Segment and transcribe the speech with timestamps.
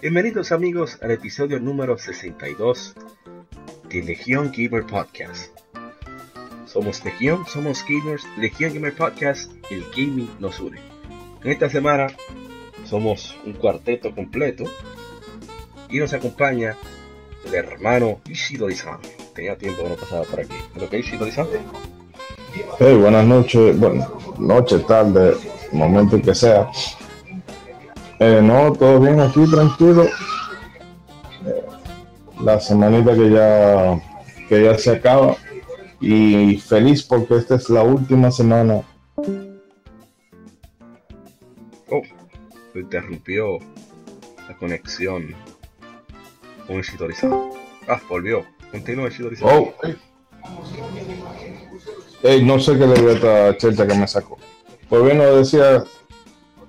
[0.00, 2.94] Bienvenidos amigos al episodio número 62
[3.88, 5.50] de Legión Gamer Podcast.
[6.66, 10.78] Somos Legión, somos gamers, Legión Gamer Podcast, el gaming nos une.
[11.42, 12.06] En esta semana
[12.84, 14.62] somos un cuarteto completo
[15.90, 16.76] y nos acompaña
[17.44, 19.00] el hermano Ishidori-san.
[19.34, 20.54] Tenía tiempo que no pasaba por aquí.
[20.76, 21.48] ¿Lo que Ishidori-san?
[22.78, 24.06] Hey, buenas noches, bueno,
[24.38, 25.34] noche, tarde,
[25.72, 26.68] momento que sea.
[28.20, 30.04] Eh, no, todo bien aquí, tranquilo.
[31.46, 31.66] Eh,
[32.40, 34.00] la semanita que ya,
[34.48, 35.36] que ya se acaba.
[36.00, 38.82] Y feliz porque esta es la última semana.
[41.90, 42.02] Oh,
[42.72, 43.58] se interrumpió
[44.48, 45.34] la conexión
[46.66, 47.32] con Ishidori-san.
[47.88, 48.44] Ah, volvió.
[48.70, 49.48] Continúa Ishidori-san.
[49.48, 49.96] Oh, hey.
[52.22, 54.38] Hey, no sé qué le dio a esta chelcha que me sacó.
[54.88, 55.84] Pues bien, lo decía,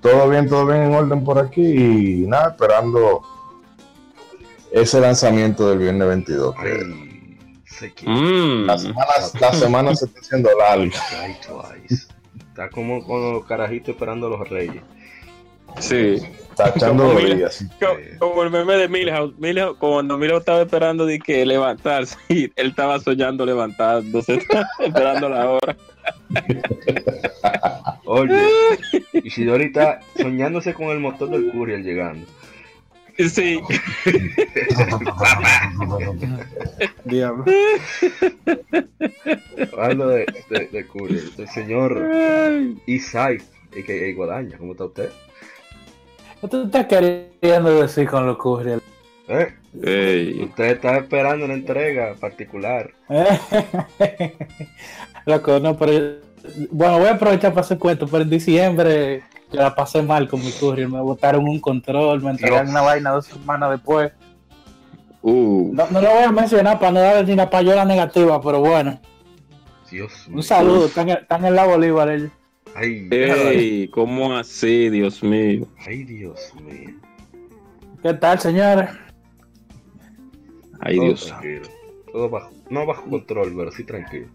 [0.02, 3.22] todo bien, todo bien en orden por aquí y nada, esperando
[4.72, 6.56] ese lanzamiento del viernes 22.
[6.56, 8.66] que Ay, sé que Mm.
[8.66, 9.06] la, semana,
[9.40, 10.92] la semana se está haciendo larga.
[12.50, 14.82] Está como con los carajitos esperando a los reyes.
[15.80, 16.18] Sí.
[16.50, 17.64] Está echando Como días.
[17.80, 19.34] Co- Como el meme de Milhouse.
[19.38, 24.42] Milhouse cuando Milhouse estaba esperando de que levantarse, y él estaba soñando levantándose,
[24.80, 25.78] esperando la hora.
[28.06, 28.50] Oye,
[29.14, 32.26] Ishidori está soñándose con el motor del Courier llegando.
[33.18, 33.60] Sí.
[37.06, 37.44] Diablo.
[39.74, 42.10] Hablando de, de, de Courier, el señor
[42.86, 44.16] Isai, a.k.a.
[44.16, 45.10] Guadaña, ¿cómo está usted?
[46.42, 48.82] ¿Qué tú estás queriendo decir con lo Courier?
[49.28, 49.54] ¿Eh?
[49.84, 50.42] Ey.
[50.44, 52.92] Usted está esperando una entrega particular.
[55.26, 56.18] Loco, no, pero.
[56.72, 60.40] Bueno, voy a aprovechar para hacer cuento, pero en diciembre yo la pasé mal con
[60.44, 60.88] mi Courier.
[60.90, 62.72] Me botaron un control, me entregaron Dios.
[62.72, 64.12] una vaina dos semanas después.
[65.22, 65.72] Uh.
[65.74, 69.00] No, no lo voy a mencionar para no darle ni la payola negativa, pero bueno.
[69.92, 70.38] Dios mío.
[70.38, 72.32] Un saludo, están, en- están en la Bolívar ellos.
[72.76, 75.68] Ay, Ey, ¿cómo así, Dios mío?
[75.86, 76.96] ay, Dios mío.
[78.02, 78.90] ¿Qué tal, señores?
[80.80, 81.26] Ay, Todo Dios.
[81.28, 81.62] tranquilo.
[82.14, 84.28] Todo bajo, no bajo control, pero sí tranquilo.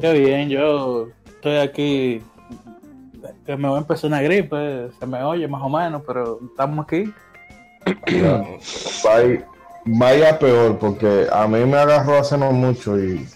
[0.00, 2.22] Qué bien, yo estoy aquí.
[3.44, 6.84] Que me va a empezar una gripe, se me oye más o menos, pero estamos
[6.84, 7.12] aquí.
[8.06, 8.44] Ya.
[9.04, 9.46] Vaya,
[9.84, 13.26] vaya peor, porque a mí me agarró hace no mucho y.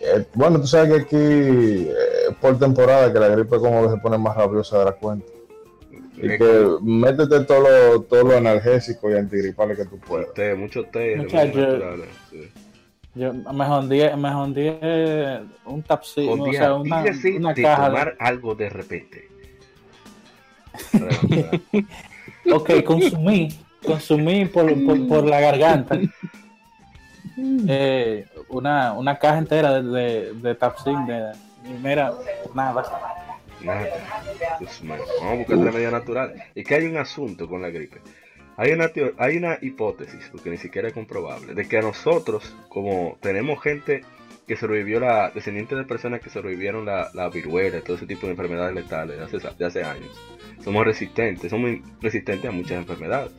[0.00, 3.96] eh, bueno, tú sabes que aquí eh, por temporada que la gripe como que se
[3.98, 5.26] pone más rabiosa de la cuenta.
[6.16, 10.32] Y que métete todo lo, todo lo energésico y antigripales que tú puedas.
[10.34, 11.52] Té, mucho té, Muchacho.
[11.52, 12.50] remedios naturales, sí.
[13.18, 14.68] Yo me jondí, me jondí
[15.64, 17.02] un tapsi, o sea, una,
[17.36, 17.86] una de caja.
[17.86, 19.28] tomar algo de repente.
[22.50, 23.48] Ok, consumí,
[23.84, 25.98] consumí por, por, por la garganta.
[27.68, 31.32] eh, una, una caja entera de, de, de Tapsin, de,
[31.64, 32.14] y mira,
[32.54, 32.84] nada.
[33.60, 33.86] Nada.
[34.60, 34.96] Dios mío.
[35.20, 36.32] Vamos a buscar remedio natural.
[36.54, 38.00] Es que hay un asunto con la gripe.
[38.58, 42.54] Hay una, teo- hay una hipótesis, porque ni siquiera es comprobable, de que a nosotros,
[42.68, 44.02] como tenemos gente
[44.48, 48.32] que sobrevivió la, descendiente de personas que sobrevivieron la, la viruela, todo ese tipo de
[48.32, 50.10] enfermedades letales de hace, de hace años,
[50.64, 51.70] somos resistentes, somos
[52.00, 53.32] resistentes a muchas enfermedades.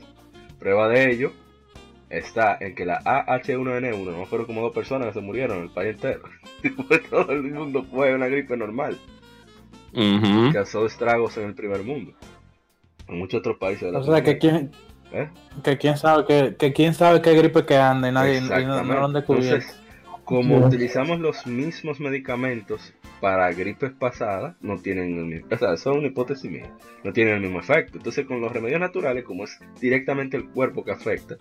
[0.58, 1.34] Prueba de ello
[2.10, 5.70] está en que la AH1N1, no fueron como dos personas que se murieron en el
[5.70, 6.22] país entero.
[7.10, 8.98] Todo el mundo fue una gripe normal
[9.94, 10.54] Ujú.
[10.54, 12.14] causó estragos en el primer mundo.
[13.08, 14.72] En muchos otros países de la O sea, que quién,
[15.12, 15.28] ¿Eh?
[15.64, 18.84] que quién sabe que, que quién sabe qué gripe que anda y nadie y no,
[18.84, 19.56] no lo han descubierto.
[19.56, 19.82] Entonces,
[20.24, 25.98] como utilizamos los mismos medicamentos para gripes pasadas, no tienen el mismo, o sea, son
[25.98, 26.72] una hipótesis mía,
[27.04, 27.98] no tienen el mismo efecto.
[27.98, 31.38] Entonces, con los remedios naturales, como es directamente el cuerpo que afecta,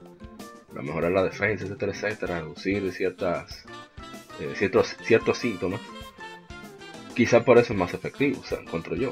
[0.69, 3.67] para mejorar la defensa, etcétera, etcétera, reducir ciertas,
[4.41, 5.81] eh, ciertos, ciertos síntomas,
[7.15, 9.11] quizá por eso es más efectivo, o sea, encuentro yo.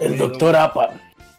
[0.00, 0.90] El doctor Apa.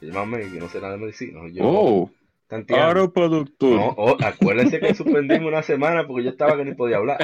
[0.01, 1.41] Llámame, que no sé nada de medicina.
[1.51, 2.11] Yo, Oh,
[2.47, 2.85] tanteando.
[2.87, 3.71] aeroproductor.
[3.79, 7.19] No, oh, acuérdense que suspendimos una semana porque yo estaba que ni podía hablar.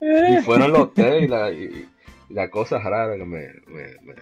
[0.00, 1.86] y fueron los té y la, y,
[2.28, 4.14] y las cosas raras que me, me, me,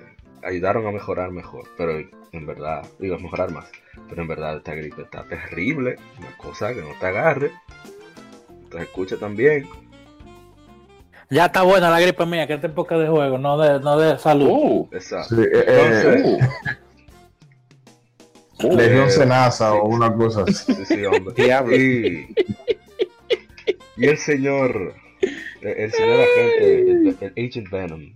[0.43, 3.71] ayudaron a mejorar mejor, pero en verdad, digo, a mejorar más.
[4.09, 7.51] Pero en verdad esta gripe está terrible, una cosa que no te agarre,
[8.71, 9.67] te escucha también.
[11.31, 14.19] Ya está buena la gripe mía, que esta época de juego, no de, no de
[14.19, 14.49] salud.
[14.49, 15.37] Uh, Exacto.
[15.37, 16.39] Sí, eh, eh,
[18.59, 19.79] Entonces, uh, Legión eh, Senasa sí.
[19.79, 20.73] o una cosa así.
[20.75, 21.35] sí, sí, hombre.
[21.77, 22.35] Y,
[23.99, 24.95] y el señor,
[25.61, 28.13] el, señor agente, el, el Agent Venom,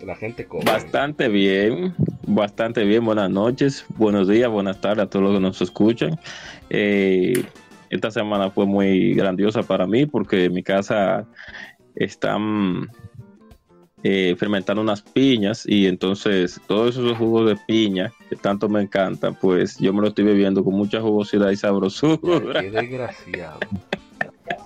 [0.00, 0.66] el agente Coban.
[0.66, 1.94] Bastante bien,
[2.26, 3.02] bastante bien.
[3.04, 6.18] Buenas noches, buenos días, buenas tardes a todos los que nos escuchan.
[6.68, 7.44] Eh,
[7.92, 11.26] esta semana fue muy grandiosa para mí porque en mi casa
[11.94, 12.88] están
[14.04, 19.36] eh, fermentando unas piñas y entonces todos esos jugos de piña que tanto me encantan,
[19.36, 22.60] pues yo me lo estoy bebiendo con mucha jugosidad y sabrosura.
[22.60, 23.60] Qué desgraciado.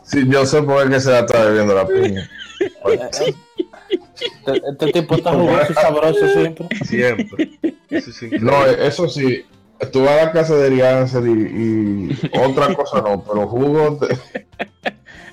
[0.05, 2.31] Sí, yo sé por qué se la está bebiendo la piña.
[2.87, 6.69] Este, este tipo está jugoso y sabroso siempre.
[6.84, 7.50] Siempre.
[7.90, 8.50] Eso es increíble.
[8.50, 9.44] No, eso sí,
[9.93, 14.17] tú vas a la casa de Riancer y, y otra cosa no, pero jugo, de,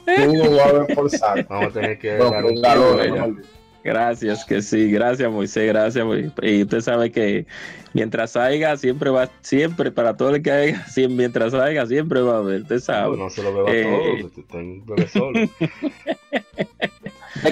[0.06, 1.42] jugo va a por saco.
[1.50, 3.36] Vamos a tener que No, dar un calor.
[3.84, 6.06] Gracias, que sí, gracias Moisés, gracias.
[6.06, 6.32] Moisés.
[6.42, 7.46] Y usted sabe que
[7.94, 12.36] mientras haya, siempre va, siempre, para todo el que haya, siempre, mientras haya, siempre va
[12.36, 13.18] a haber, usted sabe.
[13.18, 14.20] No se lo beba Eh.
[14.22, 15.38] todo, usted un bebé solo.
[15.40, 15.50] ¿De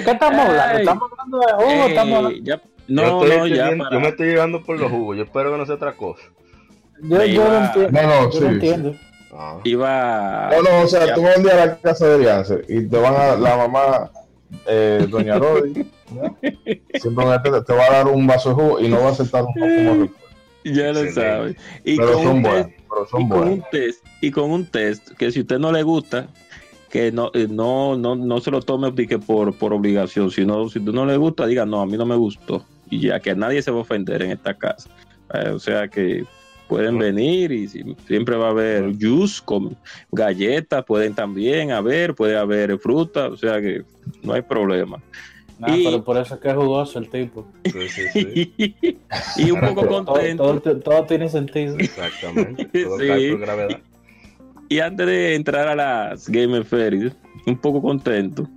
[0.04, 0.78] qué estamos hablando?
[0.78, 1.70] ¿Estamos hablando de jugo?
[1.70, 5.16] Eh, estamos hablando- ya- no, no, ya para- yo me estoy llevando por los jugos.
[5.16, 6.22] Yo espero que no sea otra cosa.
[7.02, 7.90] Yo, yo no entiendo.
[7.92, 8.50] No, no, yo sí, no
[8.92, 8.98] sí.
[9.32, 9.58] Ah.
[9.64, 10.50] iba.
[10.52, 12.98] No, no, o sea, tú vas un día a la casa de Riancer y te
[12.98, 14.10] van a la mamá,
[14.66, 16.36] eh, doña Rodi, ¿no?
[17.00, 19.44] siempre te, te va a dar un vaso de jugo y no va a aceptar
[19.44, 20.08] un como recuerdo.
[20.64, 21.12] Ya lo Excelente.
[21.14, 21.56] sabe.
[21.84, 24.50] Y Pero con son un buenos, test, pero y son con un test, y con
[24.50, 26.28] un test que si usted no le gusta,
[26.90, 30.78] que no, eh, no, no, no se lo tome que por, por obligación, sino si
[30.78, 32.64] tú no le gusta, diga no, a mí no me gustó.
[32.90, 34.90] Y ya que nadie se va a ofender en esta casa.
[35.32, 36.24] Eh, o sea que
[36.72, 39.76] pueden venir y si- siempre va a haber juice con
[40.10, 43.82] galletas, pueden también haber, puede haber fruta, o sea que
[44.22, 44.96] no hay problema.
[45.58, 47.46] Nah, Y- pero por eso es que es jugoso el tipo.
[47.64, 48.54] Sí, sí, sí.
[49.36, 50.60] y un poco contento.
[50.60, 51.76] todo, todo tiene sentido.
[51.78, 52.64] Exactamente.
[52.84, 53.36] Todo Sí.
[53.36, 53.78] gravedad.
[54.70, 57.12] Y antes de entrar a las Game Fairies,
[57.46, 58.48] un poco contento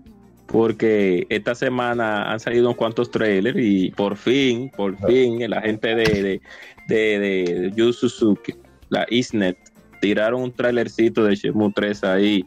[0.48, 5.96] porque esta semana han salido unos cuantos trailers y por fin, por fin, la gente
[5.96, 6.42] de, de,
[6.88, 8.54] de, de Yu Suzuki,
[8.90, 9.58] la Isnet,
[10.02, 12.46] tiraron un trailercito de Shenmue 3 ahí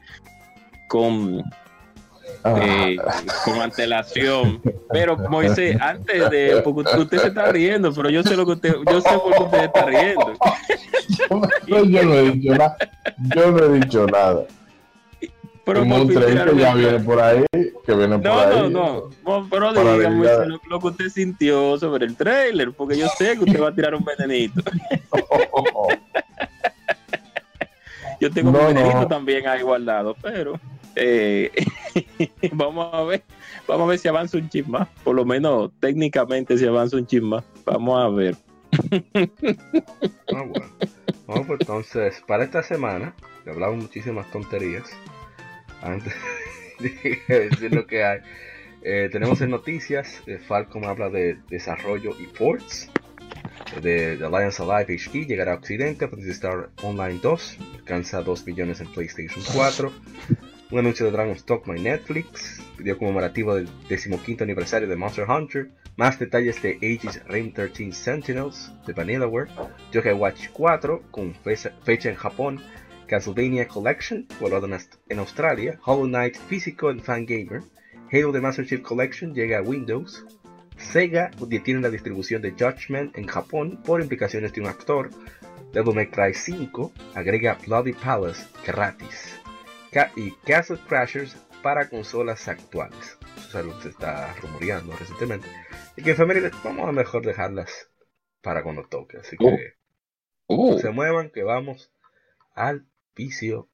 [0.89, 1.43] con,
[2.45, 2.97] Ah, eh,
[3.45, 4.61] con antelación.
[4.91, 8.75] Pero Moisés, antes de, porque usted, se está riendo, pero yo sé lo que usted,
[8.91, 10.33] yo sé por qué usted está riendo.
[11.69, 12.77] no, yo no he dicho nada.
[13.35, 14.45] Yo no he dicho nada.
[15.69, 18.56] Pero Como un tren que ya viene por ahí, que viene por No, ahí.
[18.56, 23.06] no, no, no, pero dígame lo, lo que usted sintió sobre el trailer, porque yo
[23.19, 24.62] sé que usted va a tirar un venenito.
[28.20, 29.09] Yo tengo No, un venenito no.
[29.09, 30.59] también ahí guardado, pero
[30.97, 31.53] eh,
[32.53, 33.23] vamos a ver,
[33.69, 37.06] vamos a ver si avanza un chisme más, por lo menos técnicamente si avanza un
[37.06, 38.35] chisme más, vamos a ver.
[40.35, 40.67] Ah, bueno.
[41.26, 43.14] Bueno, pues entonces, para esta semana,
[43.44, 44.85] que hablamos muchísimas tonterías,
[45.83, 46.15] antes
[46.79, 48.21] de decir lo que hay,
[48.83, 52.91] eh, tenemos en noticias, eh, Falcom habla de desarrollo y ports,
[53.83, 58.87] de Alliance Alive HD, llegará a Occidente, Fantasy Star Online 2, alcanza 2 millones en
[58.88, 59.93] PlayStation 4,
[60.71, 66.19] un anuncio de Dragon's My Netflix, video conmemorativo del 15 aniversario de Monster Hunter, más
[66.19, 69.50] detalles de Aegis Reign 13 Sentinels de Vanillaware,
[69.93, 72.61] Yokai Watch 4 con fecha, fecha en Japón,
[73.09, 77.62] Castlevania Collection volado en, Aust- en Australia, Hollow Knight físico en Fangamer,
[78.12, 80.25] Halo The Master Chief Collection llega a Windows,
[80.77, 85.11] Sega detiene la distribución de Judgment en Japón por implicaciones de un actor,
[85.73, 89.38] Devil May Cry 5 agrega Bloody Palace gratis,
[89.91, 93.19] Ca- y Castle Crashers para consolas actuales.
[93.37, 95.49] Eso es algo que se está rumoreando recientemente.
[95.97, 97.91] Y que en familia vamos a mejor dejarlas
[98.41, 99.19] para cuando toque.
[99.19, 99.75] Así que
[100.47, 101.93] Oh, no se muevan, que vamos
[102.55, 102.87] al
[103.19, 103.69] vicio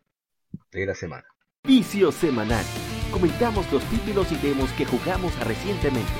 [0.73, 1.27] de la semana.
[1.65, 2.65] Vicio semanal.
[3.13, 6.11] Comentamos los títulos y demos que jugamos recientemente.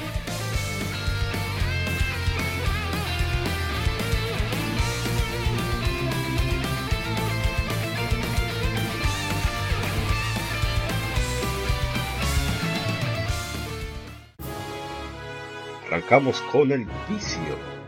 [15.87, 17.41] Arrancamos con el vicio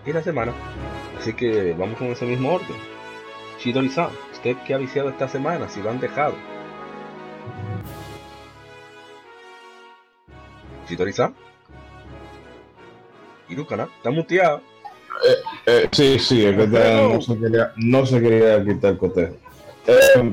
[0.06, 0.54] de la semana.
[1.18, 2.76] Así que vamos con ese mismo orden.
[3.58, 4.10] Chidori-san,
[4.50, 5.68] ¿usted qué ha viciado esta semana?
[5.68, 6.34] Si lo han dejado.
[10.88, 11.34] Chidori-san.
[13.48, 14.60] Irukana, está muteado.
[15.26, 15.34] eh,
[15.66, 19.34] eh, sí, sí, es que no se quería, no se quería quitar el cotejo.
[19.86, 20.32] Eh,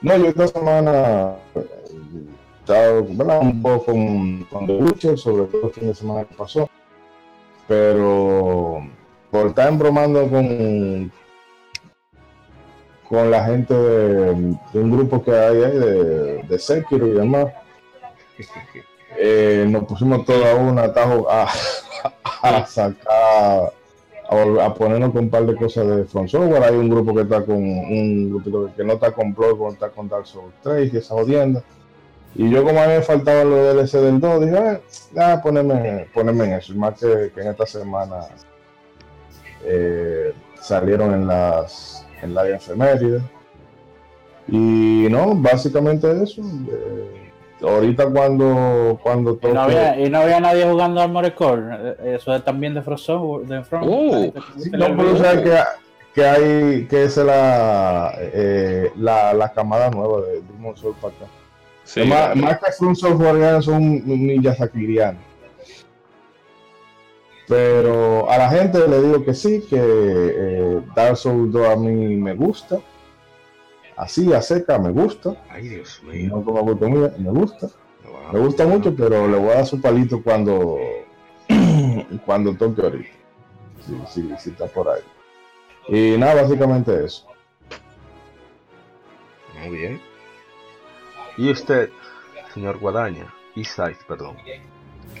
[0.00, 1.66] no, yo esta semana eh,
[2.60, 3.40] estaba ¿verdad?
[3.40, 6.68] un poco con, con The Witcher, sobre todo el fin de semana que pasó.
[7.66, 8.86] Pero
[9.30, 11.10] por estar embromando con,
[13.08, 14.34] con la gente de,
[14.72, 17.46] de un grupo que hay ahí de, de Sekiro y demás,
[19.18, 21.48] eh, nos pusimos toda una atajo a,
[22.42, 23.72] a sacar,
[24.28, 26.62] a, a ponernos con un par de cosas de From Software.
[26.62, 30.08] Hay un grupo que está con un grupito que no está con Bloodborne, está con
[30.08, 31.62] Dark Souls 3 y esa jodienda.
[32.36, 34.80] Y yo como a mí me faltaban los DLC del 2, dije, ah,
[35.18, 36.72] ah, ponerme, ponerme en eso.
[36.72, 38.26] Y más que, que en esta semana
[39.62, 43.22] eh, salieron en las en la efemérides.
[44.48, 46.42] Y no, básicamente eso.
[46.42, 47.30] Eh,
[47.62, 51.62] ahorita cuando, cuando Y toque- no, había, y no había nadie jugando Armored Core.
[52.00, 53.88] Eh, Eso es también de Frost Software- de From.
[53.88, 54.32] Oh.
[54.58, 55.58] Sí, no, pero sabes que,
[56.14, 61.14] que hay que esa es la, eh, la, la camada nueva de Demon Soul para
[61.14, 61.26] acá.
[61.84, 65.22] Sí, más, más que From Software son Miyazakirianos.
[67.46, 72.16] Pero a la gente le digo que sí, que eh, Dark Souls 2 a mí
[72.16, 72.80] me gusta.
[73.96, 75.36] Así, a seca, me gusta.
[75.48, 76.30] Ay, Dios mío.
[76.36, 77.68] no como oportunidad, me gusta.
[78.32, 80.78] Me gusta mucho, pero le voy a dar su palito cuando,
[82.26, 83.10] cuando toque ahorita.
[83.86, 85.02] Sí, sí, sí está por ahí.
[85.88, 87.26] Y nada, básicamente eso.
[89.60, 90.00] Muy bien.
[91.36, 91.90] Y usted,
[92.54, 94.36] señor Guadaña, Eastside, perdón,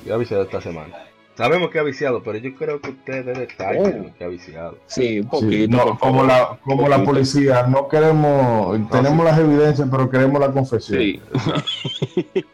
[0.02, 0.96] ¿qué ha viciado esta semana?
[1.36, 4.78] Sabemos que ha viciado, pero yo creo que usted debe de lo que ha viciado.
[4.86, 10.08] Sí, un Sí, no, como, la, como la policía, no queremos, tenemos las evidencias, pero
[10.08, 11.00] queremos la confesión.
[11.00, 11.20] Sí.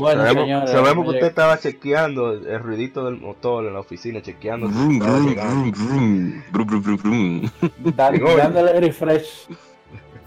[0.00, 4.22] Bueno, sabemos sabemos que usted estaba chequeando el, el ruidito del motor en la oficina,
[4.22, 7.50] chequeando Brum, brum, brum, brum, brum, brum, brum.
[7.96, 8.36] Dan- Llegó.
[8.36, 9.48] dándole refresh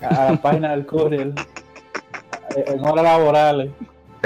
[0.01, 1.33] a la página del courier
[2.55, 3.71] en horas laborales.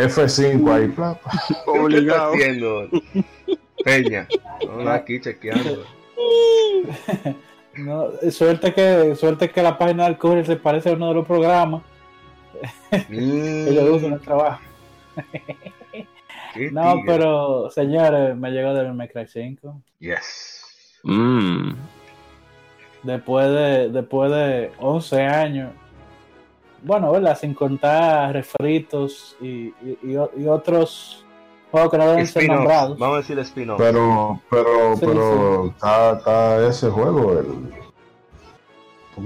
[0.04, 1.32] F5 ahí, pla, pa.
[1.48, 2.34] ¿Qué está Obligado.
[2.34, 2.90] haciendo,
[3.84, 4.28] Peña?
[4.68, 5.86] No, aquí chequeando.
[7.76, 11.26] No, suerte que suerte que la página del courier se parece a uno de los
[11.26, 11.82] programas
[13.10, 14.62] yo uso en el trabajo.
[16.72, 17.04] No, tigre.
[17.06, 19.82] pero señores, me llegó del May Cry 5.
[20.00, 21.00] Yes.
[21.04, 21.72] Mm.
[23.04, 25.72] Después de, después de 11 años.
[26.84, 27.38] Bueno, ¿verdad?
[27.38, 31.26] Sin contar refritos y, y, y otros
[31.72, 32.98] juegos que no deben ser nombrados.
[32.98, 33.78] Vamos a decir spin-off.
[33.80, 37.46] Pero, pero, Sí, pero Está, está ese juego, el,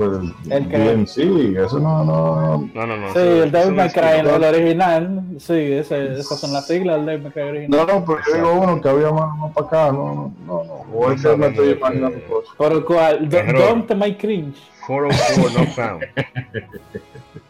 [0.02, 1.18] el, El que- DMC,
[1.64, 3.08] eso no, no, No, no, no.
[3.14, 5.22] Sí, eso- el Devil no May Cry, el, original.
[5.38, 7.88] Sí, ese, esas son las siglas del Devil May Cry original.
[7.88, 10.86] No, no, pero yo digo uno que había más, más para acá, no, no, no.
[10.94, 12.56] O es que me estoy imaginando cosas.
[12.58, 13.60] Pero cuál, Do- Error.
[13.60, 14.58] Don't My Cringe.
[14.88, 16.04] 404 not found.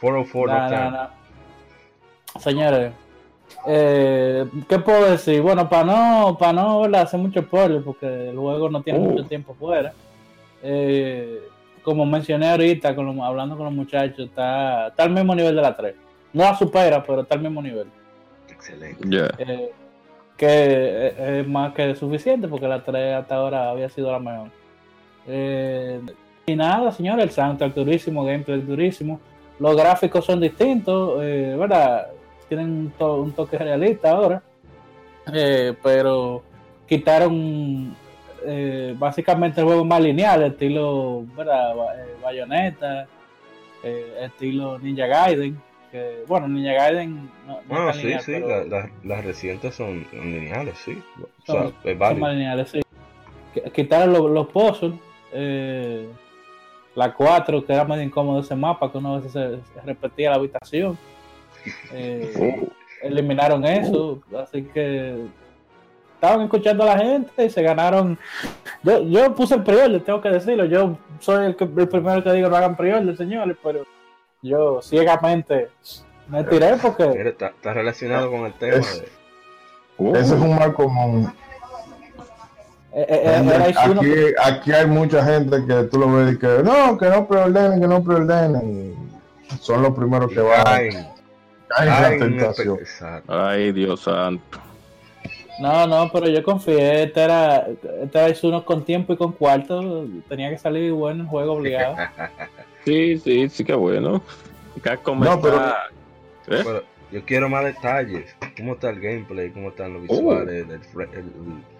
[0.00, 1.10] 404 No, not
[2.34, 2.40] no.
[2.40, 2.92] Señores,
[3.66, 5.42] eh, ¿qué puedo decir?
[5.42, 9.02] Bueno, para no, para no hacer mucho spoiler, porque el juego no tiene Oh.
[9.02, 9.92] mucho tiempo fuera.
[10.62, 11.40] eh,
[11.82, 15.62] como mencioné ahorita, con los- hablando con los muchachos, está, está al mismo nivel de
[15.62, 15.94] la 3.
[16.34, 17.86] No la supera, pero está al mismo nivel.
[18.48, 19.02] Excelente.
[19.08, 19.30] Ya.
[19.38, 19.70] eh,
[20.36, 24.48] que eh, es más que suficiente porque la 3 hasta ahora había sido la mejor.
[25.26, 26.00] Eh,
[26.46, 29.18] y nada, señores, el soundtrack durísimo, gameplay durísimo.
[29.60, 32.08] Los gráficos son distintos, eh, ¿verdad?
[32.48, 34.42] Tienen un, to- un toque realista ahora,
[35.32, 36.42] eh, pero
[36.88, 37.94] quitaron
[38.44, 41.72] eh, básicamente el juego más lineal, estilo, ¿verdad?
[41.98, 43.06] Eh, Bayonetta,
[43.84, 45.60] eh, estilo Ninja Gaiden.
[45.92, 49.74] Que, bueno, Ninja Gaiden no, no Bueno, sí, lineal, sí, pero- la- la- las recientes
[49.74, 51.02] son lineales, sí.
[51.18, 52.20] O sea, son, es son válido.
[52.20, 52.80] más lineales, sí.
[53.54, 54.92] Qu- Quitaron los, los puzzles,
[55.32, 56.08] eh,
[57.00, 60.36] la 4, que era medio incómodo ese mapa, que una vez se, se repetía la
[60.36, 60.96] habitación.
[61.92, 62.66] Eh,
[63.02, 65.26] eliminaron eso, así que
[66.14, 68.18] estaban escuchando a la gente y se ganaron.
[68.82, 70.64] Yo, yo puse el pre tengo que decirlo.
[70.64, 73.84] Yo soy el, que- el primero que digo no hagan pre señores, pero
[74.42, 75.68] yo ciegamente
[76.28, 79.08] me tiré porque Mira, está, está relacionado con el tema Es- de.
[79.98, 80.16] Oh.
[80.16, 81.30] Ese es un mal común.
[82.92, 86.62] Eh, eh, era uno- Aquí, aquí hay mucha gente que tú lo ves y que
[86.64, 88.94] no, que no preordenen, que no preordenen.
[89.60, 90.82] Son los primeros que van.
[91.78, 92.78] En la tentación.
[93.28, 94.58] Ay, Dios santo.
[95.60, 97.04] No, no, pero yo confié.
[97.04, 97.66] Este era,
[98.02, 100.06] este era uno con tiempo y con cuarto.
[100.28, 101.96] Tenía que salir bueno el juego obligado.
[102.84, 104.22] Sí, sí, sí, qué bueno.
[104.80, 105.40] Capcom No, ¿Eh?
[106.46, 106.82] Pero
[107.12, 108.34] yo quiero más detalles.
[108.56, 109.50] ¿Cómo está el gameplay?
[109.50, 110.14] ¿Cómo están los Oh.
[110.14, 110.66] visuales?
[110.70, 111.79] el fre- el- el- ¿Cómo te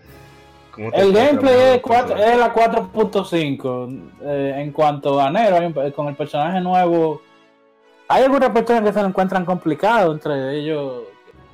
[0.76, 7.20] El gameplay es, la 4.5 eh, en cuanto a Nero, un- con el personaje nuevo.
[8.08, 11.02] Hay algunas personas que se lo encuentran complicado, entre ellos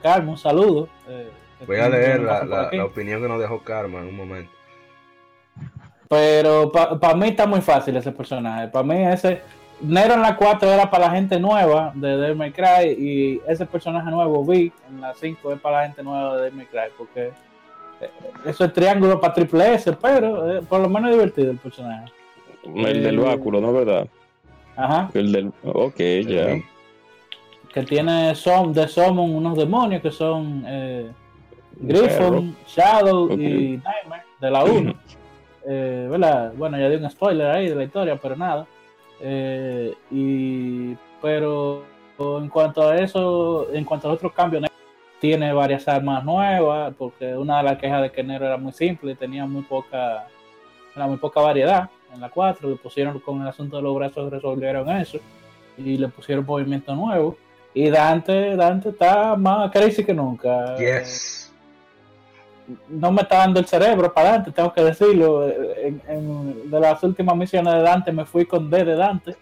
[0.02, 0.88] Carmen, un saludo.
[1.08, 1.30] eh,
[1.66, 4.52] Voy a leer la, la- opinión que nos dejó Karma en un momento.
[6.08, 8.68] Pero para mí está muy fácil ese personaje.
[8.68, 9.42] Para mí ese
[9.80, 13.66] Nero en la 4 era para la gente nueva de Devil May Cry y ese
[13.66, 16.92] personaje nuevo Vi en la 5 es para la gente nueva de Devil May Cry
[16.96, 17.32] porque
[18.44, 22.12] eso es triángulo para triple S, pero eh, por lo menos es divertido el personaje.
[22.64, 24.06] El del Eh, báculo, ¿no verdad?
[24.76, 25.10] Ajá.
[25.14, 25.52] El del.
[25.64, 26.58] Ok, ya.
[27.72, 31.10] Que tiene som, de Summon unos demonios que son eh,
[31.78, 34.94] Griffon, Shadow y Nightmare de la 1.
[35.68, 36.52] Eh, ¿verdad?
[36.56, 38.66] Bueno, ya di un spoiler ahí de la historia, pero nada.
[39.20, 41.82] Eh, y pero
[42.18, 44.62] en cuanto a eso, en cuanto a otros cambios,
[45.20, 49.14] tiene varias armas nuevas, porque una de las quejas de que Nero era muy simple,
[49.14, 50.26] tenía muy poca,
[50.94, 51.88] era muy poca variedad.
[52.14, 55.18] En la 4 le pusieron con el asunto de los brazos, resolvieron eso
[55.78, 57.36] y le pusieron movimiento nuevo.
[57.74, 61.52] Y Dante, Dante está más crazy que nunca Yes.
[62.88, 65.46] no me está dando el cerebro para Dante, tengo que decirlo.
[65.48, 69.36] En, en- de las últimas misiones de Dante me fui con D de Dante.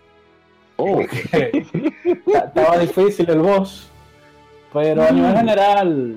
[0.76, 1.00] Oh,
[2.34, 3.90] Estaba difícil el boss.
[4.74, 6.16] Pero a nivel general,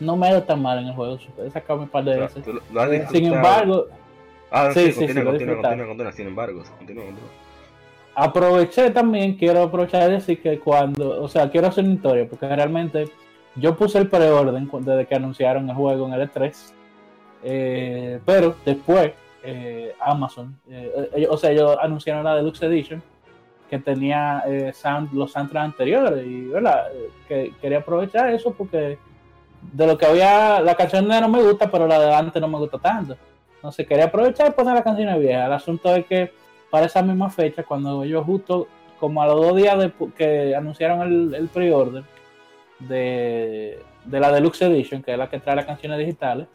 [0.00, 1.16] no me ha ido tan mal en el juego.
[1.46, 2.44] He sacado un par de veces.
[2.44, 3.86] tú lo- lo has Sin embargo,
[4.50, 5.62] Ah, sí, sí, sí, sí, continúa, lo he continúa, disfrutado.
[5.62, 6.12] continúa, continúa.
[6.12, 7.30] Sin embargo, continúa, continúa.
[8.14, 12.48] aproveché también, quiero aprovechar y decir que cuando, o sea, quiero hacer una historia, porque
[12.48, 13.04] realmente
[13.54, 16.72] yo puse el preorden desde que anunciaron el juego en el E3,
[17.44, 19.12] eh, pero después
[19.44, 23.00] eh, Amazon, eh, o sea, ellos anunciaron la Deluxe Edition
[23.68, 24.72] que tenía eh,
[25.12, 26.50] los soundtracks anteriores y.
[26.52, 28.98] Eh, que quería aprovechar eso porque
[29.72, 32.48] de lo que había, la canción de no me gusta, pero la de antes no
[32.48, 33.16] me gusta tanto.
[33.56, 35.46] Entonces quería aprovechar y poner las canciones viejas.
[35.46, 36.32] El asunto es que
[36.70, 41.02] para esa misma fecha, cuando ellos justo como a los dos días de que anunciaron
[41.02, 42.04] el, el pre-order
[42.78, 46.46] de, de la Deluxe Edition, que es la que trae las canciones digitales,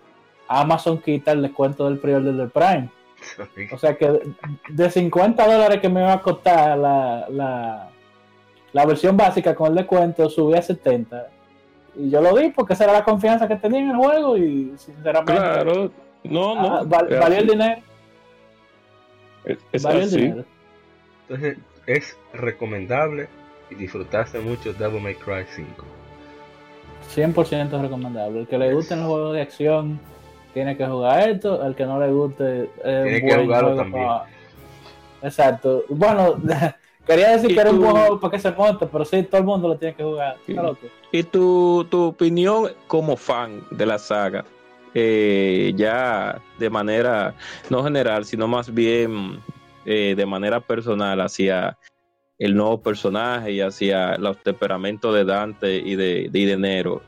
[0.48, 2.90] Amazon quita el descuento del pre-order del Prime.
[3.72, 4.20] O sea que
[4.70, 7.90] de 50 dólares que me va a costar la, la,
[8.72, 11.28] la versión básica con el descuento, subí a 70.
[11.96, 14.74] Y yo lo di porque esa era la confianza que tenía en el juego y
[14.78, 15.92] sinceramente claro.
[16.24, 16.78] No, no.
[16.78, 17.82] ah, val- es valió el dinero.
[19.46, 20.46] Es, es valió el dinero.
[21.28, 23.28] Entonces, es recomendable
[23.70, 25.86] y disfrutaste mucho Devil May Cry 5.
[27.16, 28.40] 100% recomendable.
[28.42, 30.00] El que le gusten los juegos de acción
[30.54, 31.66] tiene que jugar esto.
[31.66, 34.10] El que no le guste, es Tiene un que jugarlo juego también.
[35.22, 35.84] Exacto.
[35.90, 36.36] Bueno,
[37.08, 37.84] quería decir ¿Y que era un tú?
[37.84, 40.38] buen juego para que se monte, pero sí, todo el mundo lo tiene que jugar.
[40.46, 40.56] Sí.
[41.12, 44.46] Y tu, tu opinión como fan de la saga,
[44.94, 47.34] eh, ya de manera
[47.70, 49.40] no general, sino más bien
[49.86, 51.78] eh, de manera personal hacia
[52.38, 57.02] el nuevo personaje y hacia los temperamentos de Dante y de, y de Nero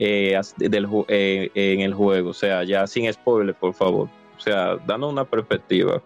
[0.00, 2.30] eh, del, eh, en el juego.
[2.30, 4.08] O sea, ya sin spoiler, por favor.
[4.36, 6.02] O sea, dando una perspectiva.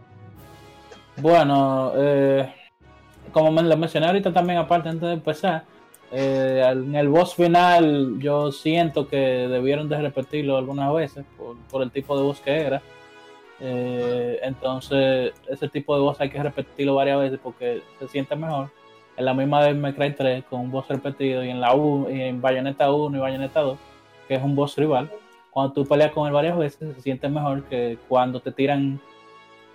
[1.17, 2.53] Bueno, eh,
[3.33, 5.65] como me lo mencioné ahorita también, aparte antes de empezar,
[6.11, 11.83] eh, en el boss final yo siento que debieron de repetirlo algunas veces por, por
[11.83, 12.83] el tipo de voz que era.
[13.61, 18.71] Eh, entonces, ese tipo de voz hay que repetirlo varias veces porque se siente mejor.
[19.17, 22.07] En la misma de May Cry 3 con un boss repetido y en la U,
[22.09, 23.79] en Bayonetta 1 y Bayonetta 2,
[24.27, 25.11] que es un boss rival.
[25.51, 29.01] Cuando tú peleas con él varias veces, se siente mejor que cuando te tiran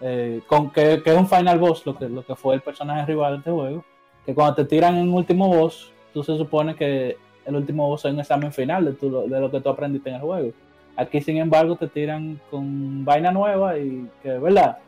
[0.01, 3.05] eh, con que, que es un final boss, lo que, lo que fue el personaje
[3.05, 3.85] rival de este juego,
[4.25, 8.11] que cuando te tiran en último boss, tú se supone que el último boss es
[8.13, 10.51] un examen final de, tu- de lo que tú aprendiste en el juego.
[10.97, 14.79] Aquí, sin embargo, te tiran con vaina nueva y que, ¿verdad?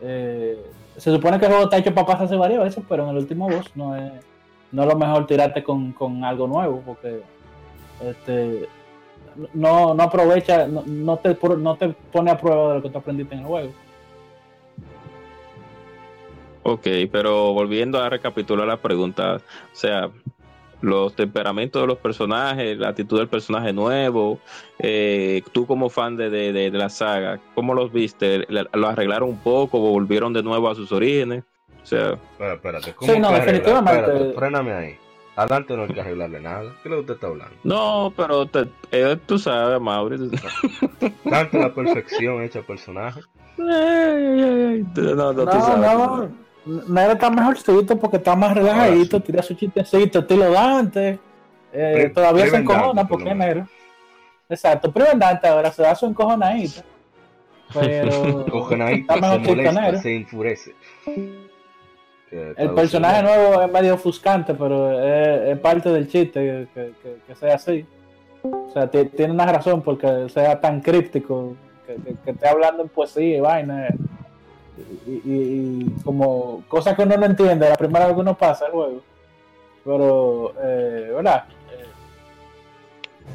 [0.00, 0.58] Eh,
[0.96, 3.48] se supone que el juego está hecho para pasarse varias veces, pero en el último
[3.48, 4.12] boss no es,
[4.72, 7.22] no lo mejor tirarte con, con algo nuevo, porque
[8.02, 8.68] este,
[9.52, 12.98] no, no aprovecha, no, no te, no te pone a prueba de lo que tú
[12.98, 13.72] aprendiste en el juego.
[16.62, 19.40] Ok, pero volviendo a recapitular la pregunta, o
[19.76, 20.10] sea,
[20.84, 24.38] los temperamentos de los personajes, la actitud del personaje nuevo,
[24.78, 28.44] eh, tú como fan de, de- de- de la saga, ¿cómo los viste?
[28.48, 31.42] ¿Le- ¿Lo arreglaron un poco o volvieron de nuevo a sus orígenes?
[31.82, 32.92] O sea, espérate.
[32.94, 34.00] ¿Cómo Sí, no, definitivamente.
[34.00, 34.96] Espérate, fréname ahí.
[35.36, 36.62] Adelante no hay que arreglarle nada.
[36.82, 37.54] ¿Qué es lo que usted está hablando?
[37.64, 40.30] no, pero te- eh, tú sabes, Mauri.
[41.28, 43.20] Tanto la perfección hecha personaje.
[43.58, 46.30] Ay, ay, ay, no, no, tú No, sabes.
[46.66, 51.18] Nero está mejorcito porque está más relajadito, tira su chistecito, estilo Dante.
[51.72, 53.36] Eh, todavía se encojona porque es.
[53.36, 53.68] Nero.
[54.48, 56.82] Exacto, primer Dante ahora se da su encojonadita.
[57.72, 58.06] pero
[58.90, 59.98] está se mejor molesta, Negro.
[60.00, 60.74] se enfurece.
[62.30, 67.34] El personaje nuevo es medio ofuscante, pero es, es parte del chiste que, que- que
[67.36, 67.86] sea así.
[68.42, 71.54] O sea, ti- tiene una razón porque sea tan críptico,
[71.86, 73.88] que, que- que esté hablando en poesía y vaina.
[75.06, 78.66] Y, y- y como cosas que uno no entiende la primera vez que uno pasa
[78.66, 79.02] el juego.
[79.84, 81.44] Pero, eh, ¿verdad?
[81.70, 81.84] Eh,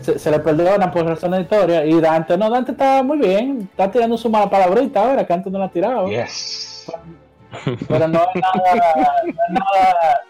[0.02, 1.86] se, se le perdonan por razones de historia.
[1.86, 3.62] Y Dante, no, Dante está muy bien.
[3.71, 6.91] Está tirando su mala palabrita ahora, que antes no la ha tirado Yes.
[7.88, 10.21] pero no es nada, no es nada,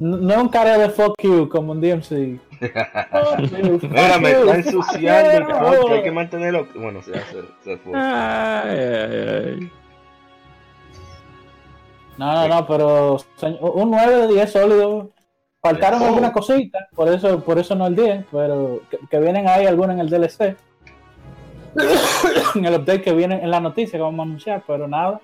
[0.00, 2.38] no no es un cara de fuck you como un DMC.
[2.60, 6.66] Mira, me está ensuciando el podcast, hay que mantenerlo.
[6.74, 7.92] Bueno, se hace, se fue.
[7.94, 9.28] Ay, ay,
[9.60, 9.72] ay.
[12.22, 13.16] No, no, no, pero
[13.60, 15.10] un 9 de 10 sólido.
[15.60, 16.06] Faltaron Oh.
[16.06, 19.94] algunas cositas, por eso, por eso no el 10, pero que, que vienen ahí algunas
[19.94, 20.56] en el DLC.
[22.54, 25.20] en el update que viene en la noticia que vamos a anunciar, pero nada.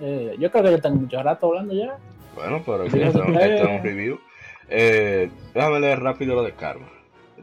[0.00, 1.96] Eh, yo creo que yo tengo mucho rato hablando ya.
[2.34, 3.32] Bueno, pero Sí, ya esto, sí.
[3.32, 4.18] esto es un review.
[4.68, 6.88] Eh, déjame leer rápido lo de Karma.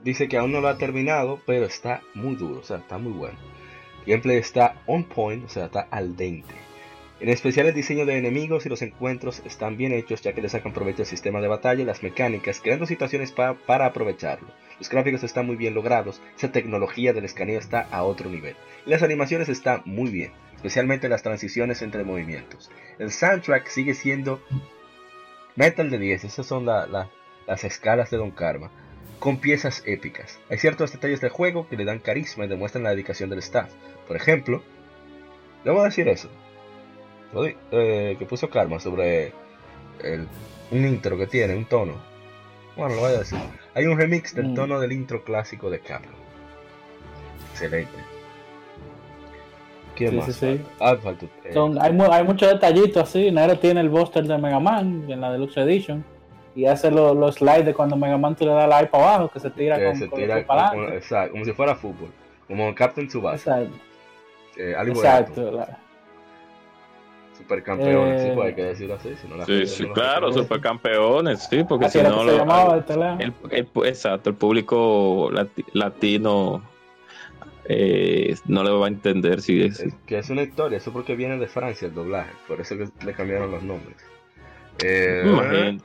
[0.04, 3.14] Dice que aún no lo ha terminado, pero está muy duro, o sea, está muy
[3.14, 3.38] bueno.
[4.06, 6.54] Gameplay está on point, o sea, está al dente.
[7.24, 10.50] En especial el diseño de enemigos y los encuentros están bien hechos ya que le
[10.50, 14.50] sacan provecho al sistema de batalla y las mecánicas, creando situaciones pa- para aprovecharlo.
[14.78, 18.58] Los gráficos están muy bien logrados, esa tecnología del escaneo está a otro nivel.
[18.86, 22.70] Y las animaciones están muy bien, especialmente las transiciones entre movimientos.
[23.00, 24.42] El soundtrack sigue siendo
[25.56, 27.10] Metal de 10, esas son la- la-
[27.48, 28.70] las escalas de Don Karma,
[29.20, 30.40] con piezas épicas.
[30.50, 33.72] Hay ciertos detalles del juego que le dan carisma y demuestran la dedicación del staff.
[34.10, 34.62] Por ejemplo,
[35.64, 36.30] le voy a decir eso,
[37.72, 39.34] eh, que puso Karma sobre
[40.04, 40.28] el-
[40.72, 41.94] un intro que tiene, un tono.
[42.76, 43.38] Bueno, lo voy a decir.
[43.76, 44.56] Hay un remix del Mm.
[44.56, 46.12] tono del intro clásico de Capcom.
[47.52, 47.92] Excelente.
[49.96, 50.26] ¿Quién Sí, más?
[50.26, 50.62] sí, sí.
[50.80, 53.30] Ah, falta- eh, Son, hay, mu- hay muchos detallitos así.
[53.30, 56.04] Nero tiene el buster de Mega Man en la Deluxe Edition.
[56.56, 59.04] Y hace los los slides de cuando Mega Man tú le das la I para
[59.16, 61.76] abajo, que se tira que con, se con tira para como, exacto, como si fuera
[61.76, 62.10] fútbol.
[62.48, 63.62] Como Captain Tsubasa.
[63.62, 63.84] Exacto.
[64.58, 65.52] Eh, Exacto.
[65.52, 65.80] la-
[67.44, 69.16] supercampeón, sí, Eh, pues hay que decirlo así.
[69.22, 72.38] Si no la Sí, gente sí, no claro, supercampeones, sí, porque así si no lo-
[72.38, 72.84] llamaba
[73.20, 76.64] el, el- exacto, el público lati- latino
[77.66, 81.16] eh, no le va a entender si es Es que es una historia, eso porque
[81.16, 83.98] viene de Francia el doblaje, por eso que le cambiaron los nombres.
[84.80, 85.84] Eh, Imagínate.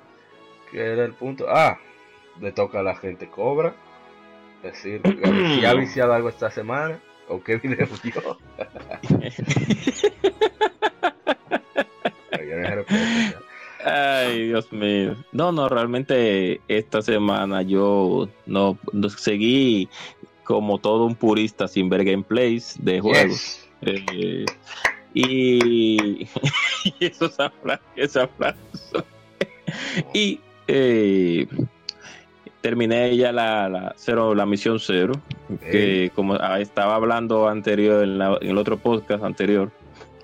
[0.71, 1.47] ¿Qué era el punto?
[1.49, 1.79] Ah,
[2.40, 3.75] le toca a la gente cobra.
[4.62, 5.01] Decir,
[5.55, 8.38] si ha viciado algo esta semana, o qué video vio.
[13.85, 15.17] Ay, Dios mío.
[15.33, 19.89] No, no, realmente esta semana yo no, no seguí
[20.45, 23.29] como todo un purista sin ver gameplays de juegos.
[23.81, 24.05] Yes.
[24.13, 24.45] Eh,
[25.15, 26.23] y,
[27.01, 27.07] y
[27.39, 29.05] abra- esos aplausos.
[30.13, 31.47] y eh,
[32.61, 35.13] terminé ya la, la, cero, la misión cero,
[35.61, 39.71] que como ah, estaba hablando anterior en, la- en el otro podcast anterior,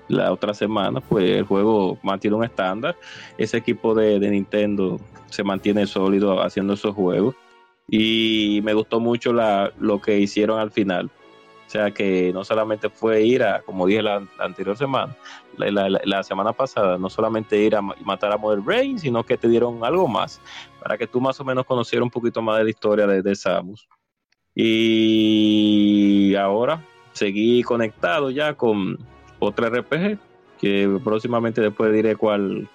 [0.07, 2.95] la otra semana, pues el juego mantiene un estándar.
[3.37, 7.35] Ese equipo de, Nintendo se mantiene sólido haciendo esos juegos.
[7.87, 11.09] Y me gustó mucho la, lo que hicieron al final.
[11.67, 15.15] O sea que no solamente fue ir a, como dije la, anterior semana,
[15.57, 19.35] la, la- semana pasada, no solamente ir a ma- matar a Mother Brain, sino que
[19.35, 20.39] te dieron algo más,
[20.79, 23.35] para que tú más o menos conocieras un poquito más de la historia de, de
[23.35, 23.87] Samus.
[24.55, 26.81] Y ahora
[27.13, 28.97] seguí conectado ya con
[29.45, 30.17] otra RPG,
[30.59, 32.67] que próximamente después diré cuál,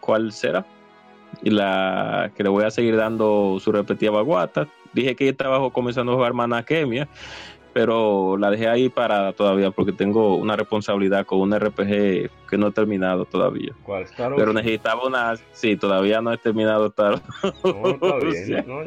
[0.00, 0.64] cuál será.
[1.42, 4.66] Y la que le voy a seguir dando su repetida baguata.
[4.94, 7.06] Dije que estaba comenzando a jugar Manakemia,
[7.72, 12.68] pero la dejé ahí parada todavía porque tengo una responsabilidad con un RPG que no
[12.68, 13.72] he terminado todavía.
[13.82, 14.04] ¿Cuál?
[14.04, 17.20] Star Pero necesitaba una, sí, todavía no he terminado Star
[17.62, 18.80] No, está bien, no,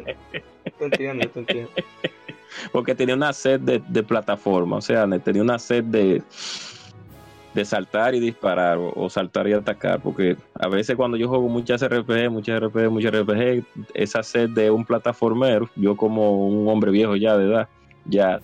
[0.78, 1.70] te entiendo, te entiendo.
[2.72, 6.22] porque tenía una sed de, de plataforma, o sea, tenía una sed de,
[7.54, 11.48] de saltar y disparar, o, o saltar y atacar, porque a veces cuando yo juego
[11.48, 16.90] muchas RPG, muchas RPG, muchas RPG, esa sed de un plataformero, yo como un hombre
[16.90, 17.68] viejo ya de edad,
[18.06, 18.40] ya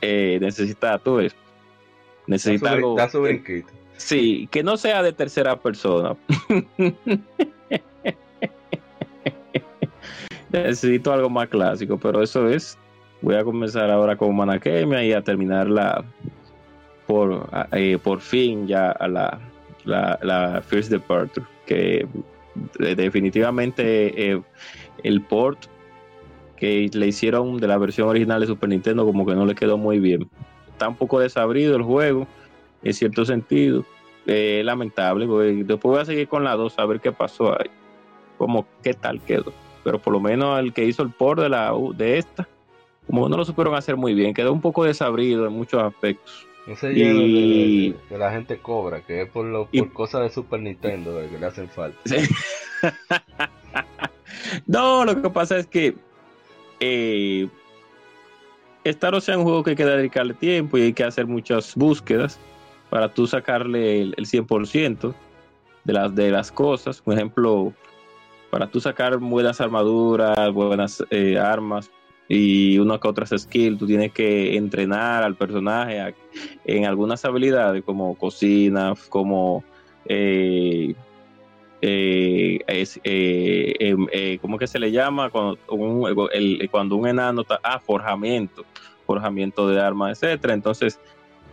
[0.00, 1.34] eh, necesita, tú ves,
[2.26, 2.94] necesita algo...
[2.96, 3.68] da su brinquito.
[3.96, 6.14] Sí, que no sea de tercera persona.
[10.52, 12.78] Necesito algo más clásico, pero eso es.
[13.20, 16.04] Voy a comenzar ahora con Manakemia y a terminarla
[17.06, 19.38] por, eh, por fin ya a la,
[19.84, 22.06] la, la First Departure, que
[22.78, 24.42] eh, definitivamente eh,
[25.02, 25.66] el port
[26.56, 29.76] que le hicieron de la versión original de Super Nintendo como que no le quedó
[29.76, 30.28] muy bien.
[30.70, 32.26] está un poco desabrido el juego,
[32.82, 33.84] en cierto sentido.
[34.28, 35.24] Eh, lamentable,
[35.64, 37.70] después voy a seguir con la 2 a ver qué pasó ahí,
[38.38, 39.52] como qué tal quedó.
[39.84, 42.48] Pero por lo menos el que hizo el port de, la, de esta,
[43.06, 46.44] como no lo supieron hacer muy bien, quedó un poco desabrido en muchos aspectos.
[46.66, 47.92] No sé y...
[48.08, 51.46] que la gente cobra, que es por, lo, por cosas de Super Nintendo que le
[51.46, 51.98] hacen falta.
[54.66, 55.94] no, lo que pasa es que
[56.80, 57.48] eh,
[58.82, 61.74] Star Ocean es un juego que hay que dedicarle tiempo y hay que hacer muchas
[61.76, 62.38] búsquedas
[62.90, 65.14] para tú sacarle el, 100%
[65.84, 67.00] de las, de las cosas.
[67.00, 67.72] Por ejemplo,
[68.50, 71.90] para tú sacar buenas armaduras, buenas eh, armas
[72.28, 76.14] y una que otras skills, tú tienes que entrenar al personaje
[76.64, 79.62] en algunas habilidades como cocina, como...
[80.06, 80.94] Eh,
[81.82, 84.06] eh, em,
[84.40, 85.30] ¿cómo que se le llama?
[85.30, 88.64] Cuando un, cuando un enano está, ah, forjamiento,
[89.06, 90.54] forjamiento de armas, etcétera.
[90.54, 90.98] Entonces,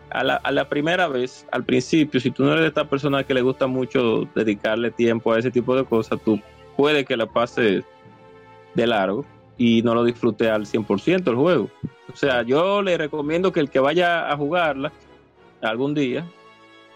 [0.10, 3.24] a la, a la, primera vez, al principio, si tú no eres de esta persona
[3.24, 6.40] que le gusta mucho dedicarle tiempo a ese tipo de cosas, tú
[6.78, 7.84] puede que la pases
[8.74, 9.26] de largo
[9.58, 11.70] y no lo disfrute al 100% el juego.
[12.12, 14.92] O sea, yo le recomiendo que el que vaya a jugarla
[15.62, 16.26] algún día,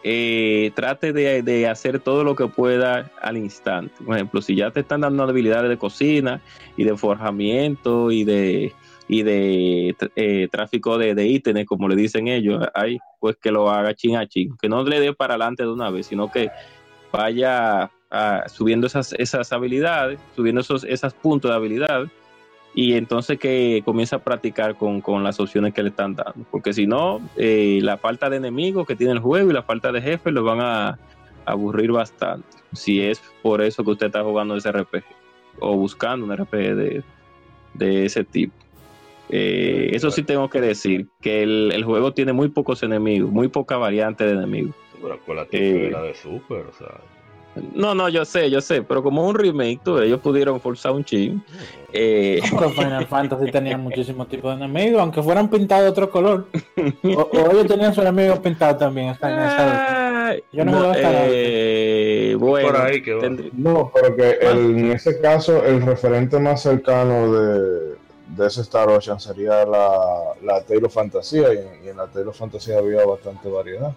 [0.03, 3.93] eh, trate de, de, hacer todo lo que pueda al instante.
[4.05, 6.41] Por ejemplo, si ya te están dando habilidades de cocina
[6.77, 8.73] y de forjamiento y de
[9.07, 13.93] y de eh, tráfico de, ítems, como le dicen ellos, ahí pues que lo haga
[13.93, 16.49] chin a chin, que no le dé para adelante de una vez, sino que
[17.11, 17.89] vaya
[18.47, 22.07] subiendo esas, esas habilidades, subiendo esos, esos puntos de habilidad
[22.77, 26.85] y entonces que comience a practicar con, las opciones que le están dando, porque si
[26.85, 30.31] no, eh, la falta de enemigos que tiene el juego y la falta de jefes
[30.31, 30.99] lo van a,
[31.43, 35.05] aburrir bastante, si es por eso que usted está jugando ese RPG
[35.59, 37.03] o buscando un RPG de,
[37.73, 38.53] de ese tipo.
[39.29, 43.77] Eh, eso sí tengo que decir, que el, juego tiene muy pocos enemigos, muy poca
[43.77, 44.75] variante de enemigos.
[45.51, 46.65] Eh, de Super,
[47.73, 51.43] No, no, yo sé, yo sé, pero como un remake, ellos pudieron forzar un chin.
[51.93, 52.41] Eh...
[52.75, 56.47] Final Fantasy tenía muchísimos tipos de enemigos, aunque fueran pintados de otro color.
[57.03, 59.15] O, ellos tenían sus enemigos pintados también.
[60.51, 63.03] yo no, eh, bueno, Por ahí
[63.53, 67.97] No, pero que en ese caso el referente más cercano de
[68.35, 73.05] de ese Star Ocean sería la, la Taylor Fantasía y, en la Taylor Fantasía había
[73.05, 73.93] bastante variedad.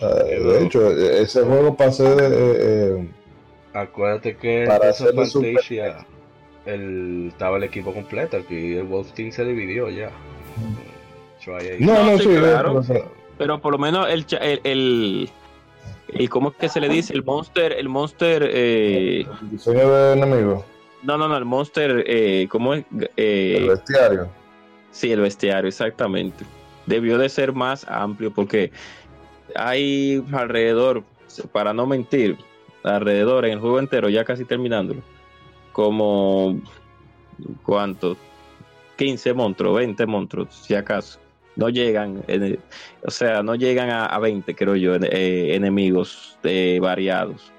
[0.00, 2.56] De hecho, ese juego pasé de...
[2.58, 3.08] Eh,
[3.74, 6.06] Acuérdate que para esa Fantasia
[6.66, 10.10] el, estaba el equipo completo, aquí el Wolf Team se dividió ya.
[11.78, 12.82] No, no, sí, claro.
[13.38, 14.26] Pero, por lo menos el,
[14.64, 15.30] el,
[16.08, 17.14] el, ¿cómo es que se le dice?
[17.14, 20.64] El monster, el monster eh, el diseño de enemigos
[21.02, 22.84] no, no, no, el Monster, eh, ¿cómo es?
[23.16, 24.28] Eh, el bestiario.
[24.90, 26.44] Sí, el bestiario, exactamente.
[26.86, 28.72] Debió de ser más amplio porque
[29.54, 31.04] hay alrededor,
[31.52, 32.36] para no mentir,
[32.82, 35.02] alrededor en el juego entero, ya casi terminándolo,
[35.72, 36.60] como,
[37.62, 38.16] ¿cuántos?
[38.96, 41.20] 15 monstruos, 20 monstruos, si acaso.
[41.56, 42.22] No llegan,
[43.04, 47.52] o sea, no llegan a, 20, creo yo, eh, enemigos eh, variados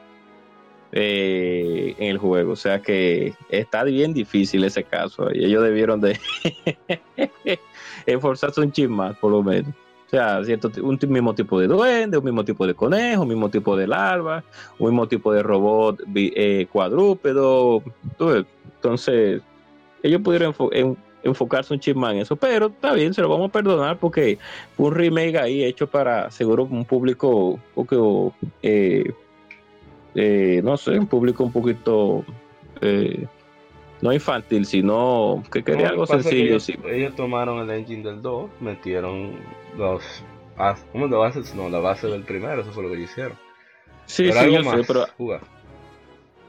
[0.93, 2.53] eh, en el juego.
[2.53, 5.29] O sea que está bien difícil ese caso.
[5.33, 6.17] Y ellos debieron de
[8.05, 9.73] esforzarse un chin más, por lo menos.
[10.09, 13.47] O sea, cierto, un mismo tipo de duende, un mismo tipo de conejo, un mismo
[13.47, 14.43] tipo de larva,
[14.79, 17.83] un mismo tipo de robot eh, cuadrúpedo.
[18.75, 19.43] Entonces,
[20.01, 20.55] ellos pudieron
[21.21, 24.39] enfocarse un chisme en eso, pero está bien, se lo vamos a perdonar porque
[24.77, 29.13] un remake ahí hecho para seguro un público un poco eh,
[30.15, 32.25] eh, no sé, un público un poquito
[32.81, 33.27] eh,
[34.01, 36.57] no infantil, sino que quería algo sencillo.
[36.85, 39.37] Ellos, tomaron el engine del 2, metieron
[39.77, 40.03] los
[40.91, 41.55] ¿cómo de bases?
[41.55, 43.37] No, la base del primero, eso fue lo que hicieron.
[44.05, 45.05] Sí, sí, yo sé, pero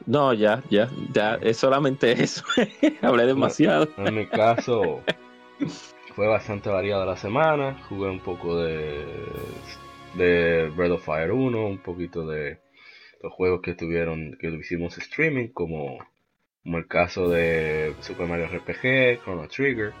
[0.05, 2.43] No, ya, ya, ya, es solamente eso.
[3.01, 3.87] Hablé demasiado.
[3.97, 5.01] en mi caso,
[6.15, 7.77] fue bastante variada la semana.
[7.87, 9.05] Jugué un poco de,
[10.15, 12.59] de Breath of Fire 1, un poquito de
[13.21, 15.99] los juegos que tuvieron, que hicimos streaming, como,
[16.63, 19.93] como el caso de Super Mario RPG, Chrono Trigger.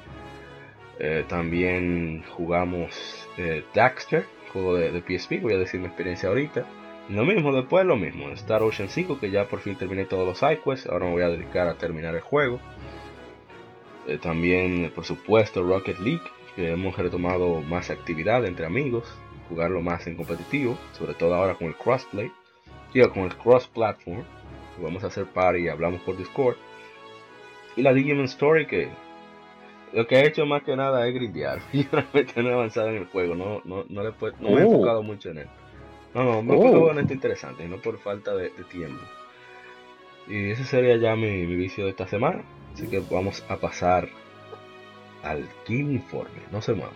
[0.99, 6.65] Eh, también jugamos eh, Daxter, juego de, PSP, voy a decir mi experiencia ahorita.
[7.09, 10.37] Lo mismo, después lo mismo, Star Ocean 5, que ya por fin terminé todos los
[10.37, 12.59] sidequests, ahora me voy a dedicar a terminar el juego.
[14.07, 16.23] Eh, también, por supuesto, Rocket League,
[16.55, 19.11] que hemos retomado más actividad entre amigos,
[19.49, 22.31] jugarlo más en competitivo, sobre todo ahora con el crossplay
[23.13, 24.23] con el cross-platform.
[24.79, 26.55] Vamos a hacer party y hablamos por Discord.
[27.75, 28.89] Y la Digimon Story que
[29.93, 31.59] Lo que he hecho más que nada es grindear.
[31.73, 34.65] Y realmente no he avanzado en el juego, no, no, no, le no me he
[34.65, 34.71] Oh.
[34.73, 35.47] enfocado mucho en él.
[36.13, 36.63] No, no, me he Oh.
[36.65, 39.01] enfocado en esto interesante, no por falta de, de tiempo.
[40.27, 42.43] Y ese sería ya mi, mi vicio de esta semana.
[42.73, 44.07] Así que vamos a pasar
[45.23, 46.39] al Game Informe.
[46.51, 46.95] No se muevan.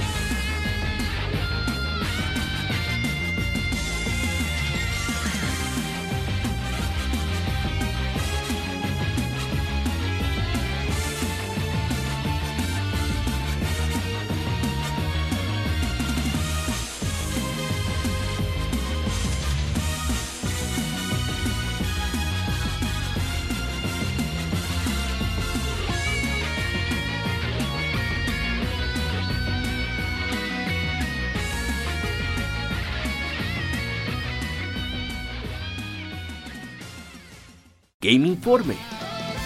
[38.11, 38.75] Game Informe.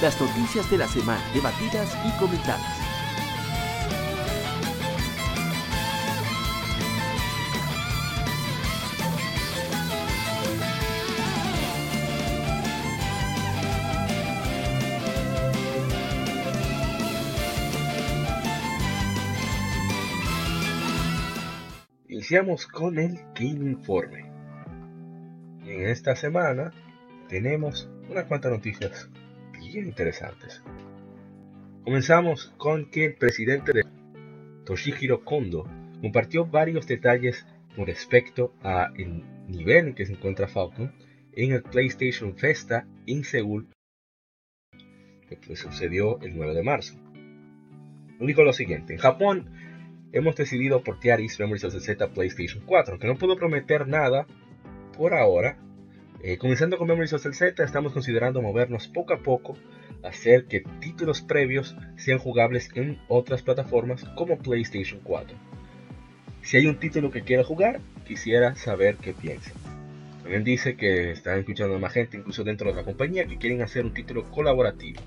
[0.01, 2.63] Las noticias de la semana debatidas y comentadas.
[22.07, 24.25] Iniciamos con el Game Informe.
[25.67, 26.73] En esta semana
[27.29, 29.09] tenemos unas cuantas noticias
[29.59, 30.63] bien interesantes.
[31.83, 33.85] Comenzamos con que el presidente de
[34.65, 35.69] Toshihiro Kondo
[36.01, 40.93] compartió varios detalles con respecto a el nivel en que se encuentra Falcon
[41.33, 43.67] en el PlayStation Festa en Seúl
[45.27, 46.95] que pues, sucedió el 9 de marzo.
[48.19, 49.49] Dijo lo siguiente, en Japón
[50.13, 54.25] hemos decidido portear East Memories of the Z PlayStation 4, aunque no puedo prometer nada
[54.97, 55.57] por ahora.
[56.27, 59.55] Eh, comenzando con Memories of Z, estamos considerando movernos poco a poco
[60.01, 65.37] hacer que títulos previos sean jugables en otras plataformas como PlayStation 4.
[66.41, 69.51] Si hay un título que quiera jugar, quisiera saber qué piensa.
[70.23, 73.61] También dice que están escuchando a más gente, incluso dentro de la compañía, que quieren
[73.61, 75.01] hacer un título colaborativo.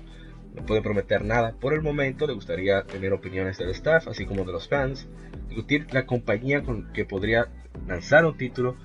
[0.55, 4.45] No puede prometer nada por el momento, le gustaría tener opiniones del staff, así como
[4.45, 5.09] de los fans,
[5.49, 7.49] discutir la compañía con que podría
[7.89, 8.77] lanzar un título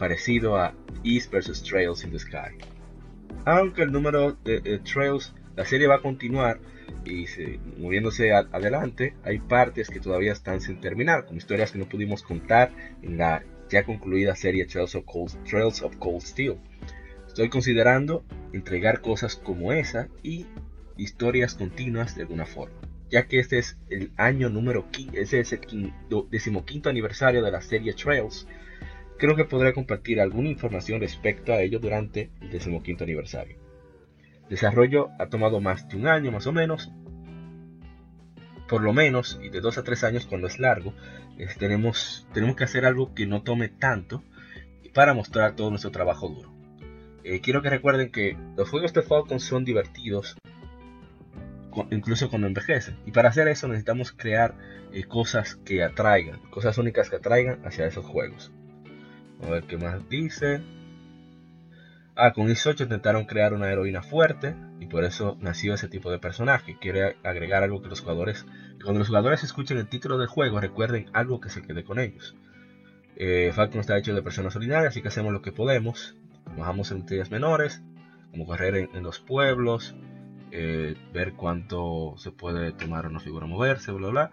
[0.00, 2.56] parecido a East vs Trails in the Sky.
[3.44, 6.58] Aunque el número de, Trails, la serie va a continuar
[7.04, 11.78] y se, moviéndose a, adelante, hay partes que todavía están sin terminar, como historias que
[11.78, 16.56] no pudimos contar en la ya concluida serie Trails of Cold, Trails of Cold Steel.
[17.26, 20.46] Estoy considerando entregar cosas como esa y
[20.96, 25.52] historias continuas de alguna forma, ya que este es el año número 15, ese es
[25.52, 28.46] el quinto, decimoquinto aniversario de la serie Trails.
[29.20, 33.58] Creo que podré compartir alguna información respecto a ello durante el decimoquinto aniversario.
[34.44, 36.90] El desarrollo ha tomado más de un año más o menos,
[38.66, 40.94] por lo menos, y de dos a tres años cuando es largo,
[41.36, 44.24] es, tenemos, tenemos que hacer algo que no tome tanto
[44.94, 46.50] para mostrar todo nuestro trabajo duro.
[47.22, 50.38] Eh, quiero que recuerden que los juegos de Falcon son divertidos,
[51.90, 52.96] incluso cuando envejecen.
[53.04, 54.54] Y para hacer eso necesitamos crear
[54.94, 58.50] eh, cosas que atraigan, cosas únicas que atraigan hacia esos juegos.
[59.42, 60.60] A ver qué más dice.
[62.16, 66.10] Ah, con Is 8 intentaron crear una heroína fuerte y por eso nació ese tipo
[66.10, 66.76] de personaje.
[66.78, 68.44] Quiere agregar algo que los jugadores,
[68.76, 71.98] que cuando los jugadores escuchen el título del juego recuerden algo que se quede con
[71.98, 72.34] ellos.
[73.16, 76.14] Eh, Falcon está hecho de personas solidarias, así que hacemos lo que podemos.
[76.56, 77.82] Bajamos en batallas menores,
[78.30, 79.94] como correr en, en los pueblos,
[80.52, 84.30] eh, ver cuánto se puede tomar una figura moverse, bla bla.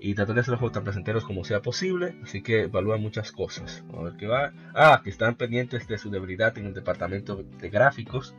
[0.00, 2.14] Y tratar de hacer los juegos tan placenteros como sea posible.
[2.22, 3.84] Así que evalúan muchas cosas.
[3.96, 4.52] A ver qué va.
[4.74, 8.34] Ah, que están pendientes de su debilidad en el departamento de gráficos.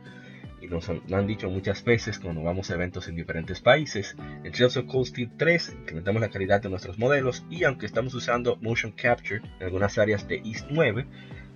[0.60, 4.16] Y nos han, lo han dicho muchas veces cuando vamos a eventos en diferentes países.
[4.44, 7.44] En Trails of Cold Steel 3 incrementamos la calidad de nuestros modelos.
[7.50, 11.06] Y aunque estamos usando Motion Capture en algunas áreas de East 9,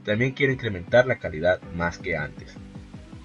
[0.05, 2.57] también quiere incrementar la calidad más que antes.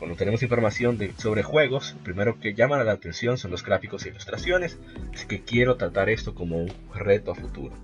[0.02, 4.80] Cuando tenemos información sobre juegos, primero que llaman la atención son los gráficos e ilustraciones,
[5.14, 7.76] así que quiero tratar esto como un reto a futuro.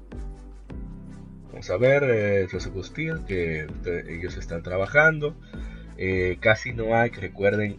[1.51, 3.67] Vamos a ver, eh, Steel, que
[4.09, 5.35] ellos están trabajando.
[5.99, 7.77] Eh, casi no hay, que recuerden,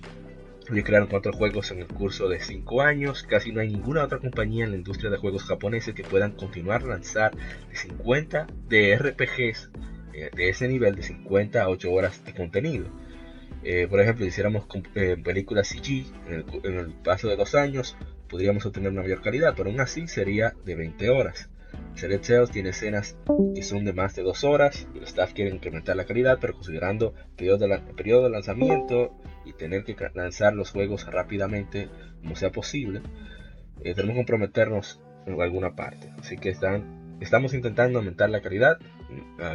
[0.71, 3.25] ellos crearon cuatro juegos en el curso de cinco años.
[3.25, 6.85] Casi no hay ninguna otra compañía en la industria de juegos japoneses que puedan continuar
[6.85, 9.71] lanzar de 50 de RPGs
[10.13, 12.87] eh, de ese nivel de 50 a 8 horas de contenido.
[13.71, 16.07] Eh, por ejemplo, si hiciéramos películas CG
[16.65, 20.55] en el, paso de dos años, podríamos obtener una mayor calidad, pero aún así sería
[20.65, 21.51] de 20 horas.
[21.95, 23.19] Select Tales tiene escenas
[23.55, 27.13] que son de más de 2 horas los staff quieren incrementar la calidad, pero considerando
[27.13, 29.15] el periodo de, periodo de lanzamiento
[29.45, 31.91] y tener que lanzar los juegos rápidamente
[32.23, 33.03] como sea posible,
[33.85, 36.11] eh, tenemos que comprometernos en alguna parte.
[36.19, 38.79] Así que están, estamos intentando aumentar la calidad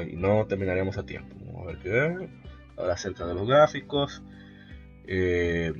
[0.07, 1.35] y, no terminaremos a tiempo.
[1.47, 2.42] Vamos a ver qué.
[2.77, 4.23] Acerca de los gráficos.
[5.05, 5.73] Eh,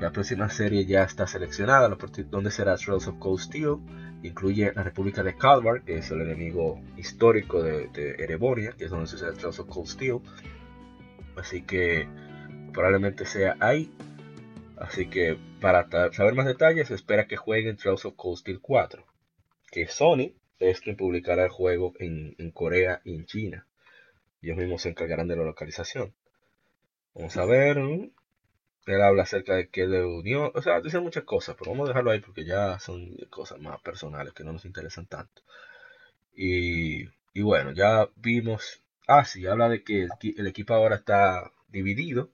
[0.00, 1.88] la próxima serie ya está seleccionada,
[2.30, 3.76] donde será Trails of Cold Steel.
[4.22, 8.90] Incluye la República de Calvar, que es el enemigo histórico de, de Erebonia, que es
[8.90, 10.20] donde se Trails of Cold Steel.
[11.36, 12.06] Así que
[12.72, 13.90] probablemente sea ahí.
[14.76, 19.04] Así que para saber más detalles, espera que jueguen Trails of Cold Steel 4.
[19.70, 23.66] Que Sony es quien publicará el juego en, en Corea y en China.
[24.42, 26.14] Ellos mismos se encargarán de la localización.
[27.16, 27.78] Vamos a ver.
[28.86, 30.52] Él habla acerca de que le unió.
[30.54, 33.80] O sea, dice muchas cosas, pero vamos a dejarlo ahí porque ya son cosas más
[33.82, 35.42] personales que no nos interesan tanto.
[36.34, 37.04] Y,
[37.34, 38.82] y bueno, ya vimos.
[39.08, 42.30] Ah, sí, habla de que el, equipo ahora está dividido.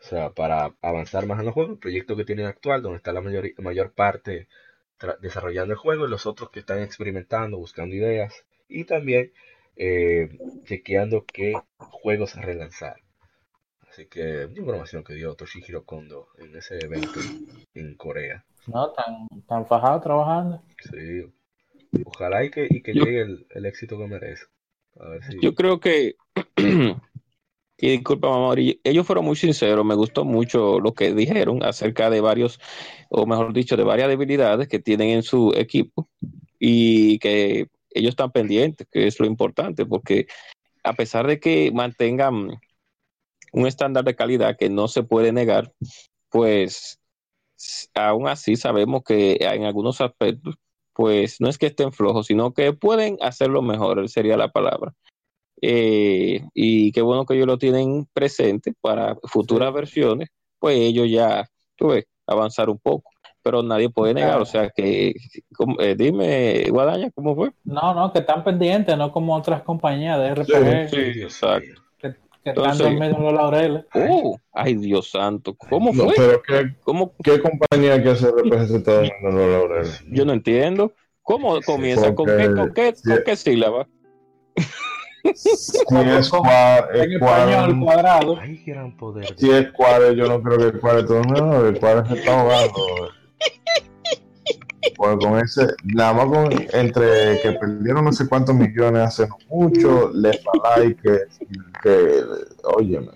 [0.00, 3.12] O sea, para avanzar más en los juegos, el proyecto que tienen actual, donde está
[3.12, 4.48] la mayor, mayor parte
[5.20, 9.32] desarrollando el juego, y los otros que están experimentando, buscando ideas, y también
[9.76, 10.28] eh,
[10.64, 12.96] chequeando qué juegos relanzar.
[13.98, 17.18] Así que información que dio Toshihiro Kondo en ese evento
[17.74, 18.44] en Corea.
[18.68, 20.62] No, tan, tan fajado trabajando.
[20.88, 21.24] Sí.
[22.04, 24.44] Ojalá y que, y que llegue el, éxito que merece.
[25.42, 26.14] Yo creo que,
[27.76, 32.20] y disculpa mamá, ellos fueron muy sinceros, me gustó mucho lo que dijeron acerca de
[32.20, 32.60] varios,
[33.08, 36.08] o mejor dicho, de varias debilidades que tienen en su equipo
[36.60, 40.28] y que ellos están pendientes, que es lo importante, porque
[40.84, 42.60] a pesar de que mantengan
[43.52, 45.72] un estándar de calidad que no se puede negar,
[46.30, 46.98] pues
[47.94, 50.56] aún así sabemos que en algunos aspectos,
[50.92, 54.92] pues no es que estén flojos, sino que pueden hacerlo mejor, sería la palabra.
[55.60, 60.28] Eh, y qué bueno que ellos lo tienen presente para futuras versiones,
[60.58, 63.10] pues ellos ya, tú ves, avanzar un poco.
[63.42, 65.14] Pero nadie puede negar, o sea que,
[65.78, 67.52] eh, dime, Guadaña, ¿cómo fue?
[67.64, 70.90] No, no, que están pendientes, no como otras compañías de RPG.
[70.90, 71.87] sí exacto.
[72.48, 73.84] Entonces, los laureles.
[73.94, 75.54] Uh, ay, Dios santo.
[75.54, 76.12] ¿Cómo fue?
[76.16, 77.14] pero ¿qué, ¿Cómo?
[77.22, 80.04] ¿Qué compañía que hace RPG se está dormiendo los laureles?
[80.10, 80.92] Yo no entiendo.
[81.22, 82.14] ¿Cómo comienza?
[82.14, 83.86] ¿Con qué, con qué, con qué sílaba?
[85.34, 86.08] Si es en
[87.12, 88.38] español cuadrado.
[88.40, 89.34] Ay, gran poder.
[89.36, 93.10] Si es cuadro, yo no creo que el cuadro mundo, el cuadro se está ahogando.
[94.98, 100.10] Pues con ese, nada más con, entre que perdieron no sé cuántos millones hace mucho,
[100.12, 100.40] les
[100.84, 101.18] y que,
[101.80, 102.24] que,
[102.64, 103.12] óyeme.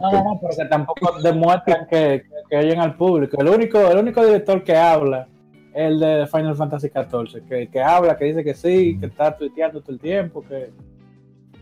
[0.00, 3.40] No, no, no, porque tampoco demuestran que, que, oyen al público.
[3.40, 5.28] El único, el único director que habla
[5.72, 9.36] es el de Final Fantasy XIV, que, que habla, que dice que sí, que está
[9.36, 10.72] tuiteando todo el tiempo, que,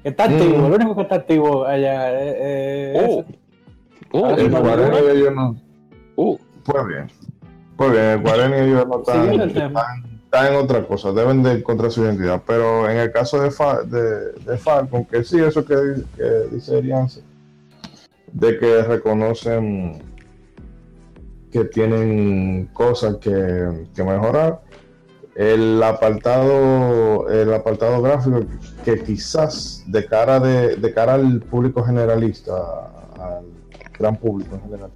[0.03, 0.57] que está activo.
[0.57, 0.65] Mm.
[0.65, 3.09] El único que está activo allá es.
[3.09, 3.25] Uh.
[4.11, 5.55] Uh, el de no.
[6.17, 6.39] Uh.
[6.65, 7.24] Pues bien.
[7.77, 12.05] Pues bien, el Guarani ellos no están, están, en otra cosa, deben de encontrar su
[12.05, 12.43] identidad.
[12.47, 13.51] Pero en el caso de,
[13.87, 15.77] de, de Falcon, que sí, eso que,
[16.53, 17.21] dice Arianza,
[18.33, 20.03] de que reconocen
[21.51, 23.33] que tienen cosas que,
[23.97, 24.61] mejorar.
[25.37, 28.45] El apartado, el apartado gráfico
[28.85, 32.55] que quizás de cara de, de cara al público generalista,
[33.21, 33.47] al
[33.99, 34.91] gran público en general,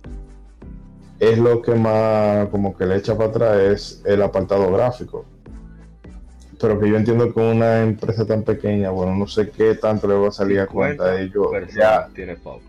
[1.21, 5.25] es lo que más como que le echa para atrás es el apartado gráfico.
[6.61, 10.15] Pero que yo entiendo que una empresa tan pequeña, bueno, no sé qué tanto le
[10.15, 11.47] va a salir a cuenta de ellos.
[11.75, 12.63] Ya tiene poco.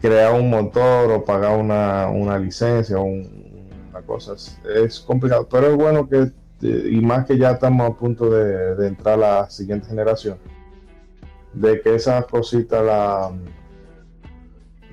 [0.00, 5.48] Crear un motor o pagar una, una licencia o una cosa es, complicado.
[5.50, 6.30] Pero es bueno que,
[6.60, 10.36] y más que ya estamos a punto de, de entrar a la siguiente generación,
[11.54, 13.32] de que esas cositas la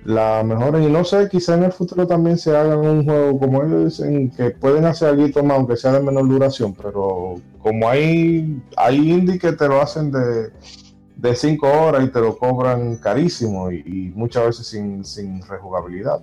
[0.03, 3.63] la mejor y no sé, quizá en el futuro también se hagan un juego como
[3.63, 8.61] ellos dicen, que pueden hacer algo más, aunque sea de menor duración, pero como hay,
[8.77, 10.51] hay indie que te lo hacen de,
[11.15, 16.21] de 5 horas y te lo cobran carísimo y, muchas veces sin, sin rejugabilidad.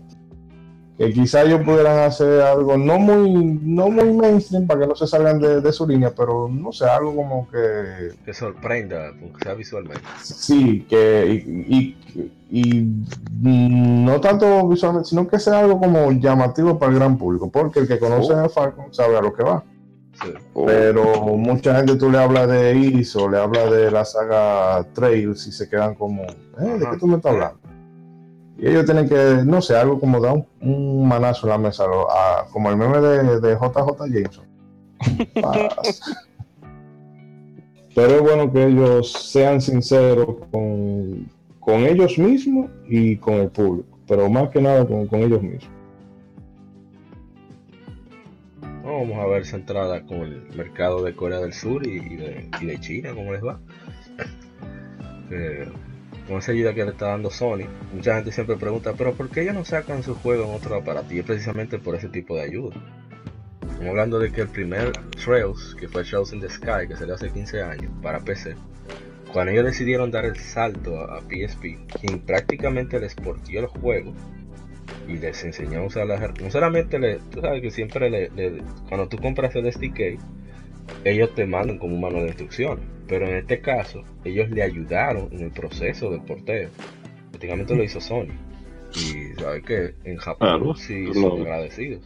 [0.99, 3.30] Que quizá ellos pudieran hacer algo no muy,
[3.62, 7.14] no muy mainstream para que no se salgan de, su línea, pero no sé, algo
[7.14, 8.16] como que...
[8.24, 10.03] Que sorprenda, porque sea visualmente.
[10.20, 11.96] Sí, que y,
[12.51, 12.84] y,
[13.40, 17.86] no tanto visualmente, sino que sea algo como llamativo para el gran público, porque el
[17.86, 18.44] que conoce oh.
[18.44, 19.62] a Falcon sabe a lo que va.
[20.66, 25.53] Pero mucha gente tú le hablas de ISO, le hablas de la saga Trails y
[25.53, 26.76] se quedan como, ¿eh?
[26.76, 27.68] ¿de qué tú me estás hablando?
[28.59, 31.84] Y ellos tienen que, no sé, algo como dar un, manazo en la mesa,
[32.52, 34.46] como el meme de, de JJ Jameson.
[37.98, 41.28] Pero es bueno que ellos sean sinceros con,
[41.66, 45.68] ellos mismos y con el público, pero más que nada con, ellos mismos.
[48.84, 52.78] Vamos a ver centrada con el mercado de Corea del Sur y, de, y de,
[52.78, 53.59] China, cómo les va.
[55.32, 55.68] Eh,
[56.29, 59.43] con esa ayuda que le está dando Sony, mucha gente siempre pregunta, pero ¿por qué
[59.43, 61.12] ellos no sacan su juego en otro aparato?
[61.14, 62.76] Y precisamente por ese tipo de ayuda.
[63.62, 64.93] Estamos hablando de que el primer
[65.24, 68.57] Trails, que fue Trails in the Sky, que salió hace 15 años para PC,
[69.33, 74.12] cuando ellos decidieron dar el salto a, PSP, quien prácticamente les portió el juego
[75.07, 79.09] y les enseñó a usar las no solamente le, tú sabes que siempre le, cuando
[79.09, 80.18] tú compras el SDK
[81.05, 85.45] ellos te mandan como manual de instrucciones pero en este caso, ellos le ayudaron en
[85.45, 86.68] el proceso del porteo.
[87.30, 88.28] Prácticamente lo hizo Sony.
[88.95, 92.03] Y sabes que en Japón sí son agradecidos.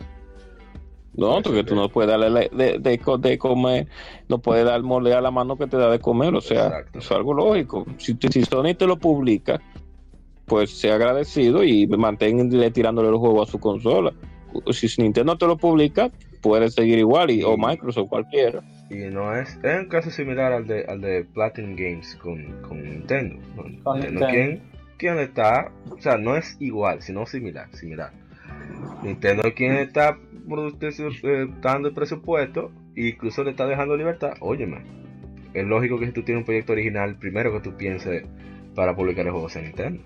[1.14, 3.86] No, porque tú no puedes darle de, de, comer,
[4.28, 7.10] no puedes dar mole a la mano que te da de comer, o sea, es
[7.10, 7.84] algo lógico.
[7.98, 9.60] Si, si Sony te lo publica,
[10.46, 14.14] pues sea agradecido y manténle tirándole el juego a su consola.
[14.70, 16.10] Si Nintendo te lo publica,
[16.40, 18.62] puedes seguir igual, y, o Microsoft, cualquiera.
[18.92, 23.40] Y no es, es un caso similar al de, al de Platinum Games con, Nintendo.
[24.28, 24.60] ¿Quién,
[24.98, 25.72] ¿Quién, está?
[25.90, 28.12] O sea, no es igual, sino similar, similar.
[29.02, 30.18] Nintendo quien está
[31.22, 34.34] eh, dando el presupuesto e incluso le está dejando libertad.
[34.40, 34.82] Óyeme,
[35.54, 38.24] es lógico que si tú tienes un proyecto original, primero que tú pienses
[38.74, 40.02] para publicar el juego en Nintendo.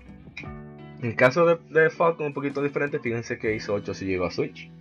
[1.01, 4.25] En el caso de, de Falcon, un poquito diferente, fíjense que hizo 8 si llegó
[4.25, 4.71] a Switch.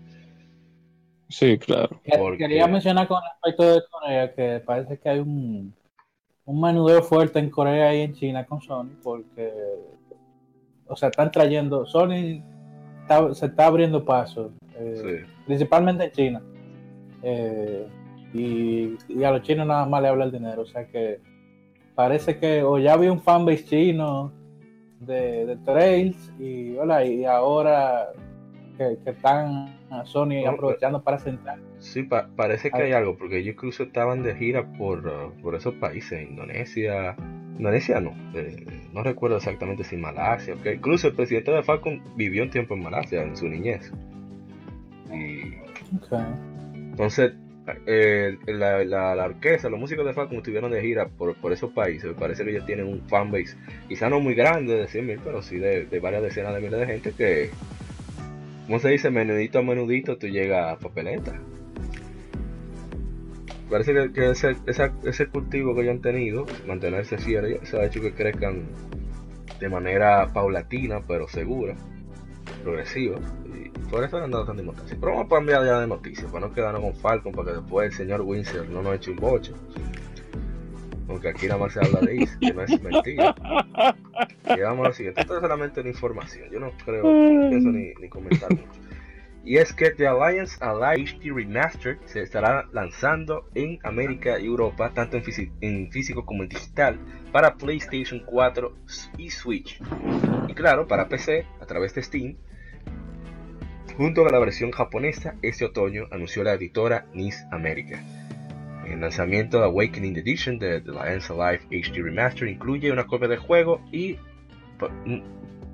[1.29, 2.01] Sí, claro.
[2.39, 5.75] Quería mencionar con respecto de Corea que parece que hay un,
[6.45, 9.53] un menudeo fuerte en Corea y en China con Sony porque,
[10.87, 12.43] o sea, están trayendo, Sony
[13.33, 16.43] se está abriendo paso, eh, principalmente en China.
[17.23, 17.87] Eh,
[18.33, 21.21] y, a los chinos nada más le habla el dinero, o sea que
[21.95, 24.33] parece que o ya había un fanbase chino
[25.01, 28.13] de, de Trails y, hola, y ahora
[28.77, 31.59] que, están a Sony aprovechando para sentar.
[31.79, 32.03] Sí,
[32.37, 36.29] parece que hay algo, porque ellos incluso estaban de gira por, uh, por esos países,
[36.29, 37.17] Indonesia,
[37.59, 40.75] Indonesia no, eh, no recuerdo exactamente si Malasia, okay.
[40.75, 43.93] incluso el presidente de Falcon vivió un tiempo en Malasia en su niñez.
[45.13, 45.55] Y,
[46.75, 47.33] Entonces,
[47.87, 52.05] eh, la, la, orquesta, los músicos de Falcon estuvieron de gira por, por esos países.
[52.11, 53.57] Me parece que ellos tienen un fanbase,
[53.89, 56.87] quizá no muy grande de 100.000, pero sí de, de, varias decenas de miles de
[56.87, 57.51] gente que,
[58.67, 59.11] ¿Cómo se dice?
[59.11, 61.33] Menudito a menudito tú llegas a papeleta.
[63.71, 68.67] Parece que, ese, cultivo que ellos han tenido, mantenerse fiel, se ha hecho que crezcan
[69.61, 71.75] de manera paulatina, pero segura,
[72.63, 73.19] progresiva.
[73.45, 74.97] Y por eso han dado tanta importancia.
[74.99, 77.91] Pero vamos a cambiar ya de noticias, para no quedarnos con Falcon, para que después
[77.91, 79.53] el señor Windsor no nos eche un boche.
[81.07, 83.35] Porque aquí nada más se habla de eso, que no es mentira.
[84.57, 85.21] Y vamos a lo siguiente.
[85.21, 86.51] Esto es solamente una información.
[86.51, 87.03] Yo no creo,
[87.51, 88.81] eso ni, ni comentar mucho.
[89.47, 94.91] Y es que The Alliance Allied HD Remastered se estará lanzando en América y Europa,
[94.93, 95.23] tanto en,
[95.61, 96.99] en, físico como en digital,
[97.31, 98.75] para PlayStation 4
[99.19, 99.81] y Switch.
[100.49, 102.37] Y claro, para PC, a través de Steam.
[103.97, 108.03] Junto a la versión japonesa, este otoño anunció la editora NIS América.
[108.97, 113.39] El lanzamiento de Awakening Edition de The Alliance Alive HD Remaster incluye una copia del
[113.39, 114.17] juego y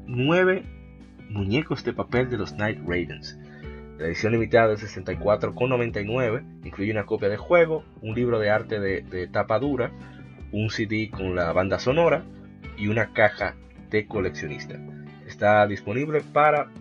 [0.09, 0.65] nueve
[1.31, 3.39] muñecos de papel de los Night Ravens.
[3.99, 9.03] La edición limitada de 64,99 incluye una copia del juego, un libro de arte de,
[9.03, 9.93] de tapa dura,
[10.51, 12.25] un CD con la banda sonora
[12.77, 13.55] y una caja
[13.91, 14.81] de coleccionista.
[15.29, 16.73] Está disponible para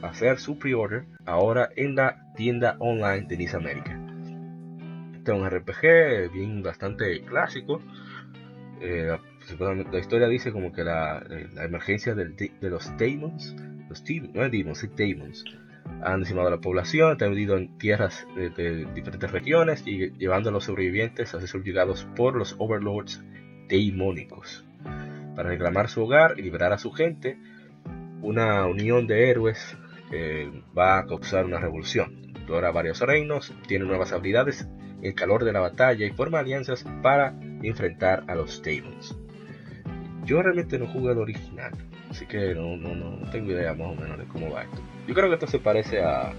[0.00, 4.01] hacer su pre-order ahora en la tienda online de Nice América.
[5.22, 7.80] Este es un RPG bien bastante clásico.
[8.80, 9.16] Eh,
[9.92, 13.54] la historia dice como que la, eh, emergencia de los demons,
[13.88, 14.02] los
[14.34, 15.44] no es demons, es demons,
[16.02, 20.64] han decimado la población, han dividido en tierras de, diferentes regiones y llevando a los
[20.64, 23.22] sobrevivientes a ser subyugados por los overlords
[23.68, 24.64] demónicos.
[25.36, 27.38] Para reclamar su hogar y liberar a su gente,
[28.22, 29.76] una unión de héroes
[30.10, 32.24] eh, va a causar una revolución.
[32.30, 34.66] Explora varios reinos, tiene nuevas habilidades,
[35.02, 39.16] el calor de la batalla y forma alianzas para enfrentar a los Demons.
[40.24, 41.72] Yo realmente no jugué el original,
[42.10, 44.78] así que no, no, no tengo idea más o menos de cómo va esto.
[45.08, 46.32] Yo creo que esto se parece a.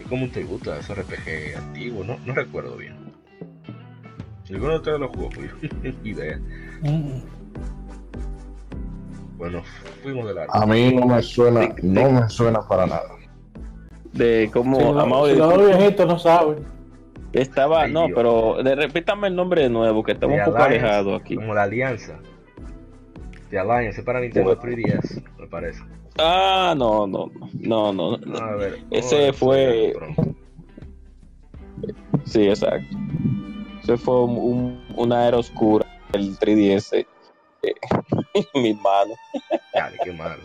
[0.00, 2.94] Es como un tributo a ese RPG antiguo, no, no recuerdo bien.
[4.44, 5.50] Si alguno de ustedes lo jugó, pues
[6.04, 6.38] idea.
[6.82, 7.20] Mm.
[9.38, 9.62] Bueno,
[10.02, 10.54] fuimos de largo.
[10.54, 13.08] A mí no me suena, no me suena para nada.
[14.12, 16.58] De cómo Si no- Amado si los viejitos no saben.
[17.32, 18.12] Estaba, Ay, no, Dios.
[18.16, 21.34] pero de, repítame el nombre de nuevo, que estamos The un poco Alliance, alejados aquí.
[21.36, 22.18] Como la alianza.
[23.50, 25.82] The Alliance para Nintendo 3DS, me parece.
[26.18, 28.38] Ah, no, no, no, no, no.
[28.38, 29.92] A ver, Ese a ver, fue-.
[32.24, 32.96] Sí, exacto.
[33.82, 37.06] Ese fue un- un- una era oscura, el 3DS
[37.62, 37.74] eh,
[38.54, 39.16] mis manos.
[39.74, 40.42] Dale, qué malo.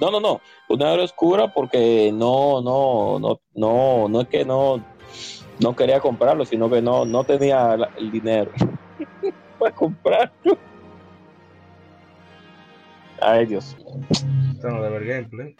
[0.00, 4.84] No, no, no, una era oscura porque no, no, no, no, no es que no,
[5.60, 8.50] no quería comprarlo, sino que no, no tenía el dinero
[9.58, 10.58] para comprarlo.
[13.20, 13.76] Ay, Dios.
[14.52, 15.56] Estamos de ver gameplay.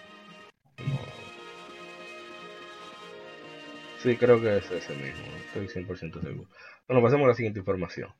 [3.98, 5.24] Sí, creo que es ese mismo.
[5.46, 6.48] Estoy 100% seguro.
[6.86, 8.10] Bueno, pasemos a la siguiente información.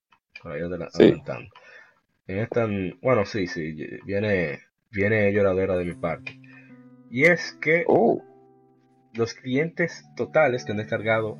[0.42, 1.02] Para ir adela- Sí.
[1.04, 1.50] adelantando.
[2.26, 2.66] En esta,
[3.02, 3.72] bueno, sí, sí,
[4.04, 4.60] viene,
[4.90, 6.40] viene lloradera de mi parte.
[7.10, 8.20] Y es que Oh,
[9.12, 11.38] los clientes totales que han descargado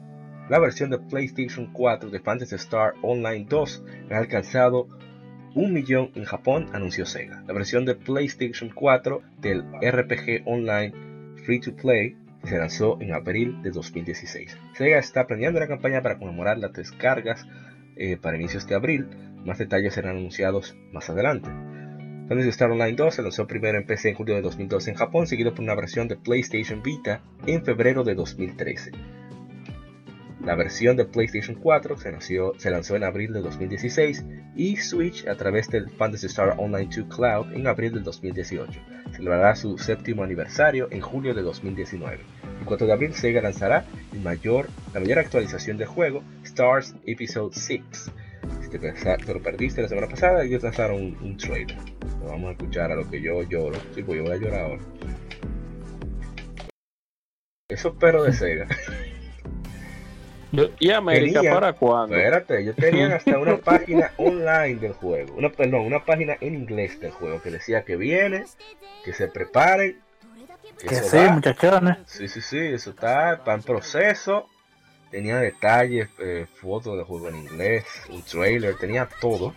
[0.49, 4.89] la versión de PlayStation 4 de Phantasy Star Online 2 han alcanzado
[5.55, 7.43] un millón en Japón, anunció Sega.
[7.47, 10.93] La versión de PlayStation 4 del RPG Online
[11.45, 14.57] Free to Play se lanzó en abril de 2016.
[14.75, 17.47] Sega está planeando una campaña para conmemorar las descargas
[17.97, 19.09] eh, para inicios de abril.
[19.45, 21.49] Más detalles serán anunciados más adelante.
[22.29, 25.27] Phantasy Star Online 2 se lanzó primero en PC en julio de 2012 en Japón,
[25.27, 28.93] seguido por una versión de PlayStation Vita en febrero de 2013.
[30.47, 31.97] La versión de PlayStation 4
[32.57, 34.25] se, lanzó en abril de 2016
[34.55, 38.81] y Switch a través del Phantasy Star Online 2 Cloud en abril del 2018.
[39.11, 42.21] Celebrará su séptimo aniversario en julio de 2019.
[42.61, 44.69] El 4 de abril Sega lanzará la mayor
[45.19, 47.83] actualización del juego, Stars Episode 6.
[48.63, 51.77] Si te, lo perdiste la semana pasada, ellos lanzaron un, trailer.
[52.25, 53.81] Vamos a escuchar a lo que yo lloro.
[53.97, 54.83] Sí, pues yo voy a llorar ahora.
[57.69, 58.69] Esos perros de Sega.
[60.79, 62.17] ¿Y América Tenía- para cuándo?
[62.17, 65.35] Espérate, ellos tenían hasta una página online del juego.
[65.37, 68.45] Una, perdón, una página en inglés del juego que decía que viene,
[69.05, 70.01] que se preparen.
[70.79, 71.99] Que, Que sí, muchachones.
[72.07, 74.49] Sí, sí, sí, eso está, está en proceso.
[75.11, 79.55] Tenía detalles, eh, fotos del juego en inglés, un trailer, tenía todo.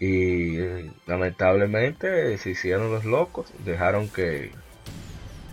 [0.00, 4.50] Y eh, lamentablemente se hicieron los locos, dejaron que,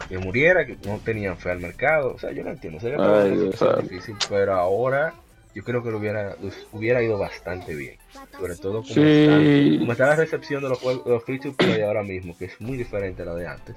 [0.07, 2.13] que muriera, que no tenían fe al mercado.
[2.13, 5.13] O sea, yo no entiendo, sería Ay, Dios difícil, pero ahora
[5.53, 7.97] yo creo que lo hubiera, los hubiera ido bastante bien.
[8.37, 9.01] Sobre todo como, Sí.
[9.01, 12.37] está, como está la recepción de los juegos de los free to play ahora mismo,
[12.37, 13.75] que es muy diferente a la de antes.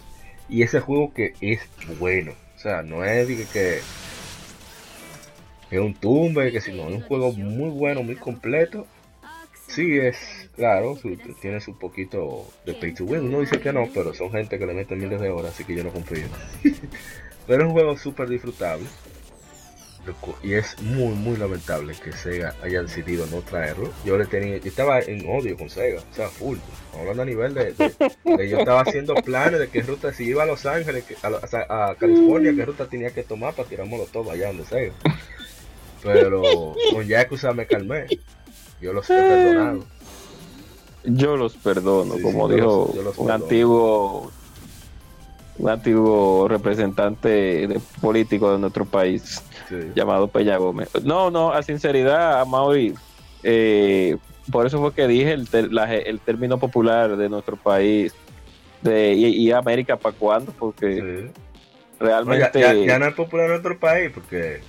[0.49, 1.61] Y ese juego que es
[1.99, 2.33] bueno.
[2.57, 3.81] O sea, no es que,
[5.71, 8.87] que es un tumbe, que si no, es un juego muy bueno, muy completo.
[9.75, 10.17] Sí, es
[10.57, 13.23] claro, su- tiene su poquito de pay to win.
[13.23, 15.75] Uno dice que no, pero son gente que le meten miles de horas, así que
[15.75, 16.27] yo no confío.
[17.47, 18.87] pero es un juego súper disfrutable.
[20.43, 23.91] Y es muy, muy lamentable que Sega haya decidido no traerlo.
[24.05, 26.59] Yo le tenía, yo estaba en odio con Sega, o sea, full.
[26.99, 30.47] Hablando a nivel de, de- yo estaba haciendo planes de qué ruta, si iba a
[30.47, 34.67] Los Ángeles, a, a California, qué ruta tenía que tomar para tirármelo todo allá donde
[34.67, 34.93] Sega.
[36.03, 38.05] Pero con Yakuza me calmé.
[38.81, 39.85] Yo los he perdonado.
[41.05, 43.45] Yo los perdono, Sí, como dijo los- yo los un perdono.
[43.45, 44.33] antiguo
[45.57, 47.29] un antiguo representante
[47.69, 49.77] de político de nuestro país Sí.
[49.95, 50.89] llamado Peña Gómez.
[51.05, 52.93] No, no, a sinceridad, a Maui,
[53.45, 54.17] eh,
[54.51, 58.13] por eso fue que dije el, ter- la- el término popular de nuestro país
[58.83, 61.01] de, y, y América para cuándo, porque Sí.
[62.01, 64.61] No, ya, realmente ya- ya no es popular en nuestro país porque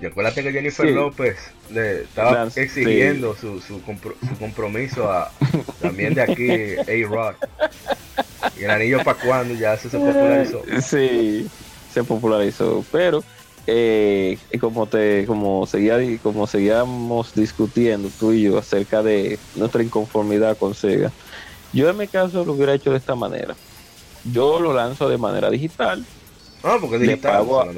[0.00, 0.92] y acuérdate que Jennifer Sí.
[0.94, 1.36] López
[1.70, 5.30] le estaba exigiendo su, su, compro- su compromiso a
[5.80, 7.34] también de aquí A-Rod
[8.58, 11.46] y el anillo para cuando ya se popularizó Sí,
[11.92, 13.22] se popularizó, pero
[13.66, 20.56] eh, como te como seguía como seguíamos discutiendo tú y yo acerca de nuestra inconformidad
[20.56, 21.10] con Sega,
[21.72, 23.54] yo en mi caso lo hubiera hecho de esta manera.
[24.32, 26.04] Yo lo lanzo de manera digital.
[26.64, 27.68] no porque es Le digital pago a-.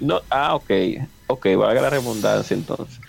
[0.00, 0.70] No, ah, ok,
[1.26, 3.00] ok, valga la redundancia entonces.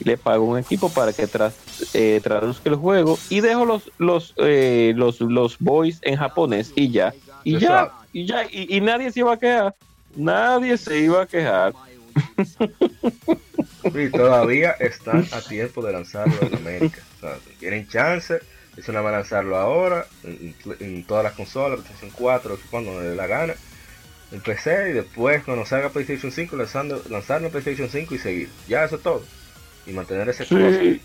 [0.00, 1.54] Le pago un equipo para que tras,
[1.92, 6.90] eh, traduzca el juego y dejo los los eh, los los voice en japonés y
[6.90, 7.12] ya
[7.42, 9.74] y ya y ya, y, nadie se iba a quejar.
[10.16, 11.74] Nadie se iba a quejar.
[13.84, 16.98] Y todavía están a tiempo de lanzarlo en América.
[17.60, 18.40] tienen chance,
[18.76, 23.26] es una a lanzarlo ahora, en, todas las consolas, PlayStation 4, cuando les dé la
[23.26, 23.54] gana,
[24.30, 28.48] en PC y después cuando salga PlayStation 5, lanzando, lanzarlo PlayStation 5 y seguir.
[28.68, 29.22] Ya eso es todo.
[29.86, 31.00] Y mantener ese sí.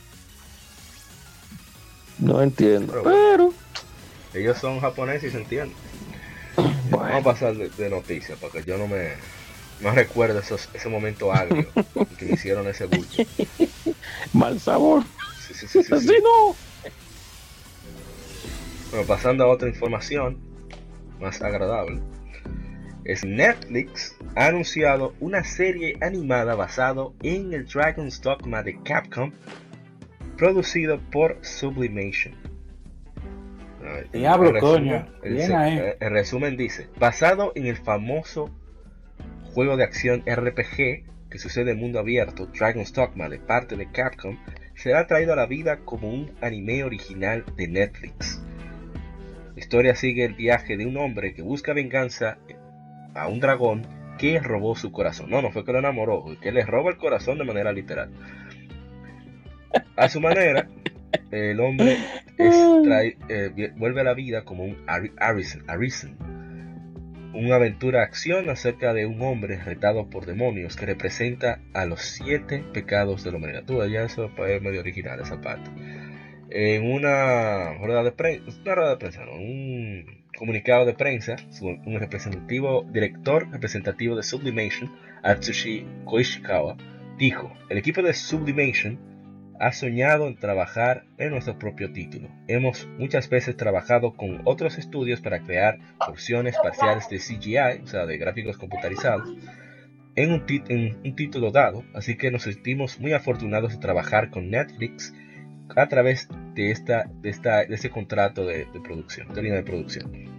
[2.20, 3.54] No entiendo, pero,
[4.34, 5.76] ellos son japoneses y se entienden.
[6.90, 9.14] Vamos a pasar de, noticias porque yo no me
[9.80, 11.68] no recuerdo esos, ese momento agrio
[12.18, 13.28] que me hicieron ese buche.
[14.34, 15.04] Mal sabor.
[15.48, 16.56] Sí, sí, sí, Así no.
[18.92, 20.38] Bueno, pasando a otra información
[21.20, 22.00] más agradable.
[23.26, 29.32] Netflix ha anunciado una serie animada basado en el Dragon's Dogma de Capcom
[30.38, 32.34] producido por Sublimation.
[34.14, 35.06] Diablo, coño.
[35.22, 35.38] El,
[36.00, 38.50] el, resumen dice, basado en el famoso
[39.54, 44.38] juego de acción RPG que sucede en mundo abierto, Dragon's Dogma, de parte de Capcom,
[44.76, 48.42] será traído a la vida como un anime original de Netflix.
[49.56, 52.38] La historia sigue el viaje de un hombre que busca venganza
[53.14, 53.86] a un dragón
[54.18, 55.30] que robó su corazón.
[55.30, 58.12] No, no fue que lo enamoró, que le roba el corazón de manera literal.
[59.96, 60.68] A su manera,
[61.32, 61.98] el hombre
[62.38, 66.18] eh, vuelve a la vida como un Arisen,
[67.34, 72.64] una aventura acción acerca de un hombre retado por demonios que representa a los siete
[72.74, 73.64] pecados de la humanidad.
[73.66, 75.70] Tú ya eso es medio original esa parte.
[76.50, 77.74] En una
[78.16, 84.24] prensa, una rueda de prensa, no, un comunicado de prensa, un representativo, director representativo de
[84.24, 84.92] Sublimation,
[85.24, 86.76] Atsushi Koishikawa,
[87.18, 89.00] dijo, el equipo de Sublimation
[89.58, 92.28] ha soñado en trabajar en nuestro propio título.
[92.50, 98.06] Hemos muchas veces trabajado con otros estudios para crear porciones parciales de CGI, o sea,
[98.06, 99.34] de gráficos computarizados,
[100.18, 105.14] en un, título dado, así que nos sentimos muy afortunados de trabajar con Netflix
[105.74, 110.33] a través de, esta, de, esta, de este contrato de, producción, de línea de producción.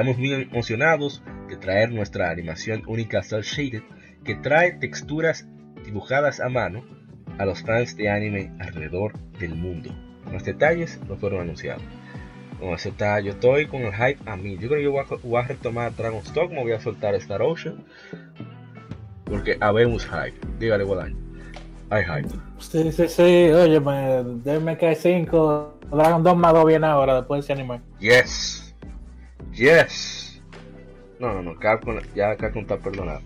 [0.00, 3.82] Estamos muy emocionados de traer nuestra animación única Cell Shaded,
[4.24, 5.46] que trae texturas
[5.84, 6.82] dibujadas a mano
[7.36, 9.94] a los fans de anime alrededor del mundo.
[10.32, 11.82] Los detalles no fueron anunciados.
[12.62, 14.54] No, eso está, yo estoy con el hype a mí.
[14.54, 17.84] Yo creo que yo voy a, retomar Dragon Stock, me voy a soltar Star Ocean.
[19.26, 20.40] Porque habemos hype.
[20.58, 21.18] Dígale, Guadaño.
[21.90, 22.34] Hay hype.
[22.58, 23.50] Sí, sí, sí.
[23.50, 23.78] Oye,
[24.60, 25.80] me cae 5.
[25.90, 27.82] Dragon 2 más 2 viene ahora, después de ese anime.
[27.98, 28.59] Yes.
[29.60, 30.42] Yes.
[31.18, 31.58] No, no, no.
[31.58, 33.20] Capcom, ya Capcom está perdonado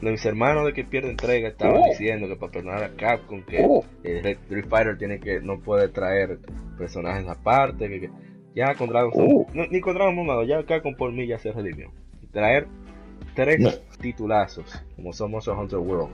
[0.00, 1.88] mis hermanos de que pierde entrega estaban oh.
[1.88, 3.84] diciendo que para perdonar a Capcom que oh.
[4.02, 6.38] Street Fighter tiene que no puede traer
[6.78, 8.10] personajes aparte que,
[8.54, 9.46] ya con Dragon oh.
[9.52, 11.90] ni con Dragon Ball ya Capcom por mí ya se redimió
[12.32, 12.66] traer
[13.34, 16.12] tres titulazos como son Monster Hunter World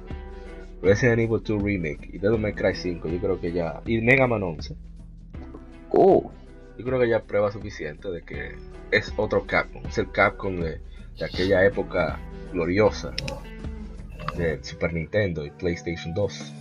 [0.82, 4.26] Resident Evil 2 Remake y Devil May Cry 5 yo creo que ya y Mega
[4.26, 4.74] Man 11
[6.80, 8.54] yo creo que ya prueba suficiente de que
[8.90, 10.80] es otro Capcom es el Capcom de,
[11.18, 12.18] de aquella época
[12.54, 13.12] gloriosa
[14.38, 16.54] de Super Nintendo y PlayStation 2.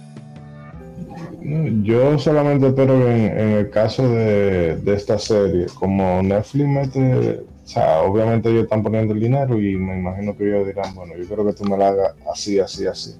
[1.83, 8.01] Yo solamente espero que en, el caso de, esta serie, como Netflix mete, o sea,
[8.01, 11.45] obviamente ellos están poniendo el dinero y me imagino que ellos dirán, bueno, yo creo
[11.45, 13.15] que tú me la hagas así, así, así.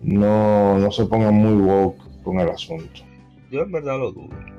[0.00, 3.02] No, no se pongan muy woke con el asunto.
[3.50, 4.55] Yo en verdad lo dudo.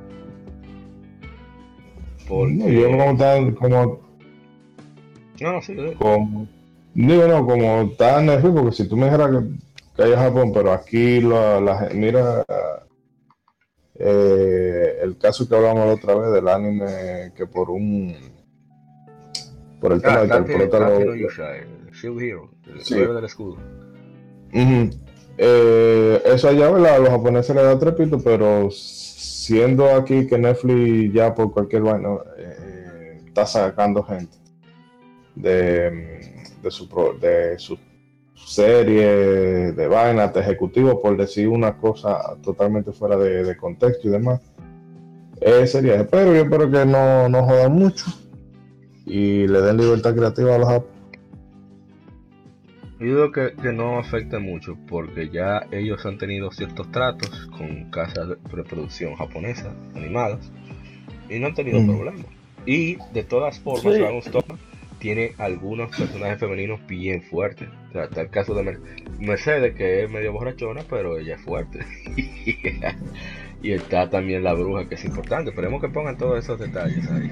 [2.28, 2.74] Porque...
[2.74, 4.08] yo como tal, como...
[5.40, 6.48] No, no, sí, como,
[6.94, 9.44] Digo, no, como está Netflix, porque si tú me dijeras
[9.96, 12.44] que, hay Japón, pero aquí la, mira
[14.00, 18.16] eh, el caso que hablamos la otra vez del anime que por un
[19.80, 20.70] por el tema ah, de que el
[21.94, 22.96] Shield Hero, el sí.
[22.96, 23.58] del escudo.
[25.38, 26.96] eh, eso allá, ¿verdad?
[26.96, 28.70] A los japoneses le da trepito, pero
[29.48, 34.38] siendo aquí que Netflix ya por cualquier bueno eh, está sacando gente
[35.36, 36.28] de
[36.62, 36.88] de su,
[37.20, 37.78] de su
[38.36, 44.42] serie de vaina, de ejecutivo, por decir una cosa totalmente fuera de, contexto y demás.
[45.40, 48.06] Eh, sería, pero yo espero que no, no jodan mucho
[49.06, 50.70] y le den libertad creativa a los
[53.00, 57.90] yo digo que, que, no afecta mucho porque ya ellos han tenido ciertos tratos con
[57.92, 60.52] casas de reproducción japonesas animadas
[61.30, 62.26] y no han tenido problemas.
[62.66, 64.32] Y de todas formas, sí
[65.00, 67.70] tiene algunos personajes femeninos bien fuertes.
[67.90, 68.80] O sea, está el caso de
[69.20, 71.80] Mercedes, que es medio borrachona, pero ella es fuerte.
[73.62, 75.50] y está también la bruja, que es importante.
[75.50, 77.32] Esperemos que pongan todos esos detalles ahí.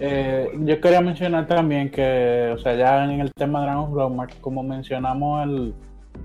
[0.00, 4.26] Eh, yo quería mencionar también que, o sea, ya en el tema de Dragon Dogma,
[4.40, 5.72] como mencionamos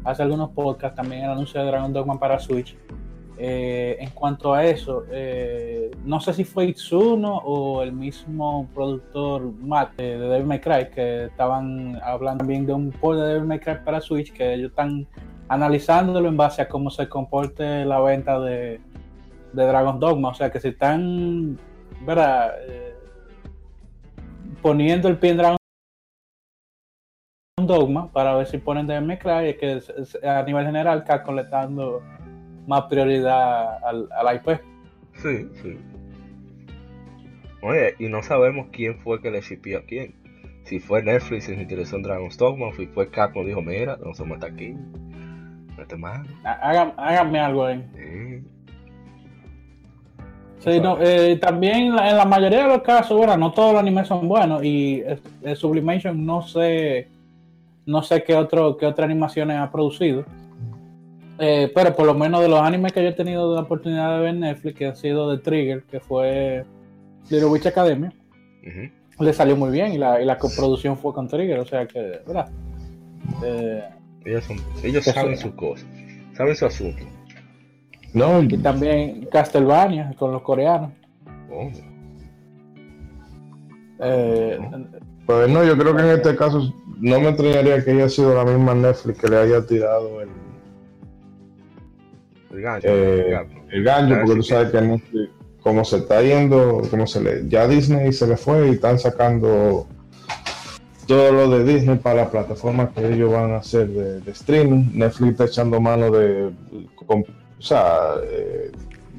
[0.03, 2.75] hace algunos podcasts, también el anuncio de Dragon Dogma para Switch.
[3.41, 9.53] Eh, en cuanto a eso, eh, no sé si fue Itsuno o el mismo productor
[9.61, 13.59] Matt de Devil May Cry que estaban hablando también de un port de Devil May
[13.59, 15.07] Cry para Switch que ellos están
[15.49, 18.79] analizándolo en base a cómo se comporte la venta de,
[19.51, 20.29] de Dragon Dogma.
[20.29, 21.59] O sea que si están,
[22.05, 22.53] ¿verdad?
[22.67, 22.95] Eh,
[24.61, 25.57] poniendo el pie en Dragon
[27.57, 31.41] Dogma para ver si ponen Devil May Cry, es que a nivel general Capcom le
[31.41, 32.01] está dando
[32.67, 34.61] más prioridad al, IP.
[35.15, 35.77] Sí, sí.
[37.61, 40.15] Oye, y no sabemos quién fue que le shipió a quién.
[40.63, 44.13] Si fue Netflix y se interesó en Dragon's Dogma, si fue Capcom dijo, mira, no
[44.13, 44.75] somos hasta aquí.
[45.79, 46.25] No te mal.
[46.43, 47.83] Hágame, hágame algo ahí.
[47.95, 48.49] Sí.
[50.59, 54.09] Sí, no, eh, también en la, mayoría de los casos, bueno, no todos los animes
[54.09, 57.07] son buenos y eh, eh, Sublimation no sé
[57.85, 60.25] no sé qué otro qué otras animaciones ha producido.
[61.39, 64.19] Eh, pero por lo menos de los animes que yo he tenido la oportunidad de
[64.19, 66.65] ver en Netflix, que ha sido de Trigger, que fue
[67.29, 68.11] Little Witch Academia,
[68.61, 69.23] Ujú.
[69.23, 72.19] le salió muy bien y la, y la coproducción fue con Trigger, o sea que,
[72.27, 72.49] ¿verdad?
[73.45, 73.83] Eh,
[74.25, 75.85] Ellos, son, ellos Que saben son- su cosa,
[76.35, 77.03] saben su asunto.
[78.13, 80.91] No, y también Castlevania con los coreanos.
[81.51, 81.69] Oh,
[84.01, 84.59] Eh,
[85.25, 88.45] pues no, yo creo que en este caso no me extrañaría que haya sido la
[88.45, 90.29] misma Netflix que le haya tirado el,
[92.51, 93.37] el gancho, Eh,
[93.71, 95.29] el gancho, porque tú sabes que Netflix,
[95.61, 99.87] como se está yendo, como se le, ya Disney se le fue y están sacando
[101.09, 104.91] todo lo de Disney para la plataforma que ellos van a hacer de, de streaming.
[104.93, 106.51] Netflix está echando mano de,
[107.07, 108.71] con- o sea, eh,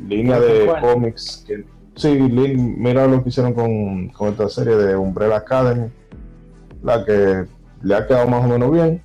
[0.06, 0.86] línea de Bueno.
[0.86, 1.44] cómics.
[1.46, 1.64] Que,
[1.96, 5.88] sí, mira lo que hicieron con, con esta serie de Umbrella Academy,
[6.84, 7.44] la que
[7.82, 9.02] le ha quedado más o menos bien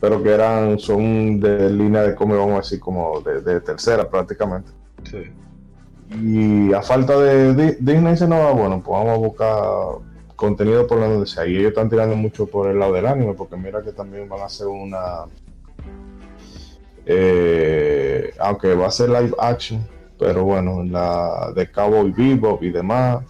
[0.00, 4.08] pero que eran son de línea de cómic, vamos a decir, como de, de tercera
[4.08, 4.70] prácticamente.
[5.04, 5.22] Sí.
[6.22, 9.62] Y a falta de Di- Disney dice, no, bueno, pues vamos a buscar
[10.36, 11.46] contenido por donde sea.
[11.46, 14.40] Y ellos están tirando mucho por el lado del anime, porque mira que también van
[14.40, 15.24] a hacer una...
[17.06, 19.86] eh, aunque va a ser live action,
[20.18, 23.24] pero bueno, la de Cowboy Bebop y demás.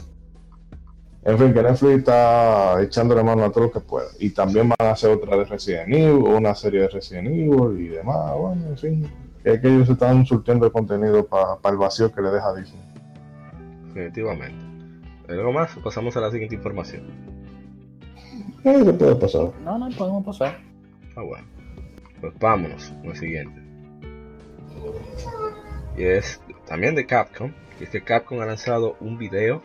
[1.23, 4.07] En fin, que Netflix está echándole mano a todo lo que pueda.
[4.21, 7.89] Y también van a hacer otra de Resident Evil, una serie de Resident Evil y
[7.89, 8.33] demás.
[8.37, 9.11] Bueno, en fin,
[9.43, 12.81] es que ellos están surtiendo el contenido para el vacío que le deja Disney.
[13.89, 14.66] Definitivamente.
[15.29, 15.75] ¿Algo más?
[15.83, 17.03] Pasamos a la siguiente información.
[18.65, 19.51] Eh, ¿Qué puede pasar?
[19.65, 20.59] no, no, podemos pasar.
[21.17, 21.47] Ah, bueno.
[22.21, 23.61] Pues vámonos con el siguiente.
[25.97, 27.53] Y es también de Capcom.
[27.81, 29.63] Y es que Capcom ha lanzado un video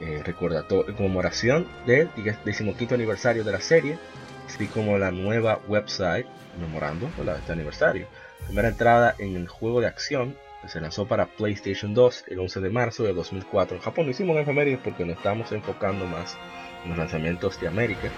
[0.00, 3.98] eh, recordatorio en conmemoración del diga- decimoquinto aniversario de la serie,
[4.46, 6.26] así como la nueva website
[6.60, 7.38] memorando ¿verdad?
[7.38, 8.06] este aniversario.
[8.46, 10.34] Primera entrada en el juego de acción
[10.68, 14.06] se lanzó para PlayStation 2 el 11 de marzo de 2004 en Japón.
[14.06, 16.36] Lo hicimos en efemérides porque nos estamos enfocando más
[16.84, 18.10] en los lanzamientos de América.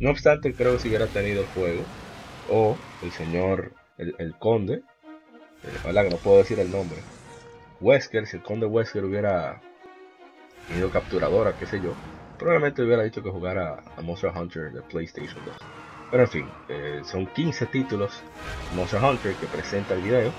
[0.00, 1.82] No obstante, creo que si hubiera tenido el juego,
[2.50, 6.04] o el señor, el, conde, eh, ¿verdad?
[6.04, 6.98] que no puedo decir el nombre,
[7.80, 9.60] Wesker, si el conde Wesker hubiera
[10.76, 11.94] ido capturadora, qué sé yo,
[12.38, 15.56] probablemente hubiera dicho que jugara a Monster Hunter de PlayStation 2.
[16.10, 18.22] Pero en fin, eh, son 15 títulos
[18.74, 20.32] Monster Hunter que presenta el video.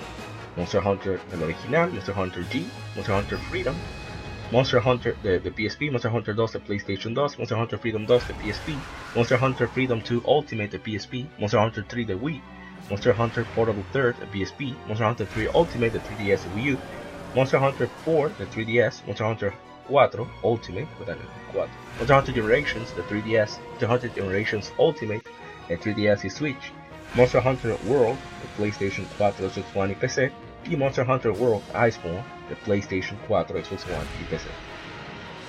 [0.59, 3.73] Monster Hunter el original, Monster Hunter G, Monster Hunter Freedom,
[4.51, 8.27] Monster Hunter de, de PSP, Monster Hunter 2 de PlayStation 2, Monster Hunter Freedom 2
[8.27, 8.69] de PSP,
[9.15, 12.41] Monster Hunter Freedom 2 Ultimate de PSP, Monster Hunter 3 de Wii,
[12.89, 16.77] Monster Hunter Portable 3 de PSP, Monster Hunter 3 Ultimate de 3DS y Wii U,
[17.35, 19.53] Monster Hunter 4 de 3DS, Monster Hunter
[19.87, 21.17] 4 Ultimate, ¿verdad?
[21.53, 21.69] 4.
[21.99, 25.23] Monster Hunter Generations de 3DS, Monster Hunter Generations Ultimate
[25.69, 26.73] de 3DS y Switch,
[27.15, 30.31] Monster Hunter World de PlayStation 4, Xbox One PC,
[30.65, 34.47] y Monster Hunter World Iceborne de PlayStation 4, Xbox One y PC.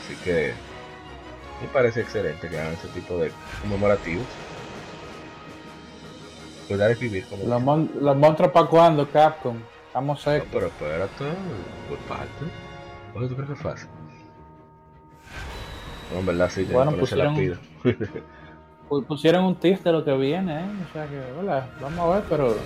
[0.04, 0.52] Así que
[1.62, 3.30] me parece excelente que hagan ese tipo de
[3.62, 4.26] conmemorativos.
[6.68, 9.56] Cuidar es vivir como Los, mon- los monstruos para cuando, Capcom.
[9.88, 10.48] Estamos No, secos.
[10.52, 11.24] pero espérate,
[11.88, 12.44] por parte.
[13.14, 13.88] Oye, ¿tú crees que es fácil?
[16.12, 17.58] No, en verdad sí, Bueno, que ponerse la pusieron-.
[18.88, 20.68] Pu- Pusieron un tease de lo que viene, ¿eh?
[20.88, 22.56] O sea que, hola, vamos a ver, pero.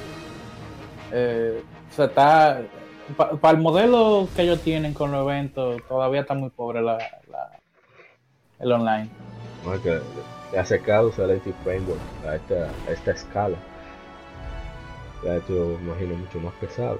[1.12, 2.60] Eh, o sea, está.
[3.40, 6.96] Para el modelo que ellos tienen con los eventos, todavía está muy pobre la,
[7.30, 7.50] la-
[8.60, 9.08] el online.
[9.64, 10.00] No, es que
[10.52, 13.56] le ha secado Selective Framework a esta, a esta escala.
[15.22, 16.98] Le ha hecho, imagino, mucho más pesado.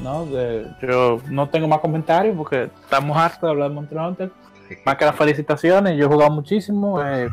[0.00, 4.30] no, de- yo no tengo más comentarios porque estamos hartos de hablar de Monster Hunter.
[4.84, 7.28] Más que las felicitaciones, yo he jugado muchísimo eh,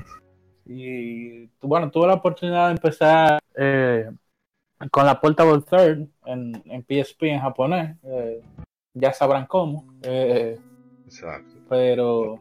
[0.74, 4.10] y bueno, tuve la oportunidad de empezar eh,
[4.92, 7.96] con la Portable Third en, en PSP en japonés.
[8.04, 8.42] eh,
[8.94, 9.86] ya sabrán cómo.
[10.04, 10.58] eh,
[11.06, 11.56] Exacto.
[11.70, 12.40] pero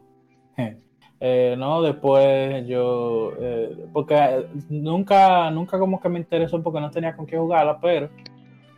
[1.19, 7.15] eh, no después yo eh, porque nunca nunca como que me interesó porque no tenía
[7.15, 8.09] con qué jugarla pero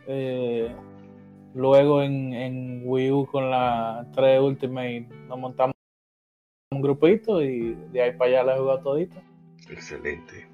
[0.06, 0.70] eh,
[1.54, 5.74] luego en, en Wii U con la 3 Ultimate nos montamos
[6.70, 9.16] un grupito y de ahí para allá la he jugado todito
[9.70, 10.46] Excelente.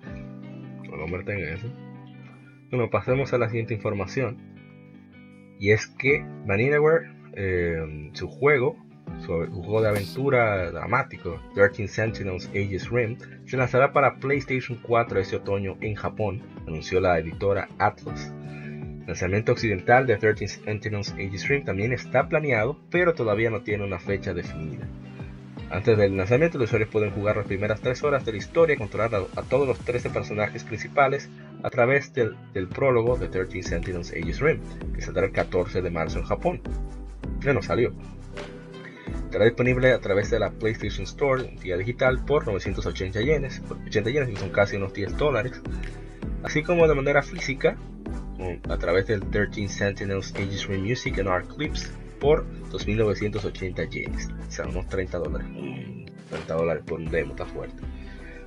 [0.84, 1.72] No en eso.
[2.70, 4.38] Bueno, pasemos a la siguiente información.
[5.58, 8.76] Y es que Vanillaware, eh, su juego,
[9.18, 15.20] su, su juego de aventura dramático, 13 Sentinels Aegis Rim, se lanzará para PlayStation 4
[15.20, 18.32] este otoño en Japón, anunció la editora Atlas.
[18.44, 23.84] El lanzamiento occidental de 13 Sentinels Aegis Rim también está planeado, pero todavía no tiene
[23.84, 24.88] una fecha definida.
[25.70, 28.78] Antes del lanzamiento, los usuarios pueden jugar las primeras 3 horas de la historia y
[28.78, 31.28] controlar a, todos los 13 personajes principales
[31.62, 34.58] a través del, del prólogo de 13 Sentinels Aegis Rim,
[34.94, 36.60] que saldrá el 14 de marzo en Japón.
[37.40, 37.92] Ya no salió.
[39.26, 44.10] Estará disponible a través de la PlayStation Store día digital por 980 yenes, por 80
[44.10, 45.52] yenes, que son casi unos 10 dólares,
[46.42, 47.76] así como de manera física
[48.36, 54.28] con- a través del 13 Sentinels Aegis Rim Music and Art Clips por 2.980 yenes,
[54.68, 55.48] unos 30 dólares.
[55.50, 57.82] Mm, 30 dólares por un demo, está fuerte.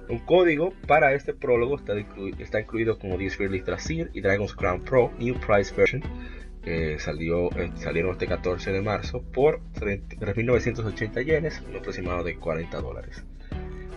[0.09, 4.53] Un código para este prólogo está, inclu- está incluido como This Release Trasir y Dragon's
[4.53, 6.01] Crown Pro New Price Version,
[6.61, 12.36] que salió, eh, salieron este 14 de marzo por 30 3.980 yenes, un aproximado de
[12.38, 13.24] 40 dólares.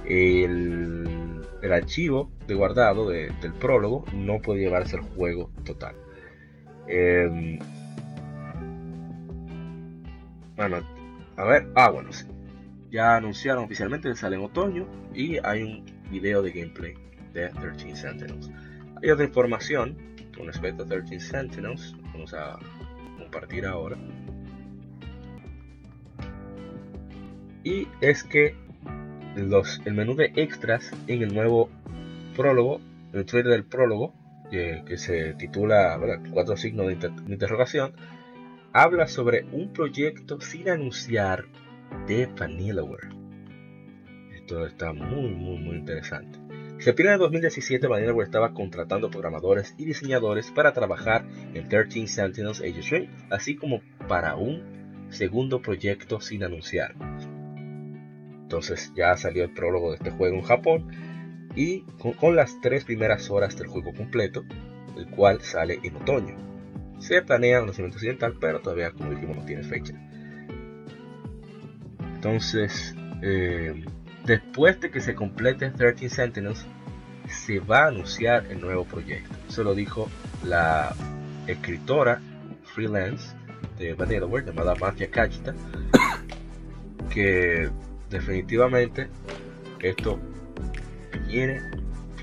[0.09, 5.95] El, el archivo de guardado de- del prólogo no puede llevarse al juego total.
[6.89, 7.59] Em,
[10.57, 10.81] bueno,
[11.37, 12.27] a ver, ah, bueno, sí.
[12.91, 16.95] Ya anunciaron oficialmente que sale en otoño y hay un video de gameplay
[17.33, 18.51] de 13 Sentinels.
[19.03, 19.97] Hay otra información
[20.37, 22.59] con respecto a 13 Sentinels, vamos a
[23.19, 23.97] compartir ahora.
[27.65, 28.55] Y es que
[29.35, 31.69] los, el menú de extras en el nuevo
[32.37, 32.81] prólogo,
[33.13, 34.15] el trailer del prólogo,
[34.51, 36.21] que, que se titula ¿verdad?
[36.33, 37.93] Cuatro signos de, inter- de interrogación,
[38.77, 41.47] habla sobre un proyecto sin anunciar
[42.07, 43.09] de Vanillaware.
[44.35, 46.39] Esto está muy, muy, muy interesante.
[46.79, 51.25] Septiembre de 2017, Vanillaware estaba contratando programadores y diseñadores para trabajar
[51.55, 56.95] en 13 Sentinels Aegis Rim, así como para un segundo proyecto sin anunciar.
[58.43, 60.91] Entonces ya salió el prólogo de este juego en Japón
[61.57, 61.81] y
[62.21, 64.45] con las tres primeras horas del juego completo,
[64.99, 66.46] el cual sale en otoño.
[66.99, 69.95] Se planea un lanzamiento occidental, pero todavía, como dijimos, no tiene fecha.
[72.15, 73.85] Entonces, eh,
[74.25, 76.67] después de que se complete 13 Sentinels,
[77.29, 79.35] se va a anunciar el nuevo proyecto.
[79.49, 80.09] Eso lo dijo
[80.45, 80.95] la
[81.47, 82.21] escritora
[82.65, 83.35] freelance
[83.79, 85.55] de Vanillaware llamada Mafia Kachita,
[87.11, 87.71] que
[88.11, 89.09] definitivamente
[89.81, 90.19] esto
[91.27, 91.61] viene,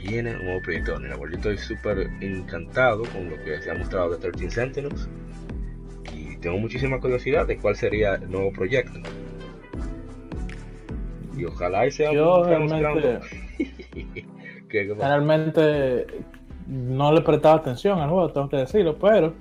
[0.08, 1.10] viene un nuevo proyecto de.
[1.10, 5.10] Yo estoy súper encantado con lo que se ha mostrado de 13 Sentinels
[6.14, 9.00] y tengo muchísima curiosidad de cuál sería el nuevo proyecto.
[11.36, 13.30] Y ojalá y sea Yo realmente- Crown 2.
[14.70, 16.08] Que- que- realmente
[16.68, 19.34] no le prestaba atención al juego tengo que decirlo pero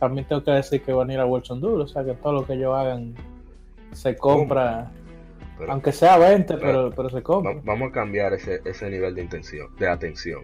[0.00, 2.32] también tengo que decir que van a ir a Wilson Duro o sea que todo
[2.32, 3.14] lo que ellos hagan
[3.92, 4.90] se compra
[5.58, 9.14] pero- aunque sea 20 pero, pero se compra Va- Vamos a cambiar ese, ese nivel
[9.14, 10.40] de intención, de atención.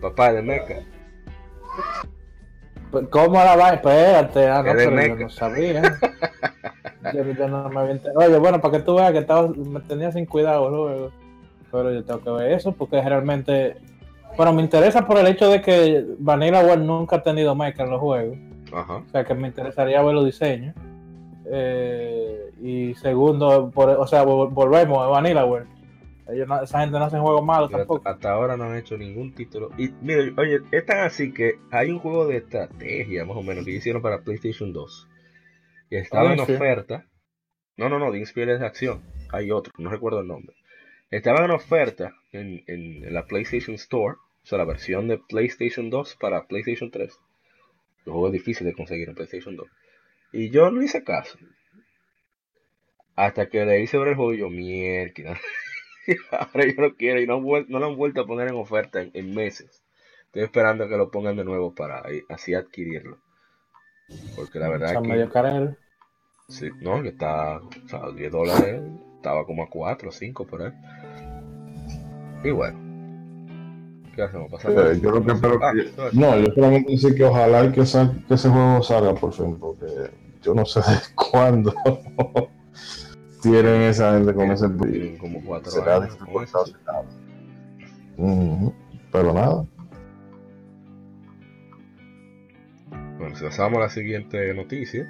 [0.00, 0.76] Papá de Mecha,
[2.90, 3.70] Pues, ¿Cómo la va?
[3.74, 5.14] Espérate, ah, no, pero yo Meca.
[5.24, 5.82] no sabía.
[7.12, 8.00] yo, yo no me había.
[8.14, 11.10] Oye, bueno, para que tú veas que estaba, me tenía sin cuidado luego.
[11.72, 13.76] Pero yo tengo que ver eso porque realmente.
[14.36, 17.90] Bueno, me interesa por el hecho de que Vanilla World nunca ha tenido mecha en
[17.90, 18.38] los juegos.
[18.72, 20.74] ajá, O sea, que me interesaría ver los diseños.
[21.50, 25.68] Eh, y segundo, por, o sea, vol- volvemos a Vanilla World.
[26.28, 28.08] Ellos no- esa gente no hace juegos malos pero tampoco.
[28.08, 29.70] hasta ahora no han hecho ningún título.
[29.78, 33.64] Y mire, oye, es tan así que hay un juego de estrategia más o menos
[33.64, 35.08] que hicieron para PlayStation 2.
[35.90, 37.06] Y estaba Ah, en oferta.
[37.76, 39.02] No, no, no, de Inspire es de acción.
[39.32, 40.56] Hay otro, no recuerdo el nombre.
[41.12, 44.16] Estaba en oferta en, en- en la PlayStation Store.
[44.42, 47.16] O sea, la versión de PlayStation 2 para PlayStation 3.
[48.04, 49.68] El juego es difícil de conseguir en PlayStation 2.
[50.36, 51.38] Y yo no hice caso.
[53.14, 55.38] Hasta que leí sobre el juego, yo, mierda.
[56.30, 59.10] Ahora yo no quiero y no, no lo han vuelto a poner en oferta en,
[59.14, 59.82] en meses.
[60.26, 63.18] Estoy esperando a que lo pongan de nuevo para así adquirirlo.
[64.36, 65.08] Porque la verdad Está que.
[65.08, 65.76] medio carero.
[66.48, 67.56] Sí, no, que está.
[67.58, 68.82] O sea, 10 dólares.
[69.16, 70.72] Estaba como a 4 o 5 por ahí.
[72.44, 72.78] Y bueno.
[74.14, 74.50] ¿Qué hacemos?
[74.50, 74.84] ¿Pasamos?
[74.84, 78.48] Eh, yo lo que espero Ah, que- no, yo solamente decir que ojalá que ese
[78.48, 79.86] juego salga por fin, porque
[80.46, 81.74] yo no sé de cuándo
[83.42, 86.12] tienen esa gente con ese Tienen como 4 será años.
[86.14, 86.18] sí.
[86.40, 87.02] dificultad.
[88.16, 88.72] Ujú,
[89.12, 89.66] Pero nada.
[93.18, 95.06] Bueno, si pasamos a la siguiente noticia.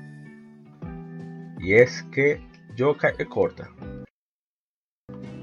[1.59, 2.41] Y es que
[2.77, 3.69] Yokai es corta.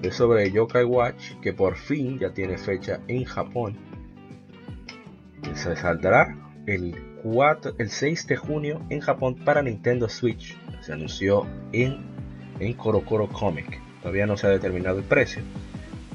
[0.02, 3.78] Es sobre Yokai Watch que por fin ya tiene fecha en Japón.
[5.44, 6.36] Y Se saldrá
[6.66, 10.58] el, 4, el 6 de junio en Japón para Nintendo Switch.
[10.82, 11.98] Se anunció en,
[12.60, 13.80] en Korokoro Comic.
[14.02, 15.42] Todavía no se ha determinado el precio.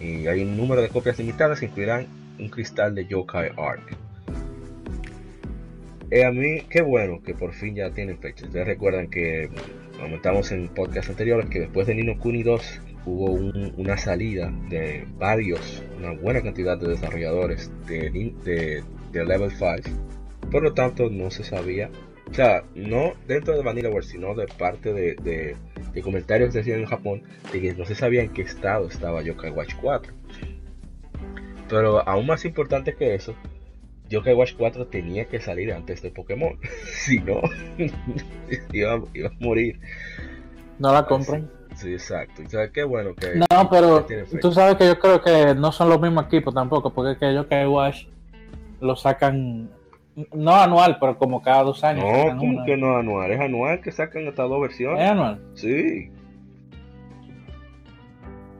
[0.00, 2.06] Y hay un número de copias limitadas que incluirán
[2.38, 3.96] un cristal de Yokai Arc.
[6.10, 8.46] Eh, a mí, qué bueno que por fin ya tienen fecha.
[8.46, 9.50] Ustedes recuerdan que
[9.98, 15.06] comentamos en podcast anteriores que después de Nino Kuni 2 hubo un- una salida de
[15.18, 18.10] varios, una buena cantidad de desarrolladores de,
[18.44, 18.82] de,
[19.12, 19.72] de Level 5.
[20.50, 21.90] Por lo tanto, no se sabía,
[22.30, 25.56] o sea, no dentro de Vanillaware, sino de parte de, de-
[25.92, 27.22] de comentarios que se hacían en Japón,
[27.52, 30.12] de que no se sabía en qué estado estaba Yokai Watch 4.
[31.68, 33.34] Pero aún más importante que eso,
[34.08, 36.58] Yokai Watch 4 tenía que salir antes de Pokémon.
[36.94, 37.40] si no,
[38.72, 39.78] iba, iba a morir.
[40.78, 41.50] No la compren.
[41.76, 42.42] Sí, exacto.
[42.44, 43.36] O sea, qué bueno que.
[43.36, 44.06] No, pero
[44.40, 47.48] tú sabes que yo creo que no son los mismos equipos tampoco, porque es que
[47.48, 48.06] que Watch
[48.80, 49.70] lo sacan,
[50.34, 52.04] no anual, pero como cada dos años.
[52.04, 53.30] No, como que no anual.
[53.30, 55.10] Es anual que sacan estas dos ¿Es versiones.
[55.10, 55.40] anual?
[55.54, 56.10] Sí.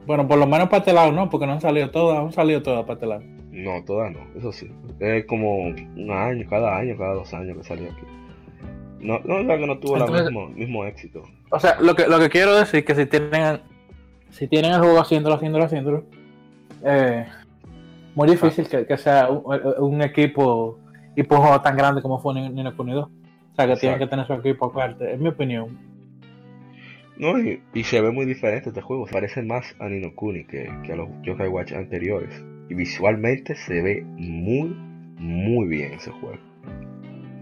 [0.05, 2.63] Bueno, por lo menos para este lado no, porque no han salido todas, han salido
[2.63, 3.21] todas para este lado.
[3.51, 4.19] No, todas no.
[4.35, 4.71] Eso sí.
[4.99, 8.01] Es como un año, cada año, cada dos años que salió aquí.
[9.01, 11.23] No, no, es que no tuvo Entonces- el mismo, mismo éxito.
[11.51, 13.61] O sea, lo que, lo que quiero decir es que si tienen,
[14.29, 16.03] si tienen el juego haciéndolo, haciéndolo, haciéndolo,
[16.83, 17.25] eh,
[18.15, 19.43] muy difícil que, que sea un,
[19.79, 20.79] un equipo
[21.19, 23.05] y por un juego tan grande como fue Ni- Nino Kuni 2.
[23.05, 23.99] O sea, que tienen Exacto.
[23.99, 25.77] que tener su equipo aparte, es mi opinión.
[27.17, 29.05] No, y, y se ve muy diferente este juego.
[29.11, 32.41] Parece más a Nino Kuni que, que a los Yokai Watch anteriores.
[32.69, 34.69] Y visualmente se ve muy,
[35.17, 36.37] muy bien ese juego.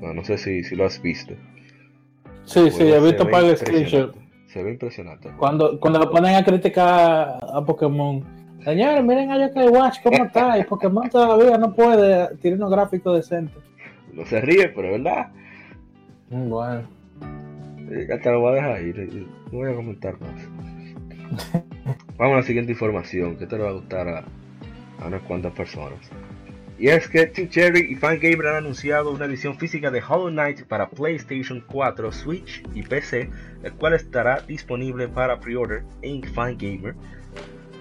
[0.02, 1.34] No, no sé si, si lo has visto.
[2.46, 3.88] Sí, El sí, he visto ve par de impresionante.
[3.90, 4.18] screenshots.
[4.48, 5.30] Se ve impresionante.
[5.38, 8.24] Cuando, cuando lo ponen a criticar a Pokémon,
[8.64, 13.18] señores, miren a Yokai Watch cómo está, y Pokémon todavía no puede tirar unos gráficos
[13.18, 13.64] decentes.
[14.14, 15.28] No se ríe, pero es verdad.
[16.30, 16.82] Mm, Bueno.
[18.08, 19.28] Ya te lo voy a dejar ir.
[19.52, 20.50] No voy a comentar más.
[22.18, 24.24] Vamos a la siguiente información que te va a gustar a,
[25.00, 26.00] a unas cuantas personas.
[26.80, 30.64] Y es que Team Cherry y Fangamer han anunciado una edición física de Hollow Knight
[30.66, 33.30] para PlayStation 4, Switch y PC,
[33.64, 36.94] el cual estará disponible para pre-order en Fangamer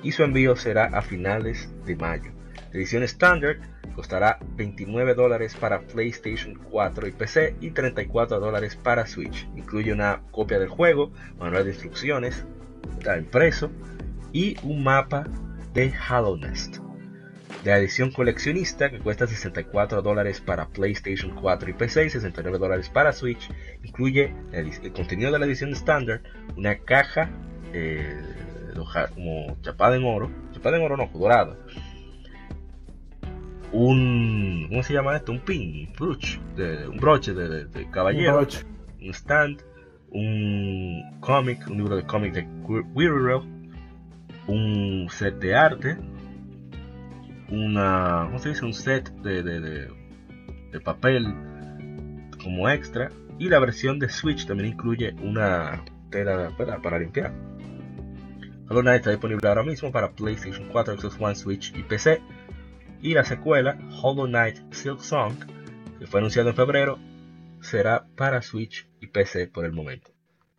[0.06, 2.30] y su envío será a finales de mayo.
[2.70, 3.58] La edición estándar
[3.96, 9.48] costará 29 dólares para PlayStation 4 y PC y 34 dólares para Switch.
[9.56, 12.44] Incluye una copia del juego, manual de instrucciones,
[12.96, 13.72] está impreso
[14.32, 15.24] y un mapa
[15.74, 16.76] de Hollow Nest.
[17.64, 22.88] La edición coleccionista que cuesta 64 dólares para PlayStation 4 y PC y 69 dólares
[22.90, 23.50] para Switch,
[23.82, 26.22] incluye el, el contenido de la edición estándar,
[26.56, 27.28] una caja
[27.72, 28.45] eh,
[28.84, 31.56] como chapada en oro, chapada en oro no, dorada,
[33.72, 35.32] un ¿cómo se llama esto?
[35.32, 38.64] Un pin, un broche, de, un broche de, de- de caballero, Broche.
[39.02, 39.62] un stand,
[40.10, 42.46] un cómic, un libro de cómic de
[42.94, 43.44] Weirdo,
[44.46, 45.96] un set de arte,
[47.50, 48.64] una, ¿cómo se dice?
[48.64, 49.88] Un set de, de, de,
[50.72, 51.26] de papel
[52.42, 57.32] como extra y la versión de Switch también incluye una tela para, para limpiar.
[58.68, 62.20] Hollow Knight está disponible ahora mismo para PlayStation 4, Xbox One, Switch y PC.
[63.00, 65.34] Y la secuela, Hollow Knight Silk Song,
[65.98, 66.98] que fue anunciado en febrero,
[67.60, 70.10] será para Switch y PC por el momento.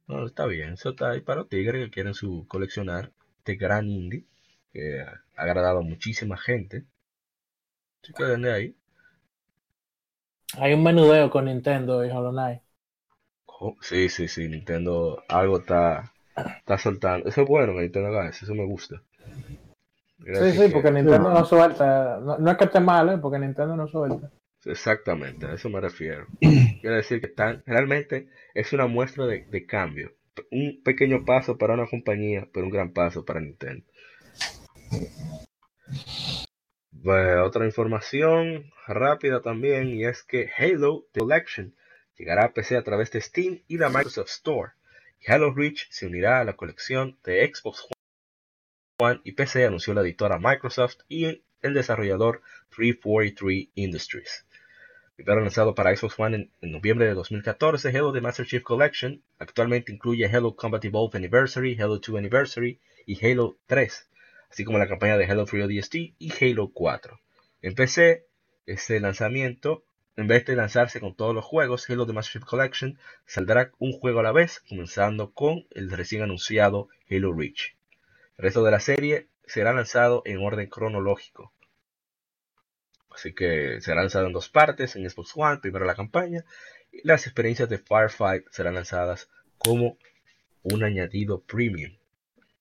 [0.08, 3.90] No, está bien, eso está ahí para los tigres que quieren su coleccionar este gran
[3.90, 4.26] indie
[4.72, 6.86] que ha agradado a muchísima gente.
[8.02, 8.76] Así que denle ahí.
[10.58, 12.62] Hay un menudeo con Nintendo y Hollow Knight.
[13.48, 16.14] Oh, sí, sí, sí, Nintendo algo está,
[16.60, 17.28] está soltando.
[17.30, 19.02] Eso es bueno que Nintendo haga eso, eso me gusta.
[20.20, 22.20] Sí, sí, que- porque Nintendo no suelta.
[22.20, 23.18] No, no es que esté mal, ¿eh?
[23.22, 24.30] porque Nintendo no suelta.
[24.66, 26.28] Exactamente, a eso me refiero.
[26.82, 30.12] Quiere decir que están, realmente es una muestra de, de cambio.
[30.52, 33.86] Un pequeño paso para una compañía, pero un gran paso para Nintendo.
[36.92, 41.76] Bueno, otra información rápida también, y es que Halo The Collection
[42.18, 44.72] llegará a PC a través de Steam y la Microsoft Store.
[45.26, 47.88] Halo Reach se unirá a la colección de Xbox
[48.99, 52.41] One y PC, anunció la editora Microsoft y el desarrollador
[52.76, 54.45] 343 Industries.
[55.15, 59.91] Primero lanzado para Xbox One en, noviembre de 2014, Halo The Master Chief Collection actualmente
[59.91, 64.10] incluye Halo Combat Evolved Anniversary, Halo 2 Anniversary y Halo 3,
[64.52, 67.19] así como la campaña de Halo 3 ODST y Halo 4.
[67.64, 68.27] En PC,
[68.68, 69.84] este lanzamiento,
[70.18, 73.94] en vez de lanzarse con todos los juegos, Halo The Master Chief Collection saldrá un
[73.94, 77.77] juego a la vez, comenzando con el recién anunciado Halo Reach.
[78.38, 81.53] El resto de la serie será lanzado en orden cronológico.
[83.11, 86.44] Así que será lanzado en dos partes, en Xbox One, primero la campaña,
[86.91, 89.30] y las experiencias de Firefight serán lanzadas
[89.60, 89.99] como
[90.64, 91.95] un añadido premium.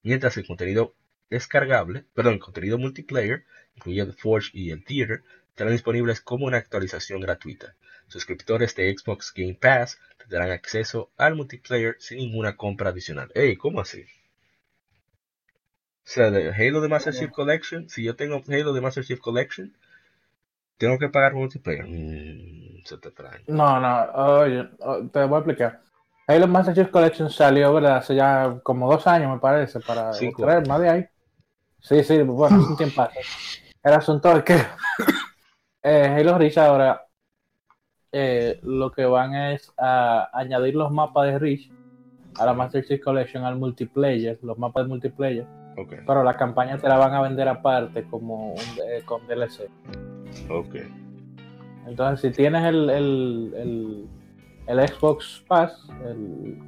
[0.02, 0.94] Mientras el contenido
[1.30, 5.24] descargable, perdón, el contenido multiplayer, incluyendo Forge y el Theater,
[5.56, 7.76] estarán disponibles como una actualización gratuita.
[8.08, 13.32] Suscriptores de Xbox Game Pass tendrán acceso al multiplayer sin ninguna compra adicional.
[13.34, 13.56] ¡Ey!
[13.56, 14.02] ¿Cómo así?
[14.02, 14.04] O
[16.04, 19.74] sea, de Halo de Master Chief Collection, si yo tengo Halo de Master Chief Collection,
[20.76, 21.86] tengo que pagar multiplayer.
[21.86, 23.42] Mm, se te trae.
[23.46, 24.68] No, no, oye,
[25.10, 25.80] te voy a explicar.
[26.26, 27.96] Halo Master Chief Collection salió, ¿verdad?
[27.96, 31.08] Hace ya como dos años, me parece, para traer más de ahí.
[31.80, 33.08] Sí, sí, bueno, es un tiempo.
[33.82, 34.56] El asunto es que
[35.86, 37.06] eh, Halo Reach ahora
[38.10, 41.70] eh, lo que van es a añadir los mapas de Reach
[42.38, 45.46] a la Master Chief Collection al multiplayer, los mapas de multiplayer.
[45.76, 45.98] Okay.
[46.06, 49.70] Pero la campaña te la van a vender aparte como un, eh, con DLC.
[50.50, 50.74] Ok.
[51.86, 54.08] Entonces, si tienes el, el,
[54.66, 56.58] el, Xbox Pass, el,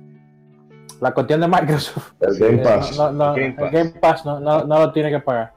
[1.01, 4.93] la cuestión de Microsoft, el Game Pass, no, no, el Game Pass, no, no, lo
[4.93, 5.53] tiene que pagar.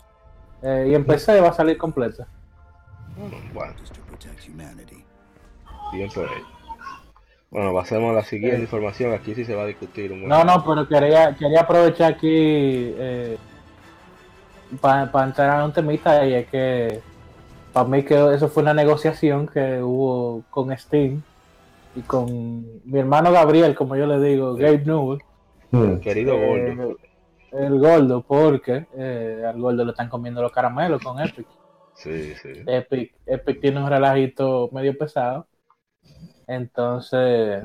[0.64, 2.28] Eh, y en PC va a salir completa.
[3.54, 3.74] Bueno.
[5.94, 6.42] Bien por ahí.
[7.50, 9.14] Bueno, pasemos a la siguiente información.
[9.14, 13.38] Aquí sí se va a discutir un No, no, pero quería, quería aprovechar aquí eh,
[14.80, 17.02] para entrar a un temita y es que
[17.74, 21.22] para mí que eso fue una negociación que hubo con Steam
[21.96, 25.22] y con mi hermano Gabriel, como yo le digo, Gabe Newell.
[25.72, 25.98] Hmm.
[25.98, 26.98] Querido eh, Gordo.
[27.52, 31.46] El Gordo, porque eh, al Gordo le están comiendo los caramelos con Epic.
[32.06, 35.48] Epic, Epic tiene un relajito medio pesado.
[36.48, 37.64] Entonces,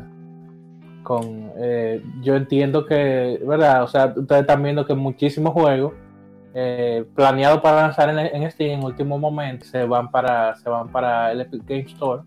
[1.03, 3.83] con eh, yo entiendo que, ¿verdad?
[3.83, 5.93] O sea, ustedes están viendo que muchísimos juegos
[6.59, 10.89] eh, planeado para lanzar en, en, Steam en último momento se van para se van
[10.89, 12.23] para el Epic Game Store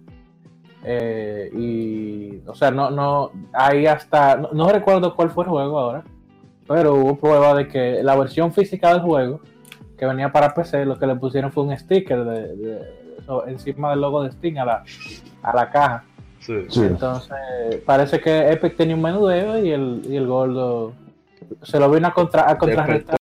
[0.84, 6.04] eh, y o sea no no ahí hasta no, recuerdo cuál fue el juego ahora
[6.68, 9.42] pero hubo prueba de que la versión física del juego
[10.00, 12.82] que venía para PC lo que le pusieron fue un sticker de,
[13.48, 14.84] encima del logo de Steam a la
[15.44, 16.04] a la caja
[16.48, 17.30] entonces
[17.86, 20.94] parece que Epic tenía un menudeo y el, y el gordo
[21.62, 23.20] se lo vino a, contra, a contrarrestar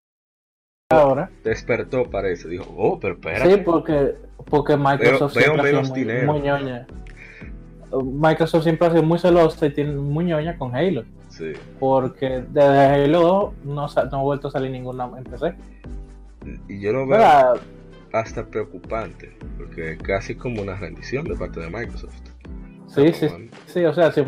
[0.90, 1.30] ahora.
[1.44, 2.48] Despertó, parece.
[2.48, 3.46] Dijo, oh, pero espera.
[3.46, 4.16] Sí, porque,
[4.50, 6.88] porque Microsoft siempre ha sido muy, ñoña.
[7.92, 11.04] Microsoft siempre ha sido muy celosa y tiene muy ñoña con Halo.
[11.30, 11.54] Sí.
[11.80, 15.56] Porque desde Halo 2 no, no ha vuelto a salir ninguna en PC.
[16.68, 17.54] Y yo lo veo
[18.12, 22.14] hasta preocupante, porque es casi como una rendición de parte de Microsoft.
[22.88, 23.28] Sí, sí,
[23.66, 24.24] sí, o sea, si,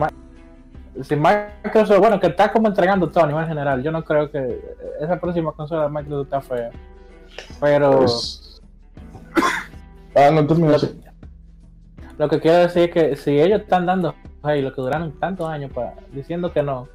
[1.04, 4.60] si Microsoft, bueno, que está como entregando todo a nivel general, yo no creo que
[5.00, 6.72] esa próxima consola de Microsoft está fea.
[7.60, 8.00] Pero.
[8.00, 8.62] Pues,
[10.16, 10.78] ah, no, tú lo,
[12.18, 14.16] lo que quiero decir es que si ellos están dando
[14.48, 16.88] hey, lo que duraron tantos años para, diciendo que no,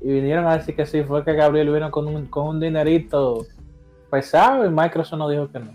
[0.00, 3.46] y vinieron a decir que sí, fue que Gabriel vino con un, con un dinerito
[4.14, 5.72] pesado y Microsoft no dijo que no.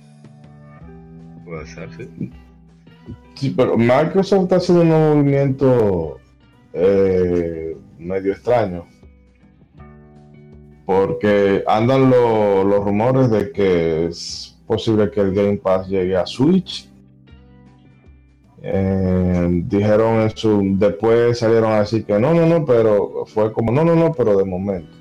[1.44, 2.32] Puede ser, sí.
[3.36, 6.20] Sí, pero Microsoft está haciendo un movimiento
[6.74, 8.86] eh, medio extraño.
[10.86, 16.90] Porque andan los rumores de que es posible que el Game Pass llegue a Switch.
[18.62, 23.84] Eh, dijeron eso, después salieron a decir que no, no, no, pero fue como no,
[23.84, 24.99] no, no, pero de momento.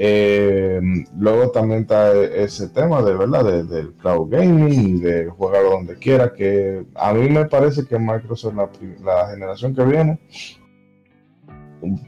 [0.00, 0.80] Eh,
[1.18, 6.84] luego también está ese tema de verdad del cloud gaming, de jugarlo donde quiera, que
[6.94, 8.70] a mí me parece que Microsoft la,
[9.02, 10.20] la generación que viene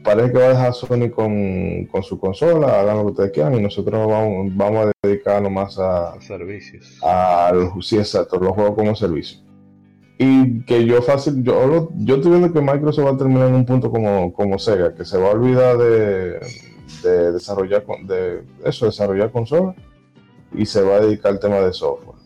[0.03, 3.61] parece que va a dejar Sony con, su consola, hagan lo que ustedes quieran y
[3.61, 6.99] nosotros vamos, vamos a dedicarnos más a, servicios.
[7.03, 9.39] A los, sí, exacto, los juegos como servicio.
[10.17, 13.65] Y que yo fácil, yo, yo estoy viendo que Microsoft va a terminar en un
[13.65, 16.39] punto como, como Sega, que se va a olvidar de
[17.03, 19.75] de desarrollar de eso, desarrollar consolas
[20.53, 22.17] y se va a dedicar al tema de software.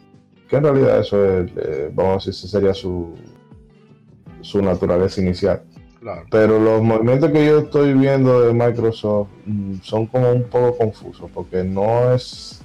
[0.50, 3.14] Que en realidad eso es, eh, vamos a decir, sería su,
[4.42, 5.64] su naturaleza inicial.
[6.00, 6.24] Claro.
[6.30, 11.30] Pero los movimientos que yo estoy viendo de Microsoft mm, son como un poco confusos,
[11.34, 12.62] porque no es.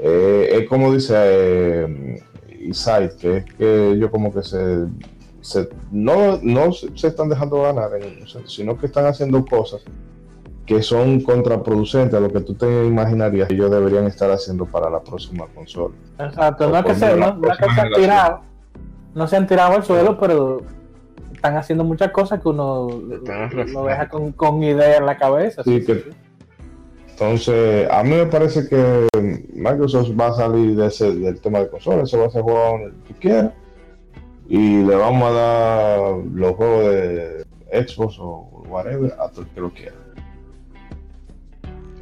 [0.00, 2.22] eh, es como dice eh,
[2.60, 4.86] Isai, que es que ellos como que se.
[5.42, 9.82] se- no, no se están dejando ganar, en- sino que están haciendo cosas
[10.70, 14.88] que son contraproducentes a lo que tú te imaginarías que ellos deberían estar haciendo para
[14.88, 15.96] la próxima consola.
[16.16, 18.40] Exacto, no es que, se, no, no es que próxima se han tirado,
[19.16, 20.60] no se han tirado al suelo, pero
[21.34, 25.64] están haciendo muchas cosas que uno lo deja con, con ideas en la cabeza.
[25.64, 26.04] Sí, que-
[27.10, 29.08] Entonces, a mí me parece que
[29.52, 32.60] Microsoft va a salir de ese, del tema de consolas, se va a hacer juego
[32.78, 33.50] donde tú quieras
[34.48, 36.00] y le vamos a dar
[36.32, 39.94] los juegos de Xbox o whatever a todo el que lo quiera.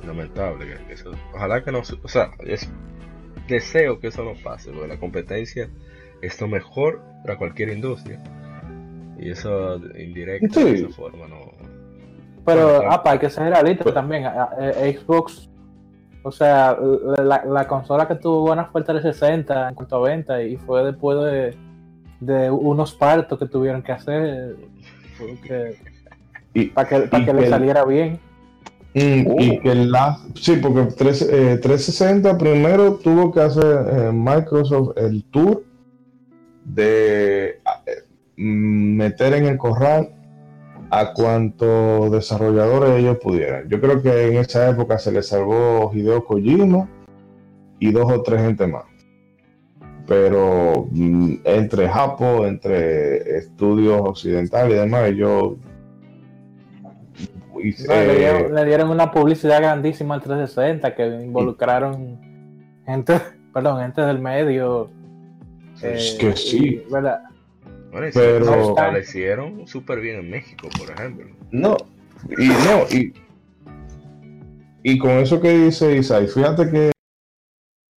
[0.09, 1.13] Lamentable que, que eso.
[1.35, 1.81] Ojalá que no.
[1.81, 2.69] O sea, es,
[3.47, 5.69] deseo que eso no pase, porque la competencia
[6.23, 8.19] es lo mejor para cualquier industria.
[9.19, 10.65] Y eso indirecto, Sí.
[10.65, 11.37] de esa forma, no.
[12.45, 14.25] Pero, Bueno, apa, hay que ser realista Pues- también.
[14.61, 15.51] eh, Xbox,
[16.23, 16.77] o sea,
[17.23, 20.85] la, la consola que tuvo buena fue el 360 en cuanto a venta y fue
[20.85, 21.57] después de,
[22.21, 24.57] de unos partos que tuvieron que hacer
[25.19, 25.77] porque-
[26.55, 28.19] Y, para que, para que le que- saliera bien.
[28.99, 30.19] Mm, y que la.
[30.35, 35.65] Sí, porque 3, eh, 360 primero tuvo que hacer eh, Microsoft el tour
[36.65, 38.05] de eh,
[38.37, 40.15] meter en el corral
[40.91, 43.69] a cuantos desarrolladores ellos pudieran.
[43.69, 46.89] Yo creo que en esa época se le salvó Hideo Kojima
[47.79, 48.85] y dos o tres gente más.
[50.07, 55.55] Pero mm, entre Japón, entre estudios occidentales y demás, ellos...
[57.61, 62.19] y- No, le, eh, dieron, le dieron una publicidad grandísima al 360 que involucraron
[62.87, 63.21] gente,
[63.55, 64.91] perdón, gente del medio.
[65.83, 66.83] Es eh, que sí.
[66.87, 67.23] y, ¿verdad?
[67.93, 71.27] Bueno, Pero- se, establecieron súper bien en México, por ejemplo.
[71.51, 71.77] No,
[72.37, 73.13] y no, y,
[74.83, 76.93] y con eso que dice Isai, fíjate que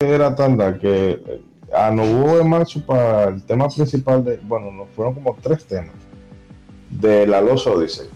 [0.00, 1.42] era tanda que eh,
[1.72, 5.94] a Nobuo Ematsu para el tema principal de, bueno, no fueron como tres temas
[6.90, 8.08] de la Los Odyssey.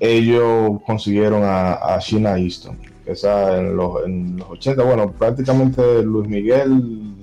[0.00, 6.26] Ellos consiguieron a, a Sheena Easton, esa en los, en los 80, bueno, prácticamente Luis
[6.28, 7.14] Miguel,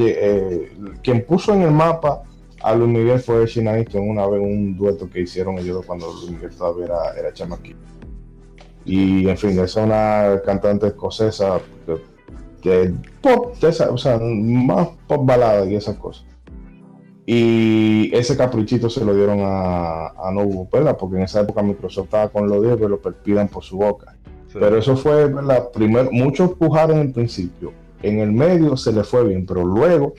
[0.00, 0.72] eh,
[1.02, 2.22] quien puso en el mapa
[2.62, 6.30] a Luis Miguel fue Sheena Easton una vez un dueto que hicieron ellos cuando Luis
[6.30, 7.78] Miguel todavía era, era chamaquito.
[8.84, 11.58] Y en fin, es una cantante escocesa
[12.60, 12.92] que,
[13.22, 16.24] pop, esa- o sea, más pop balada y esas cosas.
[17.32, 20.96] Y ese caprichito se lo dieron a, a Nobu, ¿verdad?
[20.98, 24.16] Porque en esa época Microsoft estaba con los diez que lo perpidan por su boca.
[24.48, 24.58] Sí.
[24.58, 25.68] Pero eso fue, ¿verdad?
[25.72, 27.72] Primero, muchos pujaron en el principio.
[28.02, 30.14] En el medio se le fue bien, pero luego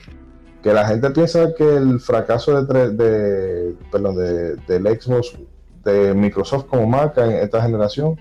[0.62, 5.36] que la gente piensa que el fracaso de, de perdón, de, del Xbox
[5.84, 8.18] de Microsoft como marca en esta generación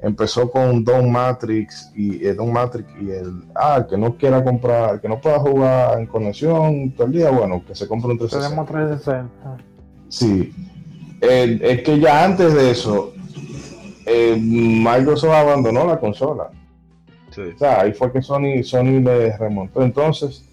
[0.00, 4.42] empezó con Don Matrix y eh, Don Matrix y el ah, el que no quiera
[4.44, 8.10] comprar, el que no pueda jugar en conexión todo el día, bueno, que se compre
[8.12, 8.48] un 360.
[8.48, 9.64] Tenemos 360.
[10.08, 10.54] Sí.
[11.20, 13.12] Eh, es que ya antes de eso,
[14.06, 16.50] eh, Microsoft abandonó la consola.
[17.30, 17.42] Sí.
[17.54, 19.82] O sea, ahí fue que Sony, Sony le remontó.
[19.82, 20.44] Entonces,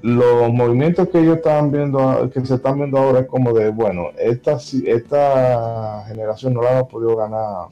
[0.00, 4.10] los movimientos que ellos estaban viendo, que se están viendo ahora es como de, bueno,
[4.16, 7.66] esta, si- esta generación no la hemos podido ganar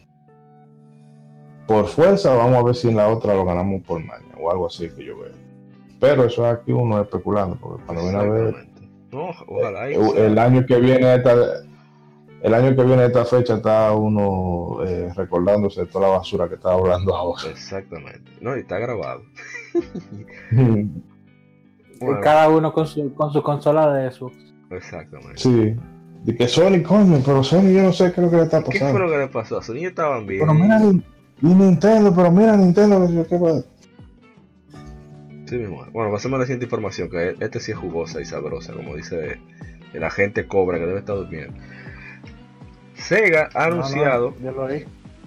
[1.67, 4.67] por fuerza, vamos a ver si en la otra lo ganamos por maña o algo
[4.67, 5.33] así que yo veo.
[5.99, 8.67] Pero eso es aquí uno especulando, porque cuando viene a ver.
[9.13, 9.91] No, ojalá.
[9.91, 11.35] y el, año que viene esta,
[12.43, 16.57] el año que viene esta fecha está uno eh, recordándose de toda la basura que
[16.57, 17.43] está hablando ahora.
[17.51, 18.31] Exactamente.
[18.41, 19.23] No, y está grabado.
[21.99, 24.37] Y Bueno, cada uno con su, con su consola de Xbox.
[24.71, 25.39] Exactamente.
[25.39, 25.75] Sí.
[26.25, 28.59] De que Sony, coño, pero Sony yo no sé qué es lo que le está
[28.59, 28.99] ¿Qué fue pasando.
[28.99, 29.63] lo que le pasó?
[29.63, 30.41] Sony estaban bien.
[30.41, 31.03] Pero mira, Nin-
[31.43, 33.63] y Nintendo, pero mira Nintendo, que yo qué va-
[35.47, 35.85] Sí, mismo.
[35.93, 39.39] Bueno, pasemos a la siguiente información, que este sí es jugosa y sabrosa, como dice
[39.93, 41.55] el agente Cobra, que debe estar durmiendo.
[42.95, 44.69] Sega ha No, no, anunciado lo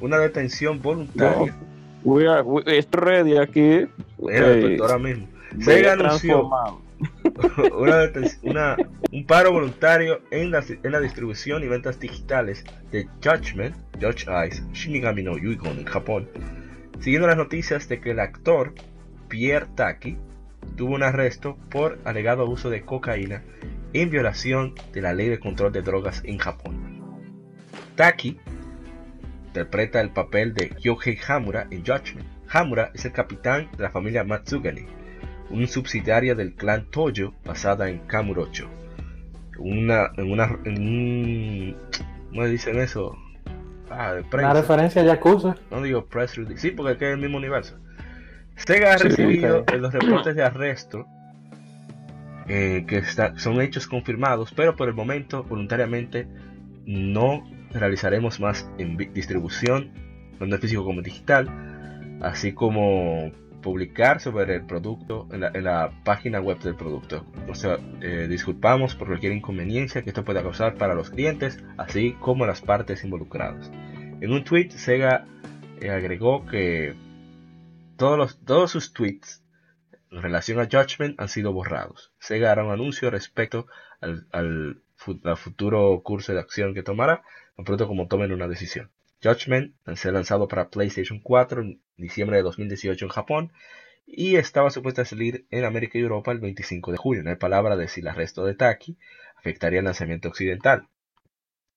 [0.02, 1.56] una detención voluntaria.
[2.03, 3.88] We are, we, estoy ready aquí.
[4.18, 5.27] Mira, Eh, pues, ahora mismo.
[5.61, 6.81] Sega anunció transformado.
[9.11, 15.38] un paro voluntario en la, distribución y ventas digitales de Judgment, Judge Eyes, Shinigami no
[15.38, 16.30] Yuigon en Japón,
[16.99, 18.74] siguiendo las noticias de que el actor
[19.28, 20.18] Pierre Taki
[20.76, 23.44] tuvo un arresto por alegado uso de cocaína
[23.94, 26.99] en violación de la ley de control de drogas en Japón.
[27.95, 28.40] Taki
[29.48, 32.28] interpreta el papel de Yohei Hamura en Judgment.
[32.49, 34.88] Hamura es el capitán de la familia Matsugane,
[35.50, 38.70] un subsidiaria del clan Toyo basada en Kamurocho.
[39.58, 41.76] una, en una, en un,
[42.30, 43.18] ¿cómo dicen eso?
[43.90, 44.52] Ah, de prensa.
[44.52, 45.56] Una referencia a Yakuza.
[45.72, 47.78] No digo press release, sí, porque es que es el mismo universo.
[48.56, 51.08] Sega ha recibido los reportes de arresto
[52.48, 53.04] eh, que
[53.38, 56.28] son hechos confirmados, pero por el momento voluntariamente
[56.86, 59.92] no realizaremos más en distribución,
[60.40, 61.48] tanto físico como digital,
[62.22, 67.26] así como publicar sobre el producto en la, página web del producto.
[67.48, 72.14] O sea, eh, disculpamos por cualquier inconveniencia que esto pueda causar para los clientes, así
[72.19, 73.69] como las partes involucradas.
[74.22, 75.26] En un tweet, Sega
[75.81, 76.95] eh, agregó que
[77.98, 79.44] todos, los, todos sus tweets
[80.11, 82.11] en relación a Judgment han sido borrados.
[82.19, 83.68] Sega hará un anuncio respecto
[84.02, 84.81] al, al,
[85.38, 87.23] futuro curso de acción que tomará,
[87.56, 88.91] tan pronto como tomen una decisión.
[89.22, 93.54] Judgment se ha lanzado para PlayStation 4 en diciembre de 2018 en Japón
[94.06, 97.24] y estaba supuesta a salir en América y Europa el 25 de julio.
[97.24, 98.98] No hay palabra de si el arresto de Taki
[99.36, 100.88] afectaría el lanzamiento occidental.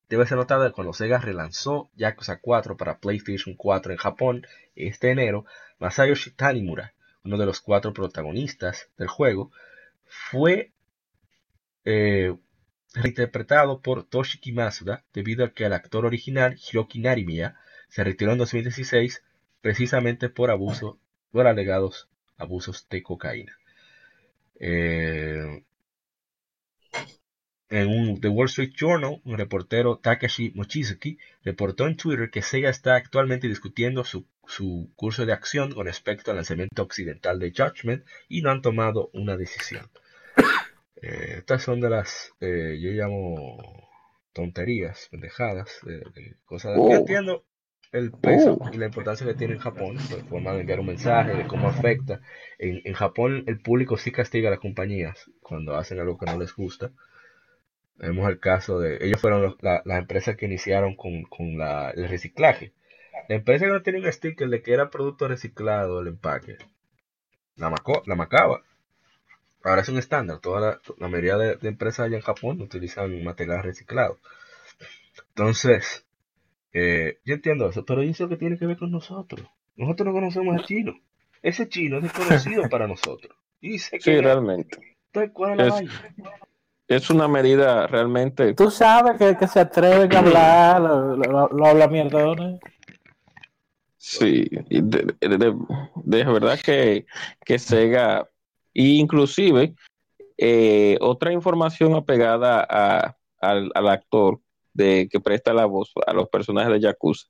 [0.09, 5.11] Debe ser notado que cuando Sega relanzó Yakuza 4 para PlayStation 4 en Japón este
[5.11, 5.45] enero,
[5.79, 6.95] Masayoshi Tanimura,
[7.25, 9.51] uno de los cuatro protagonistas del juego,
[10.05, 10.73] fue
[11.85, 12.35] eh,
[12.95, 17.57] reinterpretado por Toshiki Masuda debido a que el actor original Hiroki Narimiya
[17.89, 19.23] se retiró en 2016
[19.61, 20.99] precisamente por abuso,
[21.31, 23.57] por alegados abusos de cocaína.
[24.59, 25.63] Eh,
[27.73, 32.97] en The Wall Street Journal, un reportero Takashi Mochizuki reportó en Twitter que Sega está
[32.97, 34.27] actualmente discutiendo su,
[34.95, 39.39] curso de acción con respecto al lanzamiento occidental de Judgment y no han tomado una
[39.39, 39.89] decisión.
[41.01, 43.89] Eh, estas son de las, eh, yo llamo
[44.33, 46.77] tonterías, pendejadas, de, cosas.
[46.79, 46.95] Oh.
[46.95, 47.45] entiendo
[47.93, 48.71] el peso oh.
[48.73, 51.69] y la importancia que tiene en Japón, la forma de enviar un mensaje, de cómo
[51.69, 52.21] afecta.
[52.59, 56.39] En, en Japón el público sí castiga a las compañías cuando hacen algo que no
[56.39, 56.93] les gusta
[58.03, 61.61] tenemos el caso de, ellos fueron las empresas que iniciaron con,
[61.95, 62.73] el reciclaje.
[63.29, 66.57] La empresa que no tiene un sticker de que era producto reciclado el empaque,
[67.55, 67.73] la,
[68.07, 68.63] la macaba.
[69.65, 70.41] Ahora es un estándar.
[70.41, 74.19] Toda la, mayoría de, empresas allá en Japón utilizan material reciclado.
[75.29, 76.07] Entonces,
[76.73, 79.47] eh, yo entiendo eso, pero eso que tiene que ver con nosotros.
[79.77, 80.95] Nosotros no conocemos al chino.
[81.43, 83.37] Ese chino es desconocido para nosotros.
[83.61, 84.97] Y sí, realmente.
[85.07, 86.33] Entonces, ¿cuál es la
[86.89, 88.55] es una medida realmente.
[88.55, 92.35] Tú sabes que, se atreven a hablar, lo, habla mierda.
[93.97, 97.07] Sí, de, verdad que,
[97.45, 98.29] que Sega,
[98.75, 99.75] inclusive,
[100.39, 104.41] eh, otra información apegada a, al, al, actor
[104.73, 107.27] de que presta la voz a los personajes de Yakuza.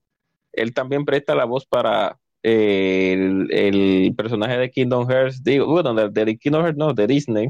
[0.53, 6.39] Él también presta la voz para el, el, personaje de Kingdom Hearts, digo, bueno, de,
[6.39, 7.49] Kingdom Hearts, no, de Disney.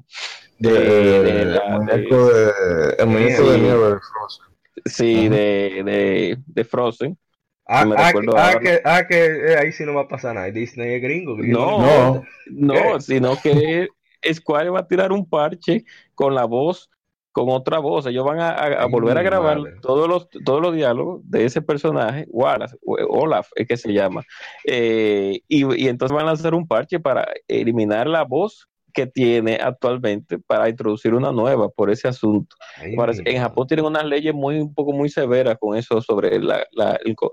[0.58, 2.50] De, el muñeco de,
[2.98, 4.46] el muñeco de Never Frozen.
[4.84, 7.18] Sí, de, de, Frozen.
[7.66, 10.50] Ah, ah, ah, que, ah, que eh, ahí sí no va a pasar nada.
[10.50, 11.36] Disney es gringo.
[11.38, 13.88] No, no, no, sino que
[14.32, 15.84] Square va a tirar un parche
[16.14, 16.90] con la voz
[17.32, 18.06] con otra voz.
[18.06, 22.76] Ellos van a, volver a grabar todos los, todos los diálogos de ese personaje, Wallace,
[22.84, 24.22] Olaf es que se llama.
[24.64, 30.38] Eh, y, entonces van a hacer un parche para eliminar la voz que tiene actualmente
[30.38, 32.56] para introducir una nueva por ese asunto.
[32.82, 36.52] en Japón tienen unas leyes muy un poco muy severas con eso sobre el,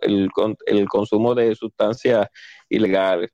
[0.02, 2.28] el, consumo de sustancias
[2.70, 3.32] ilegales.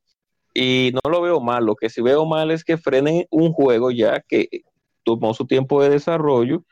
[0.54, 3.90] Y no lo veo mal, lo que sí veo mal es que frenen un juego
[3.90, 4.48] ya que
[5.04, 6.64] tomó su tiempo de desarrollo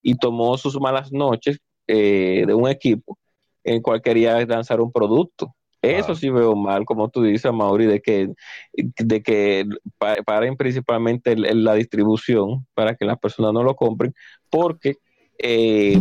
[0.00, 3.18] y tomó sus malas noches eh, de un equipo
[3.64, 5.54] en cual quería lanzar un producto.
[5.82, 8.32] Eso sí veo mal, como tú dices, Mauri, de que,
[8.72, 9.66] de que
[10.24, 14.14] paren principalmente la distribución para que las personas no lo compren,
[14.48, 14.98] porque
[15.38, 15.98] eh,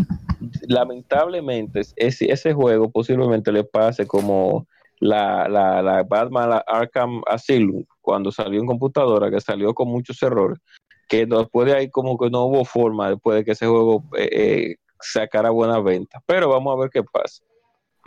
[0.67, 4.67] lamentablemente ese, ese juego posiblemente le pase como
[4.99, 10.59] la, la, la Batman Arkham Asylum, cuando salió en computadora, que salió con muchos errores,
[11.07, 14.29] que después de ahí como que no hubo forma después de que ese juego eh,
[14.31, 16.21] eh sacara buenas ventas.
[16.27, 17.43] Pero vamos a ver qué pasa.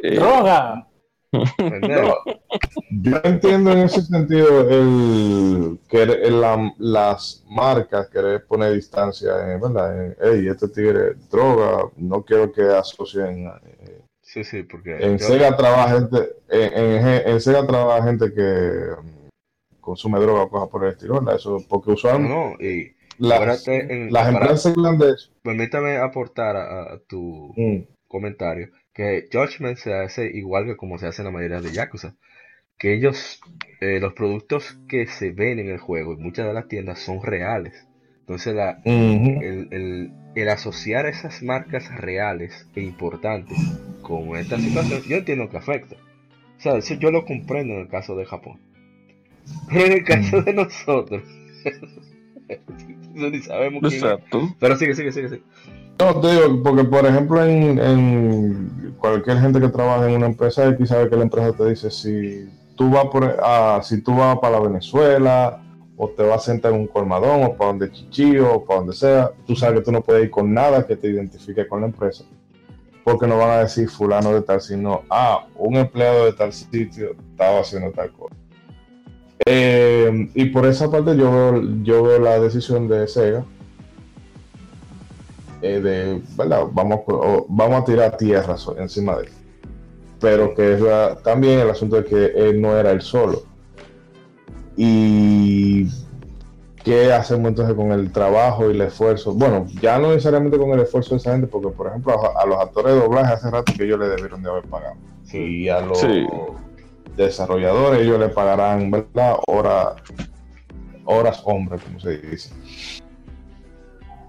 [0.01, 0.89] Eh, ¡Droga!
[2.91, 6.07] Yo entiendo en ese sentido el que
[6.79, 10.15] las marcas querer poner distancia, ¿verdad?
[10.21, 13.47] hey, este tigre droga, no quiero que asocien.
[13.47, 18.91] Eh, sí, sí, porque en Sega trabaja gente, en, Sega trabaja gente que
[19.81, 22.35] consume droga o cosas por el estilo, Eso, porque usualmente.
[22.35, 23.67] No, y las,
[24.11, 25.31] las empresas grandes.
[25.43, 27.87] Permítame aportar a, tu mm.
[28.09, 32.15] comentario que Judgment se hace igual que como se hace en la mayoría de Yakuza.
[32.79, 33.41] Que ellos,
[33.81, 37.23] eh, los productos que se ven en el juego en muchas de las tiendas son
[37.23, 37.87] reales.
[38.21, 39.41] Entonces la, Ujú.
[39.43, 43.57] el, el- el asociar esas marcas reales e importantes
[44.03, 45.97] con esta situación, yo entiendo que afecta.
[46.57, 48.59] O sea, eso yo lo comprendo en el caso de Japón.
[49.69, 51.23] Pero en el caso de nosotros,
[53.15, 54.03] ni sabemos quién es.
[54.03, 54.57] Exacto.
[54.59, 55.43] Pero sigue, sigue, sigue, sigue.
[55.99, 60.89] No, te digo, porque por ejemplo en, cualquier gente que trabaja en una empresa X
[60.89, 64.59] sabe que la empresa te dice si tú vas por a, si tú vas para
[64.59, 65.63] Venezuela
[65.97, 68.95] o te vas a sentar en un colmadón o para donde Chichillo o para donde
[68.95, 71.87] sea, tú sabes que tú no puedes ir con nada que te identifique con la
[71.87, 72.25] empresa.
[73.05, 77.15] Porque no van a decir fulano de tal, sino, ah, un empleado de tal sitio
[77.31, 78.35] estaba haciendo tal cosa.
[79.47, 83.45] Eh, y por esa parte yo veo, yo veo la decisión de Sega
[85.65, 86.65] eh, de, ¿verdad?
[86.73, 87.01] Vamos,
[87.49, 89.29] vamos a tirar tierra encima de él.
[90.21, 93.43] Pero que es la- también el asunto de que él no era el solo.
[94.77, 95.87] Y
[96.85, 99.33] qué hacemos entonces con el trabajo y el esfuerzo.
[99.33, 102.47] Bueno, ya no necesariamente con el esfuerzo de esa gente, porque por ejemplo a, a
[102.47, 104.97] los actores de doblaje hace rato que ellos le debieron de haber pagado.
[105.33, 106.27] Y a los Sí.
[107.17, 109.37] desarrolladores ellos le pagarán, ¿verdad?
[109.47, 109.95] Horas,
[111.05, 112.51] horas hombre, como se dice.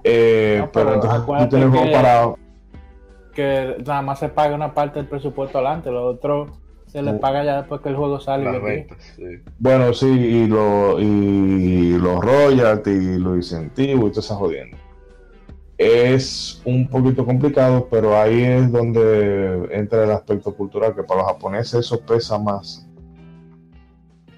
[0.08, 2.34] Eh, No, pero, pero entonces tú tienes juego que- para
[3.34, 6.48] Que nada más se paga una parte del presupuesto adelante, lo otro
[6.86, 7.20] se le Uh.
[7.20, 8.46] paga ya después que el juego sale.
[8.56, 9.24] y ventas, sí.
[9.60, 14.78] Bueno, sí, y, lo, y los royalties, y los incentivos y toda esa jodienda.
[15.78, 21.30] Es un poquito complicado, pero ahí es donde entra el aspecto cultural, que para los
[21.32, 22.88] japoneses eso pesa más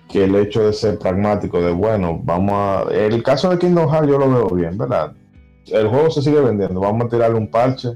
[0.10, 2.85] que el hecho de ser pragmático, de bueno, vamos a...
[2.91, 5.11] El caso de Kingdom Hearts yo lo veo bien, ¿verdad?
[5.72, 7.89] El juego se sigue vendiendo, vamos a tirarle un parche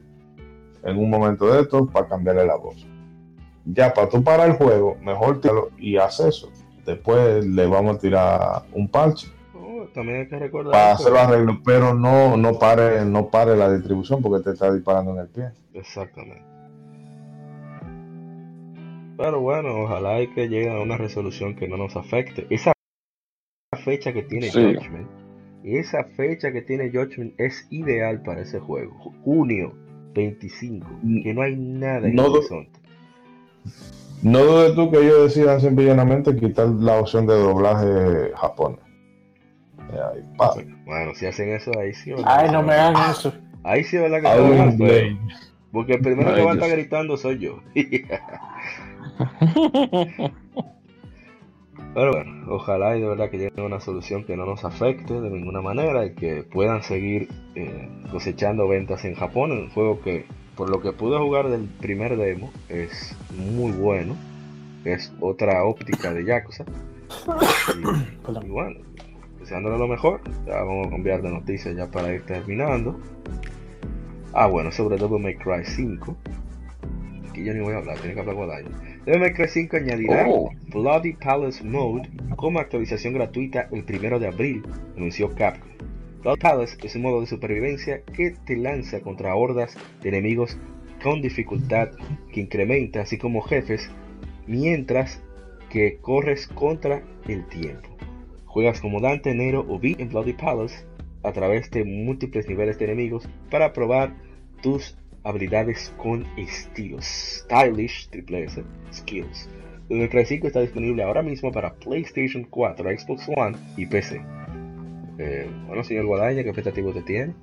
[0.84, 2.88] en un momento de esto para cambiarle la voz.
[3.65, 6.49] Ya, para tú parar el juego, mejor tíralo y haz eso
[6.85, 11.22] después le vamos a tirar un parche Oh, también hay que recordar para hacer los
[11.22, 15.27] arreglos, pero no, no pare, no pare la distribución porque te está disparando en el
[15.27, 15.52] pie.
[15.73, 16.43] Exactamente.
[19.18, 22.48] Pero bueno, ojalá y que llegue a una resolución que no nos afecte.
[22.49, 22.73] Esa
[23.84, 24.76] fecha que tiene Sí.
[24.76, 25.10] Judgment,
[25.64, 28.92] esa fecha que tiene Judgment es ideal para ese juego.
[29.04, 29.74] Ju- Junio
[30.14, 31.24] 25, Mm.
[31.24, 32.80] que no hay nada en No el horizonte.
[34.24, 38.80] No dudes tú que ellos decidan simple y llanamente quitar la opción de doblaje japonés.
[40.86, 42.12] Bueno, si hacen eso, ahí sí.
[42.12, 42.26] ¿verdad?
[42.28, 43.34] Ay, no me hagan eso.
[43.64, 44.22] Ahí sí, ¿verdad?
[44.22, 44.78] Que Aún se van a en hacer.
[44.78, 45.18] Blade.
[45.72, 47.60] Porque el primero que Ay, va a estar gritando soy yo.
[51.94, 55.20] Pero bueno, ojalá y de verdad que llegue a una solución que no nos afecte
[55.20, 59.52] de ninguna manera y que puedan seguir eh, cosechando ventas en Japón.
[59.52, 64.16] Un juego que, por lo que pude jugar del primer demo, es muy bueno.
[64.86, 66.66] Es otra óptica de Yakuza.
[68.44, 68.80] Y, bueno,
[69.40, 70.22] deseándole lo mejor.
[70.46, 72.98] Ya vamos a cambiar de noticias ya para ir terminando.
[74.34, 76.16] Ah, bueno, sobre Devil May Cry 5.
[77.32, 78.66] Aquí yo ni voy a hablar, tiene que hablar.
[79.06, 80.52] Devil May Cry 5 añadirá Oh.
[80.68, 84.64] Bloody Palace Mode como actualización gratuita el primero de abril,
[84.98, 85.72] anunció Capcom.
[86.24, 90.58] Bloody Palace es un modo de supervivencia que te lanza contra hordas de enemigos
[91.02, 91.91] con dificultad
[92.34, 93.90] que incrementa, así como jefes,
[94.45, 95.24] mientras
[95.70, 97.88] que corres contra el tiempo.
[98.44, 100.86] Juegas como Dante, Nero o V en Bloody Palace
[101.24, 104.14] a través de múltiples niveles de enemigos para probar
[104.62, 107.06] tus habilidades con estilos.
[107.06, 109.49] Stylish, triple S, skills.
[109.89, 114.22] El 35 está disponible ahora mismo para PlayStation 4, Xbox One y PC.
[115.18, 117.34] Eh, bueno, señor Guadaña, ¿qué expectativas te tiene?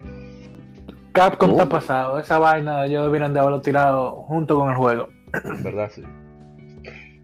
[1.12, 1.52] Capcom Oh.
[1.52, 2.18] está pasado.
[2.18, 5.09] Esa vaina ellos debieran de haberlo tirado junto con el juego.
[5.62, 6.02] Verdad, sí.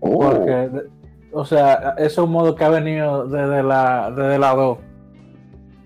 [0.00, 0.30] Oh.
[0.30, 0.68] Porque,
[1.32, 4.78] o sea, eso es un modo que ha venido desde la, desde la 2.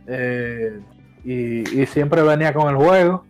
[0.08, 0.80] Eh,
[1.24, 3.24] y, y siempre venía con el juego.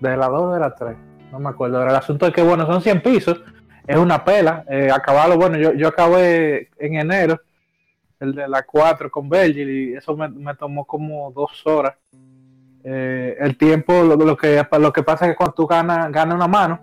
[0.00, 0.96] De la 2 o de la 3.
[1.32, 1.78] No me acuerdo.
[1.78, 3.42] Ahora, el asunto es que, bueno, son 100 pisos.
[3.86, 4.64] Es una pela.
[4.68, 7.40] Eh, acabarlo, bueno, yo, yo acabé en enero.
[8.18, 9.70] El de la 4 con Virgil.
[9.70, 11.94] Y eso me, me tomó como dos horas.
[12.82, 16.34] Eh, el tiempo, lo, lo que, lo que pasa es que cuando tú ganas, ganas
[16.34, 16.80] una mano,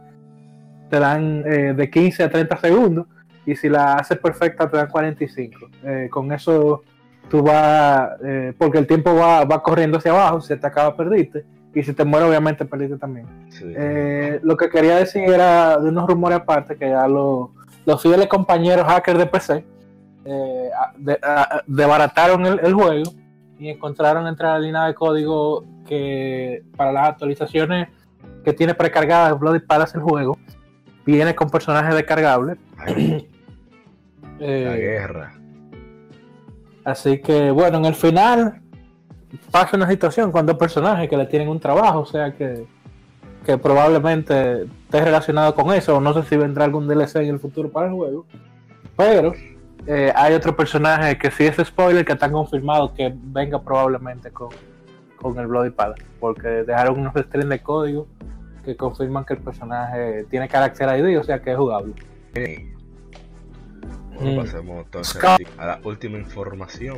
[0.89, 3.07] te dan eh, de 15 a 30 segundos
[3.45, 5.69] y si la haces perfecta te dan 45.
[5.83, 6.83] Eh, con eso
[7.29, 11.45] tú vas, eh, porque el tiempo va, va corriendo hacia abajo, si te acaba perdiste
[11.79, 13.25] y si te muere obviamente perdiste también.
[13.49, 13.65] sí.
[13.75, 17.49] Eh, lo que quería decir era de unos rumores aparte que ya los,
[17.85, 19.65] los fieles compañeros hackers de PC
[20.25, 23.11] eh, a- de- a- desbarataron el, el juego
[23.59, 27.87] y encontraron entre la línea de código que para las actualizaciones
[28.43, 30.37] que tiene precargada Bloody Palace el juego
[31.05, 32.57] viene con personajes descargables.
[32.77, 33.27] Ay,
[34.39, 35.33] la Eh, guerra.
[36.83, 38.61] Así que bueno, en el final
[39.51, 42.65] pasa una situación con dos personajes que le tienen un trabajo, o sea que,
[43.45, 47.39] que probablemente esté relacionado con eso, o no sé si vendrá algún DLC en el
[47.39, 48.25] futuro para el juego,
[48.95, 49.33] pero
[49.85, 54.49] eh, hay otro personaje que sí es spoiler que está confirmado que venga probablemente con,
[55.17, 58.07] con el Bloody Palace, porque dejaron unos streams de código
[58.65, 61.93] que confirman que el personaje tiene carácter ID, o sea que es jugable.
[62.33, 62.77] Bueno,
[64.19, 64.39] Mm.
[64.79, 65.23] entonces
[65.57, 66.97] a la última información.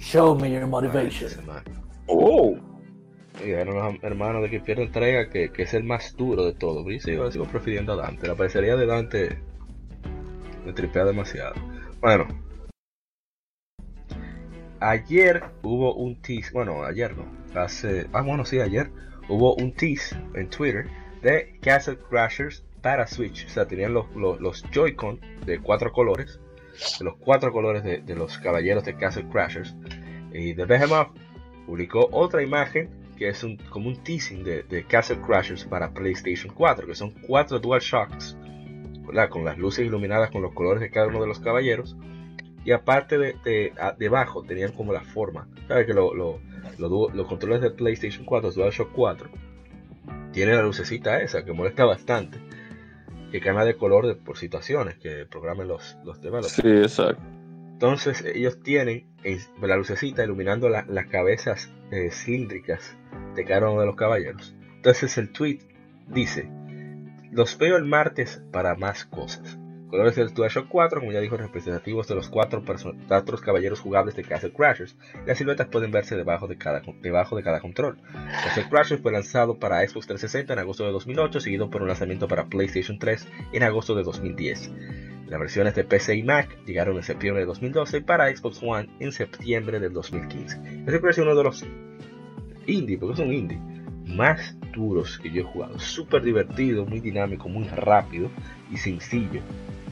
[0.00, 1.30] Show me your motivation.
[2.06, 2.56] Oh,
[3.44, 6.54] Y eran los hermanos de que pierde entrega, que, que es el más duro de
[6.54, 6.88] todo.
[6.90, 8.26] Yo sigo, sigo prefiriendo a Dante.
[8.26, 9.38] La parecería de Dante
[10.64, 11.54] me tripea demasiado.
[12.00, 12.26] Bueno.
[14.80, 18.90] Ayer hubo un tease, bueno, ayer no, hace, ah bueno, sí, ayer
[19.28, 20.86] hubo un tease en Twitter
[21.20, 23.44] de Castle Crashers para Switch.
[23.44, 26.40] O sea, tenían los, los, los Joy-Con de cuatro colores,
[26.98, 29.74] de los cuatro colores de, de los caballeros de Castle Crashers.
[30.32, 31.08] Y The Behemoth
[31.66, 36.54] publicó otra imagen que es un, como un teasing de, de Castle Crashers para PlayStation
[36.54, 38.36] 4, que son cuatro Dual Shocks,
[39.28, 41.96] con las luces iluminadas con los colores de cada uno de los caballeros.
[42.64, 45.48] Y aparte de, de- debajo tenían como la forma.
[45.68, 49.28] ¿Sabes que lo- los controles de PlayStation 4, los DualShock 4,
[50.32, 52.38] tienen la lucecita esa que molesta bastante.
[53.30, 56.52] Que cambia de color de- por situaciones que programen los, los developers.
[56.52, 57.22] sí, exacto.
[57.72, 62.96] Entonces ellos tienen en- la lucecita iluminando la- las cabezas eh, cilíndricas
[63.36, 64.54] de cada uno de los caballeros.
[64.76, 65.60] Entonces el tweet
[66.08, 66.48] dice,
[67.32, 69.58] los veo el martes para más cosas.
[69.90, 72.62] Colores del DualShock 4, como ya dijo, representativos de los cuatro,
[73.08, 74.96] cuatro caballeros jugables de Castle Crashers.
[75.26, 76.80] Las siluetas pueden verse debajo de cada,
[77.60, 77.98] control.
[78.44, 82.28] Castle Crashers fue lanzado para Xbox 360 en agosto de 2008, seguido por un lanzamiento
[82.28, 84.70] para PlayStation 3 en agosto de 2010.
[85.26, 88.88] Las versiones de PC y Mac llegaron en septiembre de 2012 y para Xbox One
[89.00, 90.84] en septiembre del 2015.
[90.86, 91.66] Ese es uno de los
[92.66, 93.58] indie, porque es un indie,
[94.06, 95.78] más duros que yo he jugado.
[95.78, 98.30] Súper divertido, muy dinámico, muy rápido
[98.70, 99.40] y sencillo.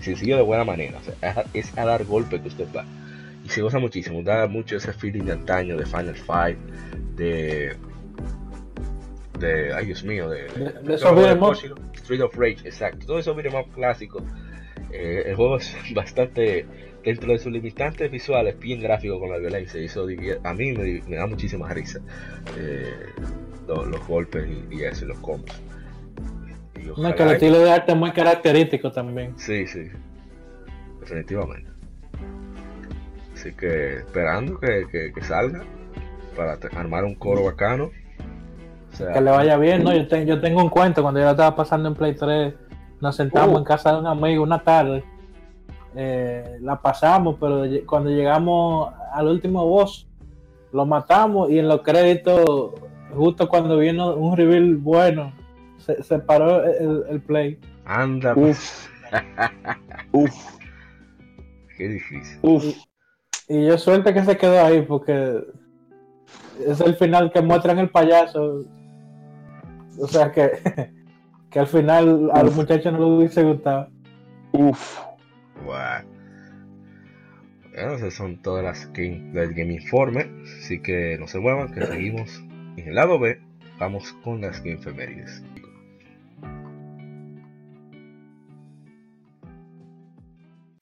[0.01, 0.99] Sencillo de buena manera.
[0.99, 2.85] O sea, es a- dar golpe que usted va.
[3.45, 4.23] Y se goza muchísimo.
[4.23, 6.59] Da mucho ese feeling de antaño, de Final Fight,
[7.16, 7.75] de.
[9.39, 9.73] de.
[9.75, 10.43] ay Dios mío, de.
[10.49, 11.57] De- de esos beat'em up.
[11.95, 13.07] Street of Rage, exacto.
[13.07, 14.23] Todo eso beat'em up clásico.
[14.93, 16.66] Eh, el juego es bastante,
[17.05, 19.81] dentro de sus limitantes visuales, bien gráfico con la violencia.
[19.81, 20.07] Y eso
[20.45, 22.01] a mí me, me da muchísima risa.
[22.59, 22.93] Eh,
[23.66, 25.55] lo- los golpes y, y eso, los combos.
[26.97, 29.35] Y No, ojalá que el estilo de arte es muy característico también.
[29.39, 29.89] Sí, sí.
[31.01, 31.69] Definitivamente.
[33.35, 35.62] Así que esperando que, que- que salga
[36.36, 37.90] para armar un coro bacano.
[38.93, 39.94] O sea, Que le vaya bien, ¿no?
[39.94, 42.55] Yo, te- yo tengo un cuento, cuando yo lo estaba pasando en Play 3,
[43.01, 43.59] nos sentamos Oh.
[43.59, 45.05] en casa de un amigo una tarde,
[45.94, 50.06] eh, la pasamos, pero cuando llegamos al último boss,
[50.73, 52.73] lo matamos y en los créditos,
[53.15, 55.32] justo cuando vino un reveal bueno,
[55.97, 57.59] se, se paró el, el play.
[57.85, 58.89] anda, Uf,
[60.12, 60.35] uf,
[61.77, 62.39] qué difícil.
[62.43, 62.65] uf.
[63.48, 65.43] Y yo suerte que se quedó ahí porque
[66.66, 68.66] es el final que muestran el payaso.
[69.98, 70.51] O sea que,
[71.51, 73.89] que al final a los muchachos no les hubiese gustado.
[74.52, 74.98] Uf.
[75.65, 76.05] Guau.
[77.73, 80.31] Bueno, esas son todas las game, del Game Informe.
[80.59, 82.43] Así que no se muevan, que seguimos
[82.77, 83.40] en el lado B.
[83.78, 85.43] Vamos con las Game Femérides.